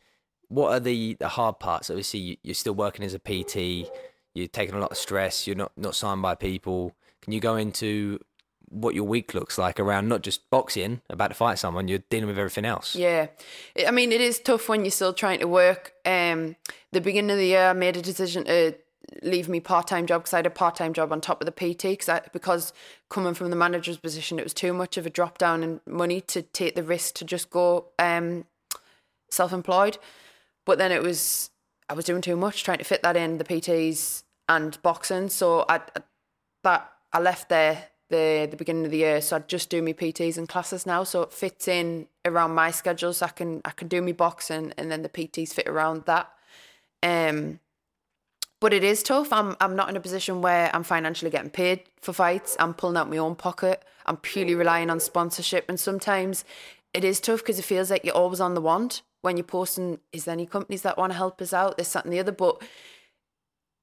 What 0.48 0.72
are 0.72 0.80
the, 0.80 1.14
the 1.20 1.28
hard 1.28 1.58
parts? 1.60 1.90
Obviously, 1.90 2.20
you- 2.20 2.36
you're 2.42 2.54
still 2.54 2.74
working 2.74 3.04
as 3.04 3.14
a 3.14 3.18
PT. 3.18 3.88
You're 4.34 4.48
taking 4.48 4.74
a 4.74 4.78
lot 4.80 4.90
of 4.92 4.96
stress. 4.96 5.46
You're 5.46 5.56
not 5.56 5.72
not 5.76 5.94
signed 5.94 6.22
by 6.22 6.34
people. 6.34 6.94
Can 7.22 7.32
you 7.32 7.40
go 7.40 7.56
into 7.56 8.18
what 8.70 8.94
your 8.94 9.04
week 9.04 9.32
looks 9.34 9.56
like 9.58 9.80
around 9.80 10.08
not 10.08 10.22
just 10.22 10.48
boxing, 10.50 11.00
about 11.10 11.28
to 11.28 11.34
fight 11.34 11.58
someone? 11.58 11.88
You're 11.88 12.00
dealing 12.10 12.26
with 12.28 12.38
everything 12.38 12.64
else. 12.64 12.94
Yeah. 12.96 13.28
I- 13.76 13.86
I 13.86 13.90
mean, 13.92 14.10
it 14.12 14.20
is 14.20 14.38
tough 14.40 14.68
when 14.68 14.84
you're 14.84 14.90
still 14.90 15.12
trying 15.12 15.38
to 15.40 15.48
work. 15.48 15.94
Um, 16.04 16.56
the 16.92 17.00
beginning 17.00 17.30
of 17.30 17.38
the 17.38 17.46
year, 17.46 17.70
I 17.70 17.72
made 17.72 17.96
a 17.96 18.02
decision 18.02 18.44
to 18.44 18.74
leave 19.22 19.48
me 19.48 19.60
part 19.60 19.86
time 19.86 20.06
job 20.06 20.22
because 20.22 20.34
I 20.34 20.38
had 20.38 20.46
a 20.46 20.50
part 20.50 20.76
time 20.76 20.92
job 20.92 21.12
on 21.12 21.20
top 21.20 21.42
of 21.42 21.46
the 21.46 21.52
PT 21.52 21.98
cause 22.04 22.20
because 22.32 22.72
coming 23.08 23.34
from 23.34 23.50
the 23.50 23.56
manager's 23.56 23.98
position, 23.98 24.38
it 24.38 24.44
was 24.44 24.54
too 24.54 24.72
much 24.72 24.96
of 24.96 25.06
a 25.06 25.10
drop 25.10 25.38
down 25.38 25.62
in 25.62 25.80
money 25.86 26.20
to 26.22 26.42
take 26.42 26.74
the 26.74 26.82
risk 26.82 27.14
to 27.16 27.24
just 27.24 27.50
go 27.50 27.86
um, 27.98 28.44
self 29.30 29.52
employed. 29.52 29.98
But 30.64 30.78
then 30.78 30.92
it 30.92 31.02
was, 31.02 31.50
I 31.88 31.94
was 31.94 32.04
doing 32.04 32.22
too 32.22 32.36
much 32.36 32.64
trying 32.64 32.78
to 32.78 32.84
fit 32.84 33.02
that 33.02 33.16
in 33.16 33.38
the 33.38 33.44
PTs 33.44 34.22
and 34.48 34.80
boxing. 34.82 35.28
So 35.28 35.64
I, 35.68 35.76
I 35.76 36.02
that 36.64 36.92
I 37.12 37.20
left 37.20 37.48
there 37.48 37.84
the 38.10 38.48
the 38.50 38.56
beginning 38.56 38.84
of 38.84 38.90
the 38.90 38.98
year, 38.98 39.20
so 39.20 39.36
I 39.36 39.40
just 39.40 39.70
do 39.70 39.82
my 39.82 39.92
PTs 39.92 40.38
and 40.38 40.48
classes 40.48 40.86
now, 40.86 41.04
so 41.04 41.22
it 41.22 41.32
fits 41.32 41.68
in 41.68 42.08
around 42.24 42.54
my 42.54 42.70
schedule, 42.70 43.12
so 43.12 43.26
I 43.26 43.30
can 43.30 43.60
I 43.64 43.70
can 43.70 43.88
do 43.88 44.02
my 44.02 44.12
boxing 44.12 44.72
and 44.76 44.90
then 44.90 45.02
the 45.02 45.08
PTs 45.08 45.52
fit 45.52 45.68
around 45.68 46.04
that. 46.06 46.30
Um, 47.02 47.60
but 48.60 48.72
it 48.72 48.84
is 48.84 49.02
tough. 49.02 49.32
I'm 49.32 49.56
I'm 49.60 49.76
not 49.76 49.88
in 49.88 49.96
a 49.96 50.00
position 50.00 50.42
where 50.42 50.70
I'm 50.74 50.82
financially 50.82 51.30
getting 51.30 51.50
paid 51.50 51.82
for 52.00 52.12
fights. 52.12 52.56
I'm 52.58 52.74
pulling 52.74 52.96
out 52.96 53.10
my 53.10 53.18
own 53.18 53.36
pocket. 53.36 53.84
I'm 54.06 54.16
purely 54.16 54.54
relying 54.54 54.90
on 54.90 55.00
sponsorship, 55.00 55.66
and 55.68 55.78
sometimes 55.78 56.44
it 56.94 57.04
is 57.04 57.20
tough 57.20 57.40
because 57.40 57.58
it 57.58 57.64
feels 57.64 57.90
like 57.90 58.04
you're 58.04 58.14
always 58.14 58.40
on 58.40 58.54
the 58.54 58.60
want 58.60 59.02
when 59.22 59.36
you're 59.36 59.44
posting. 59.44 59.98
Is 60.12 60.24
there 60.24 60.32
any 60.32 60.46
companies 60.46 60.82
that 60.82 60.98
want 60.98 61.12
to 61.12 61.16
help 61.16 61.40
us 61.40 61.52
out? 61.52 61.76
This, 61.76 61.92
that, 61.92 62.04
and 62.04 62.12
the 62.12 62.20
other. 62.20 62.32
But 62.32 62.62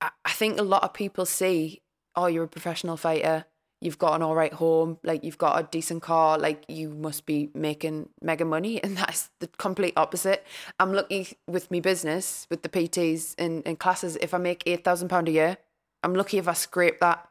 I, 0.01 0.09
I 0.25 0.31
think 0.31 0.59
a 0.59 0.63
lot 0.63 0.83
of 0.83 0.93
people 0.93 1.25
see, 1.25 1.81
oh, 2.15 2.27
you're 2.27 2.43
a 2.43 2.47
professional 2.47 2.97
fighter. 2.97 3.45
You've 3.85 3.99
got 3.99 4.15
an 4.15 4.23
all 4.23 4.35
right 4.35 4.51
home, 4.51 4.97
like 5.03 5.23
you've 5.23 5.37
got 5.37 5.59
a 5.59 5.67
decent 5.69 6.01
car, 6.01 6.39
like 6.39 6.65
you 6.67 6.89
must 6.89 7.25
be 7.25 7.49
making 7.53 8.09
mega 8.21 8.43
money. 8.43 8.79
And 8.83 8.97
that's 8.97 9.29
the 9.39 9.47
complete 9.47 9.93
opposite. 9.95 10.43
I'm 10.79 10.91
lucky 10.91 11.37
with 11.47 11.69
my 11.69 11.79
business, 11.79 12.47
with 12.49 12.63
the 12.63 12.69
PTs 12.69 13.35
and, 13.37 13.61
and 13.65 13.77
classes. 13.79 14.17
If 14.21 14.33
I 14.33 14.39
make 14.39 14.63
£8,000 14.65 15.27
a 15.27 15.31
year, 15.31 15.57
I'm 16.03 16.15
lucky 16.15 16.37
if 16.37 16.47
I 16.47 16.53
scrape 16.53 16.99
that. 16.99 17.29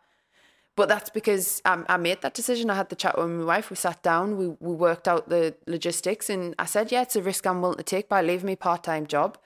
But 0.77 0.89
that's 0.89 1.11
because 1.11 1.63
I, 1.65 1.83
I 1.89 1.97
made 1.97 2.23
that 2.23 2.35
decision. 2.35 2.71
I 2.71 2.75
had 2.75 2.89
the 2.89 2.97
chat 2.97 3.17
with 3.17 3.31
my 3.31 3.45
wife. 3.45 3.71
We 3.71 3.77
sat 3.77 4.03
down. 4.03 4.37
We 4.37 4.49
we 4.59 4.75
worked 4.75 5.07
out 5.07 5.29
the 5.29 5.55
logistics, 5.67 6.29
and 6.29 6.55
I 6.59 6.67
said, 6.67 6.91
yeah, 6.91 7.03
it's 7.03 7.17
a 7.17 7.23
risk 7.23 7.47
I'm 7.47 7.63
willing 7.63 7.79
to 7.79 7.85
take 7.85 8.09
by 8.09 8.23
leaving 8.23 8.47
my 8.47 8.57
part 8.57 8.83
time 8.83 9.07
job, 9.07 9.39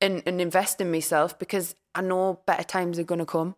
and 0.00 0.22
and 0.24 0.40
invest 0.40 0.80
in 0.80 0.90
myself 0.92 1.38
because 1.38 1.74
I 1.94 2.02
know 2.02 2.40
better 2.46 2.62
times 2.62 2.98
are 2.98 3.04
gonna 3.04 3.26
come. 3.26 3.56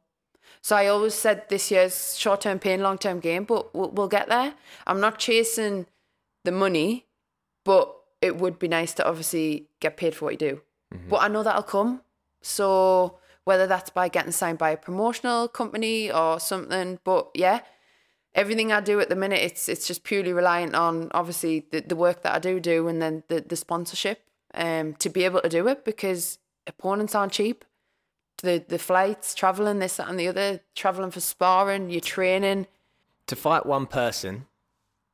So 0.62 0.76
I 0.76 0.86
always 0.88 1.14
said 1.14 1.48
this 1.48 1.70
year's 1.70 2.18
short 2.18 2.42
term 2.42 2.58
pain, 2.58 2.82
long 2.82 2.98
term 2.98 3.20
gain, 3.20 3.44
but 3.44 3.74
we'll, 3.74 3.90
we'll 3.90 4.08
get 4.08 4.28
there. 4.28 4.54
I'm 4.86 5.00
not 5.00 5.18
chasing 5.18 5.86
the 6.44 6.52
money, 6.52 7.06
but 7.64 7.94
it 8.20 8.36
would 8.36 8.58
be 8.58 8.68
nice 8.68 8.92
to 8.94 9.08
obviously 9.08 9.68
get 9.80 9.96
paid 9.96 10.14
for 10.14 10.26
what 10.26 10.32
you 10.32 10.38
do. 10.38 10.60
But 11.08 11.22
I 11.22 11.28
know 11.28 11.42
that'll 11.42 11.62
come. 11.62 12.02
So 12.42 13.18
whether 13.44 13.66
that's 13.66 13.90
by 13.90 14.08
getting 14.08 14.32
signed 14.32 14.58
by 14.58 14.70
a 14.70 14.76
promotional 14.76 15.48
company 15.48 16.10
or 16.10 16.38
something, 16.40 16.98
but 17.04 17.30
yeah, 17.34 17.60
everything 18.34 18.72
I 18.72 18.80
do 18.80 19.00
at 19.00 19.08
the 19.08 19.16
minute, 19.16 19.40
it's 19.40 19.68
it's 19.68 19.86
just 19.86 20.04
purely 20.04 20.32
reliant 20.32 20.74
on 20.74 21.10
obviously 21.12 21.66
the, 21.70 21.80
the 21.80 21.96
work 21.96 22.22
that 22.22 22.34
I 22.34 22.38
do 22.38 22.60
do 22.60 22.88
and 22.88 23.00
then 23.00 23.22
the, 23.28 23.40
the 23.40 23.56
sponsorship 23.56 24.22
um 24.54 24.94
to 24.94 25.08
be 25.08 25.24
able 25.24 25.40
to 25.40 25.48
do 25.48 25.68
it 25.68 25.84
because 25.84 26.38
opponents 26.66 27.14
aren't 27.14 27.32
cheap. 27.32 27.64
The 28.40 28.64
the 28.66 28.78
flights, 28.78 29.34
traveling, 29.34 29.78
this, 29.78 29.96
that, 29.96 30.08
and 30.08 30.18
the 30.18 30.28
other, 30.28 30.60
traveling 30.74 31.10
for 31.10 31.20
sparring, 31.20 31.90
you're 31.90 32.00
training. 32.00 32.66
To 33.26 33.36
fight 33.36 33.66
one 33.66 33.86
person, 33.86 34.46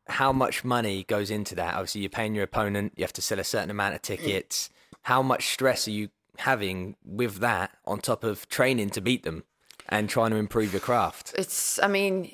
how 0.09 0.33
much 0.33 0.65
money 0.65 1.05
goes 1.05 1.31
into 1.31 1.55
that? 1.57 1.75
Obviously, 1.75 2.03
you're 2.03 2.11
paying 2.11 2.35
your 2.35 2.45
opponent. 2.45 2.93
You 2.97 3.05
have 3.05 3.13
to 3.15 3.23
sell 3.23 3.39
a 3.39 3.45
certain 3.45 3.71
amount 3.71 3.95
of 3.95 4.01
mm. 4.01 4.05
tickets. 4.05 4.71
How 5.03 5.23
much 5.23 5.49
stress 5.49 5.87
are 5.87 5.93
you 5.93 6.09
having 6.39 6.97
with 7.05 7.39
that 7.39 7.71
on 7.85 8.01
top 8.01 8.25
of 8.25 8.49
training 8.49 8.91
to 8.91 9.01
beat 9.01 9.23
them 9.23 9.45
and 9.89 10.09
trying 10.09 10.31
to 10.31 10.37
improve 10.37 10.73
your 10.73 10.81
craft? 10.81 11.35
It's, 11.37 11.79
I 11.83 11.89
mean, 11.89 12.31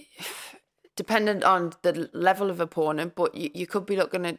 dependent 0.97 1.45
on 1.45 1.73
the 1.83 2.11
level 2.13 2.51
of 2.51 2.61
opponent, 2.61 3.15
but 3.15 3.35
you, 3.35 3.51
you 3.55 3.67
could 3.67 3.87
be 3.87 3.97
looking 3.97 4.27
at 4.27 4.39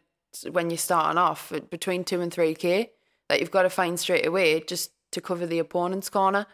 when 0.52 0.70
you're 0.70 0.78
starting 0.78 1.18
off 1.18 1.54
between 1.70 2.04
two 2.04 2.22
and 2.22 2.34
three 2.34 2.56
k 2.56 2.92
that 3.30 3.40
you've 3.40 3.52
got 3.52 3.64
to 3.64 3.70
find 3.70 4.00
straight 4.00 4.26
away 4.26 4.60
just 4.62 4.92
to 5.14 5.22
cover 5.22 5.46
the 5.46 5.60
opponent's 5.60 6.10
corner. 6.10 6.46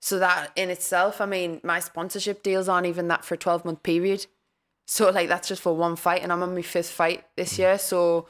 So 0.00 0.18
that 0.20 0.52
in 0.54 0.70
itself, 0.70 1.20
I 1.20 1.26
mean, 1.26 1.60
my 1.64 1.80
sponsorship 1.80 2.42
deals 2.42 2.68
aren't 2.68 2.86
even 2.86 3.08
that 3.08 3.24
for 3.24 3.34
a 3.34 3.38
twelve 3.38 3.64
month 3.64 3.82
period. 3.82 4.26
So 4.86 5.10
like 5.10 5.28
that's 5.28 5.48
just 5.48 5.62
for 5.62 5.74
one 5.74 5.96
fight, 5.96 6.22
and 6.22 6.32
I'm 6.32 6.42
on 6.42 6.54
my 6.54 6.62
fifth 6.62 6.90
fight 6.90 7.24
this 7.36 7.54
mm. 7.54 7.58
year. 7.58 7.78
So 7.78 8.26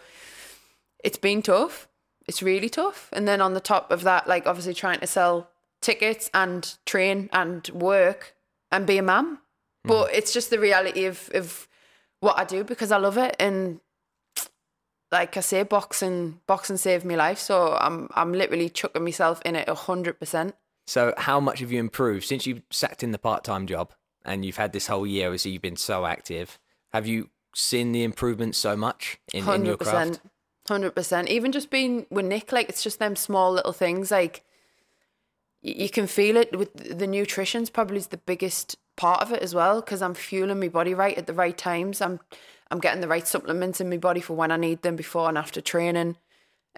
it's 1.04 1.18
been 1.18 1.42
tough. 1.42 1.88
It's 2.26 2.42
really 2.42 2.68
tough. 2.68 3.08
And 3.12 3.28
then 3.28 3.40
on 3.40 3.54
the 3.54 3.60
top 3.60 3.90
of 3.90 4.02
that, 4.02 4.26
like 4.26 4.46
obviously 4.46 4.74
trying 4.74 5.00
to 5.00 5.06
sell 5.06 5.50
tickets 5.80 6.28
and 6.34 6.76
train 6.84 7.30
and 7.32 7.68
work 7.68 8.34
and 8.70 8.86
be 8.86 8.98
a 8.98 9.02
mum. 9.02 9.36
Mm. 9.86 9.88
But 9.88 10.14
it's 10.14 10.32
just 10.32 10.50
the 10.50 10.58
reality 10.58 11.04
of, 11.04 11.30
of 11.34 11.68
what 12.20 12.38
I 12.38 12.44
do 12.44 12.64
because 12.64 12.90
I 12.90 12.98
love 12.98 13.16
it. 13.16 13.36
And 13.38 13.80
like 15.10 15.36
I 15.36 15.40
say, 15.40 15.62
boxing 15.62 16.40
boxing 16.46 16.76
saved 16.76 17.04
my 17.04 17.14
life. 17.14 17.38
So 17.38 17.76
I'm 17.80 18.08
I'm 18.14 18.32
literally 18.32 18.68
chucking 18.68 19.04
myself 19.04 19.40
in 19.44 19.56
it 19.56 19.68
a 19.68 19.74
hundred 19.74 20.18
percent. 20.18 20.54
So, 20.86 21.12
how 21.18 21.38
much 21.38 21.60
have 21.60 21.70
you 21.70 21.80
improved 21.80 22.24
since 22.24 22.46
you 22.46 22.62
sacked 22.70 23.02
in 23.02 23.12
the 23.12 23.18
part 23.18 23.44
time 23.44 23.66
job 23.66 23.92
and 24.24 24.42
you've 24.44 24.56
had 24.56 24.72
this 24.72 24.86
whole 24.86 25.06
year? 25.06 25.26
Obviously, 25.26 25.50
you've 25.50 25.62
been 25.62 25.76
so 25.76 26.06
active. 26.06 26.58
Have 26.94 27.06
you 27.06 27.28
seen 27.54 27.92
the 27.92 28.04
improvement 28.04 28.54
so 28.54 28.74
much 28.74 29.18
in, 29.34 29.46
in 29.48 29.66
your 29.66 29.76
craft? 29.76 30.20
Hundred 30.66 30.94
percent. 30.94 31.28
Even 31.28 31.52
just 31.52 31.70
being 31.70 32.06
with 32.10 32.24
Nick, 32.24 32.52
like 32.52 32.68
it's 32.68 32.82
just 32.82 32.98
them 32.98 33.16
small 33.16 33.52
little 33.52 33.72
things. 33.72 34.10
Like 34.10 34.44
y- 35.62 35.74
you 35.76 35.90
can 35.90 36.06
feel 36.06 36.36
it 36.36 36.56
with 36.56 36.98
the 36.98 37.06
nutrition's 37.06 37.70
probably 37.70 38.00
the 38.00 38.16
biggest 38.16 38.76
part 38.96 39.20
of 39.20 39.32
it 39.32 39.42
as 39.42 39.54
well 39.54 39.80
because 39.80 40.02
I'm 40.02 40.14
fueling 40.14 40.60
my 40.60 40.68
body 40.68 40.94
right 40.94 41.16
at 41.16 41.26
the 41.26 41.34
right 41.34 41.56
times. 41.56 42.00
I'm 42.00 42.20
I'm 42.70 42.80
getting 42.80 43.00
the 43.00 43.08
right 43.08 43.26
supplements 43.26 43.80
in 43.80 43.88
my 43.88 43.96
body 43.96 44.20
for 44.20 44.34
when 44.34 44.50
I 44.50 44.56
need 44.56 44.82
them 44.82 44.96
before 44.96 45.28
and 45.28 45.38
after 45.38 45.60
training. 45.60 46.16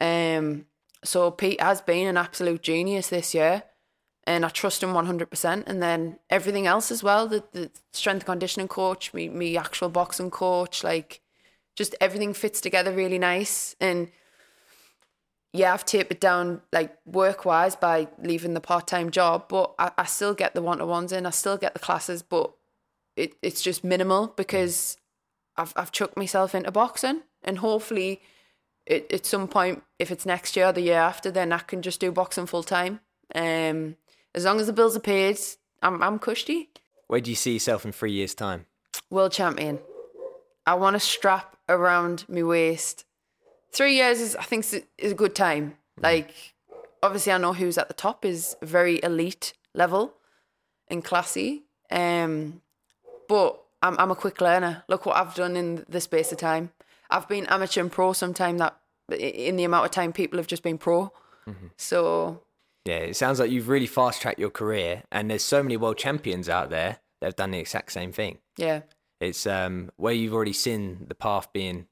Um, 0.00 0.66
so 1.03 1.31
Pete 1.31 1.61
has 1.61 1.81
been 1.81 2.07
an 2.07 2.16
absolute 2.16 2.62
genius 2.62 3.09
this 3.09 3.35
year, 3.35 3.64
and 4.24 4.44
I 4.44 4.50
trust 4.50 4.83
him 4.83 4.94
one 4.94 5.07
hundred 5.07 5.31
percent. 5.31 5.64
And 5.66 5.83
then 5.83 6.18
everything 6.29 6.66
else 6.66 6.90
as 6.90 7.03
well, 7.03 7.26
the 7.26 7.42
the 7.53 7.70
strength 7.92 8.26
conditioning 8.26 8.68
coach, 8.68 9.12
me 9.12 9.29
me 9.29 9.57
actual 9.57 9.88
boxing 9.88 10.31
coach, 10.31 10.85
like 10.85 11.20
just 11.74 11.94
everything 12.00 12.35
fits 12.35 12.61
together 12.61 12.92
really 12.92 13.18
nice. 13.18 13.74
And 13.81 14.11
yeah, 15.53 15.74
I've 15.74 15.85
tapered 15.85 16.20
down 16.20 16.61
like 16.72 16.96
work 17.05 17.44
wise 17.44 17.74
by 17.74 18.07
leaving 18.22 18.55
the 18.55 18.61
part 18.61 18.87
time 18.87 19.11
job, 19.11 19.48
but 19.48 19.74
I, 19.81 19.90
I 19.98 20.05
still 20.05 20.35
get 20.35 20.55
the 20.55 20.62
one 20.62 20.79
to 20.79 20.87
ones 20.87 21.11
in, 21.12 21.26
I 21.26 21.31
still 21.31 21.57
get 21.57 21.72
the 21.72 21.81
classes, 21.81 22.22
but 22.22 22.53
it, 23.16 23.33
it's 23.42 23.61
just 23.61 23.83
minimal 23.83 24.29
because 24.37 24.96
I've 25.56 25.72
I've 25.76 25.92
chucked 25.92 26.16
myself 26.16 26.54
into 26.54 26.70
boxing 26.70 27.22
and 27.44 27.58
hopefully 27.58 28.20
it, 28.86 29.12
at 29.12 29.26
some 29.26 29.46
point, 29.46 29.82
if 29.98 30.10
it's 30.10 30.26
next 30.26 30.56
year 30.56 30.66
or 30.68 30.72
the 30.72 30.80
year 30.80 30.98
after, 30.98 31.30
then 31.30 31.52
I 31.52 31.58
can 31.58 31.82
just 31.82 32.00
do 32.00 32.10
boxing 32.10 32.46
full 32.46 32.62
time. 32.62 33.00
Um, 33.34 33.96
as 34.34 34.44
long 34.44 34.58
as 34.60 34.66
the 34.66 34.72
bills 34.72 34.96
are 34.96 35.00
paid, 35.00 35.38
I'm 35.82 36.02
I'm 36.02 36.18
cushy. 36.18 36.70
Where 37.06 37.20
do 37.20 37.30
you 37.30 37.36
see 37.36 37.52
yourself 37.54 37.84
in 37.84 37.92
three 37.92 38.12
years' 38.12 38.34
time? 38.34 38.66
World 39.10 39.32
champion. 39.32 39.78
I 40.66 40.74
want 40.74 40.96
a 40.96 41.00
strap 41.00 41.56
around 41.68 42.24
my 42.28 42.42
waist. 42.42 43.04
Three 43.72 43.94
years 43.94 44.20
is, 44.20 44.36
I 44.36 44.42
think, 44.42 44.64
is 44.64 44.74
a- 44.74 44.86
is 44.98 45.12
a 45.12 45.16
good 45.16 45.34
time. 45.34 45.76
Like, 46.00 46.32
obviously, 47.02 47.32
I 47.32 47.38
know 47.38 47.52
who's 47.52 47.78
at 47.78 47.88
the 47.88 47.94
top 47.94 48.24
is 48.24 48.56
very 48.62 49.00
elite 49.02 49.52
level 49.74 50.14
and 50.88 51.04
classy. 51.04 51.64
Um, 51.90 52.62
but 53.28 53.60
I'm 53.83 53.99
I'm 53.99 54.11
a 54.11 54.16
quick 54.16 54.40
learner. 54.40 54.85
Look 54.88 55.07
what 55.07 55.16
I've 55.16 55.35
done 55.35 55.57
in 55.57 55.85
the 55.88 56.01
space 56.01 56.33
of 56.33 56.38
time. 56.38 56.71
I've 57.11 57.29
been 57.29 57.47
amateur 57.47 57.81
and 57.81 57.90
pro 57.90 58.12
sometime 58.12 58.59
that 58.59 58.77
in 59.19 59.57
the 59.57 59.64
amount 59.64 59.85
of 59.87 59.90
time 59.90 60.12
people 60.12 60.38
have 60.38 60.47
just 60.47 60.62
been 60.62 60.79
pro. 60.79 61.12
So 61.77 62.43
Yeah, 62.85 62.99
it 62.99 63.16
sounds 63.16 63.40
like 63.40 63.51
you've 63.51 63.69
really 63.69 63.87
fast 63.88 64.23
tracked 64.23 64.38
your 64.38 64.51
career, 64.51 65.03
and 65.11 65.31
there's 65.31 65.43
so 65.45 65.62
many 65.62 65.77
world 65.77 65.99
champions 65.99 66.49
out 66.49 66.71
there 66.71 66.99
that 67.21 67.27
have 67.27 67.37
done 67.37 67.51
the 67.51 67.59
exact 67.59 67.93
same 67.93 68.12
thing. 68.12 68.38
yeah, 68.57 68.83
It's 69.21 69.47
um, 69.47 69.90
where 69.97 70.12
you've 70.14 70.33
already 70.33 70.53
seen 70.53 71.07
the 71.09 71.14
path 71.14 71.53
being 71.53 71.87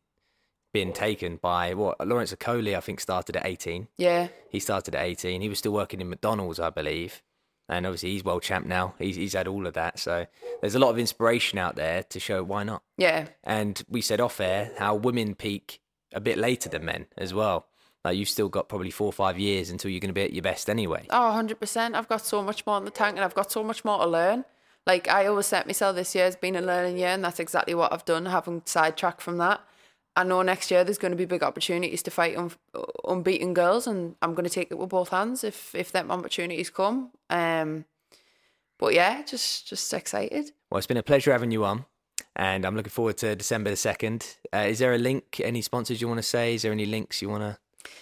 being 0.72 0.92
taken 0.92 1.36
by 1.36 1.72
what 1.74 2.06
Lawrence 2.06 2.32
Okolie, 2.32 2.76
I 2.76 2.80
think, 2.80 3.00
started 3.00 3.36
at 3.36 3.46
18. 3.46 3.88
yeah, 3.96 4.28
He 4.50 4.60
started 4.60 4.94
at 4.94 5.02
18. 5.04 5.40
He 5.40 5.48
was 5.48 5.58
still 5.58 5.72
working 5.72 6.00
in 6.00 6.08
McDonald's, 6.10 6.60
I 6.60 6.68
believe. 6.70 7.22
And 7.68 7.86
obviously, 7.86 8.12
he's 8.12 8.24
world 8.24 8.42
champ 8.42 8.66
now. 8.66 8.94
He's, 8.98 9.16
he's 9.16 9.34
had 9.34 9.46
all 9.46 9.66
of 9.66 9.74
that. 9.74 9.98
So 9.98 10.26
there's 10.60 10.74
a 10.74 10.78
lot 10.78 10.90
of 10.90 10.98
inspiration 10.98 11.58
out 11.58 11.76
there 11.76 12.02
to 12.04 12.18
show 12.18 12.42
why 12.42 12.62
not. 12.64 12.82
yeah, 12.96 13.26
And 13.44 13.82
we 13.88 14.00
said 14.00 14.20
off 14.20 14.40
air 14.40 14.72
how 14.78 14.94
women 14.94 15.34
peak 15.34 15.80
a 16.14 16.20
bit 16.20 16.38
later 16.38 16.68
than 16.70 16.84
men 16.84 17.06
as 17.18 17.34
well. 17.34 17.66
Like 18.04 18.16
you've 18.16 18.28
still 18.28 18.48
got 18.48 18.68
probably 18.70 18.90
four 18.90 19.08
or 19.08 19.12
five 19.12 19.38
years 19.38 19.68
until 19.70 19.90
you're 19.90 20.00
going 20.00 20.08
to 20.08 20.14
be 20.14 20.22
at 20.22 20.32
your 20.32 20.42
best 20.42 20.70
anyway. 20.70 21.06
Oh, 21.10 21.32
100%. 21.34 21.94
I've 21.94 22.08
got 22.08 22.24
so 22.24 22.42
much 22.42 22.64
more 22.66 22.78
in 22.78 22.84
the 22.86 22.90
tank 22.90 23.16
and 23.16 23.24
I've 23.24 23.34
got 23.34 23.52
so 23.52 23.62
much 23.62 23.84
more 23.84 23.98
to 23.98 24.06
learn. 24.06 24.44
Like, 24.86 25.06
I 25.08 25.26
always 25.26 25.44
set 25.46 25.66
myself 25.66 25.96
this 25.96 26.14
year 26.14 26.24
has 26.24 26.36
been 26.36 26.56
a 26.56 26.62
learning 26.62 26.96
year, 26.96 27.08
and 27.08 27.22
that's 27.22 27.38
exactly 27.40 27.74
what 27.74 27.92
I've 27.92 28.06
done, 28.06 28.24
having 28.24 28.62
sidetracked 28.64 29.20
from 29.20 29.36
that. 29.36 29.60
I 30.18 30.24
know 30.24 30.42
next 30.42 30.72
year 30.72 30.82
there's 30.82 30.98
going 30.98 31.12
to 31.12 31.16
be 31.16 31.26
big 31.26 31.44
opportunities 31.44 32.02
to 32.02 32.10
fight 32.10 32.36
un- 32.36 32.50
unbeaten 33.06 33.54
girls, 33.54 33.86
and 33.86 34.16
I'm 34.20 34.34
going 34.34 34.48
to 34.48 34.50
take 34.50 34.72
it 34.72 34.78
with 34.78 34.88
both 34.88 35.10
hands 35.10 35.44
if 35.44 35.74
if 35.76 35.92
them 35.92 36.10
opportunities 36.10 36.70
come. 36.70 37.12
Um, 37.30 37.84
but 38.78 38.94
yeah, 38.94 39.22
just 39.22 39.68
just 39.68 39.94
excited. 39.94 40.50
Well, 40.70 40.78
it's 40.78 40.88
been 40.88 40.96
a 40.96 41.04
pleasure 41.04 41.30
having 41.30 41.52
you 41.52 41.64
on. 41.64 41.84
And 42.34 42.64
I'm 42.64 42.74
looking 42.74 42.90
forward 42.90 43.16
to 43.18 43.36
December 43.36 43.70
the 43.70 43.76
2nd. 43.76 44.36
Uh, 44.52 44.68
is 44.68 44.78
there 44.78 44.92
a 44.92 44.98
link, 44.98 45.40
any 45.42 45.60
sponsors 45.62 46.00
you 46.00 46.08
want 46.08 46.18
to 46.18 46.22
say? 46.36 46.54
Is 46.54 46.62
there 46.62 46.72
any 46.72 46.86
links 46.86 47.20
you 47.20 47.28
want 47.28 47.42
to 47.42 47.58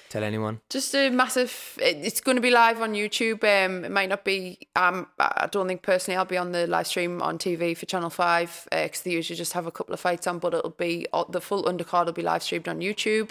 tell 0.08 0.22
anyone? 0.24 0.60
Just 0.70 0.94
a 0.94 1.10
massive. 1.10 1.78
it- 1.82 1.96
It's 2.04 2.20
going 2.20 2.36
to 2.36 2.40
be 2.40 2.50
live 2.50 2.80
on 2.80 2.92
YouTube. 2.94 3.42
Um, 3.44 3.84
it 3.84 3.90
might 3.90 4.08
not 4.08 4.24
be. 4.24 4.58
Um, 4.76 5.06
I 5.18 5.48
don't 5.50 5.66
think 5.68 5.82
personally 5.82 6.16
I'll 6.16 6.24
be 6.24 6.36
on 6.36 6.52
the 6.52 6.66
live 6.66 6.86
stream 6.86 7.20
on 7.22 7.38
TV 7.38 7.76
for 7.76 7.86
Channel 7.86 8.10
Five 8.10 8.66
because 8.70 9.02
they 9.02 9.10
usually 9.12 9.36
just 9.36 9.52
have 9.54 9.66
a 9.66 9.70
couple 9.70 9.92
of 9.94 10.00
fights 10.00 10.26
on. 10.26 10.38
But 10.38 10.54
it'll 10.54 10.70
be 10.70 11.06
all- 11.12 11.26
the 11.26 11.40
full 11.40 11.64
undercard 11.64 12.06
will 12.06 12.12
be 12.12 12.22
live 12.22 12.42
streamed 12.42 12.68
on 12.68 12.80
YouTube. 12.80 13.30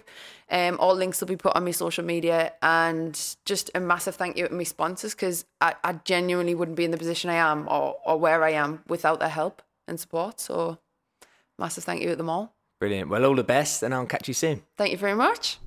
Um, 0.52 0.78
all 0.80 0.94
links 0.96 1.20
will 1.22 1.28
be 1.28 1.38
put 1.38 1.56
on 1.56 1.65
my 1.65 1.72
social 1.72 2.06
media, 2.06 2.53
and 2.62 3.20
just 3.45 3.72
a 3.74 3.80
massive 3.80 4.16
thank 4.16 4.38
you 4.38 4.47
to 4.47 4.53
my 4.53 4.64
sponsors 4.64 5.16
because 5.16 5.45
I, 5.62 5.74
I 5.84 5.93
genuinely 6.06 6.53
wouldn't 6.53 6.78
be 6.78 6.86
in 6.86 6.91
the 6.91 6.97
position 6.97 7.30
I 7.32 7.36
am 7.51 7.68
or 7.68 7.97
or 8.06 8.18
where 8.20 8.43
I 8.43 8.51
am 8.51 8.84
without 8.88 9.20
their 9.20 9.30
help 9.30 9.62
and 9.88 9.99
support. 9.99 10.39
So, 10.39 10.78
massive 11.58 11.84
thank 11.84 12.01
you 12.03 12.10
to 12.10 12.16
them 12.16 12.30
all. 12.30 12.53
Brilliant. 12.80 13.10
Well, 13.10 13.26
all 13.26 13.36
the 13.36 13.43
best, 13.43 13.82
and 13.84 13.93
I'll 13.93 14.06
catch 14.06 14.28
you 14.28 14.34
soon. 14.36 14.62
Thank 14.78 14.91
you 14.91 14.97
very 14.97 15.16
much. 15.16 15.58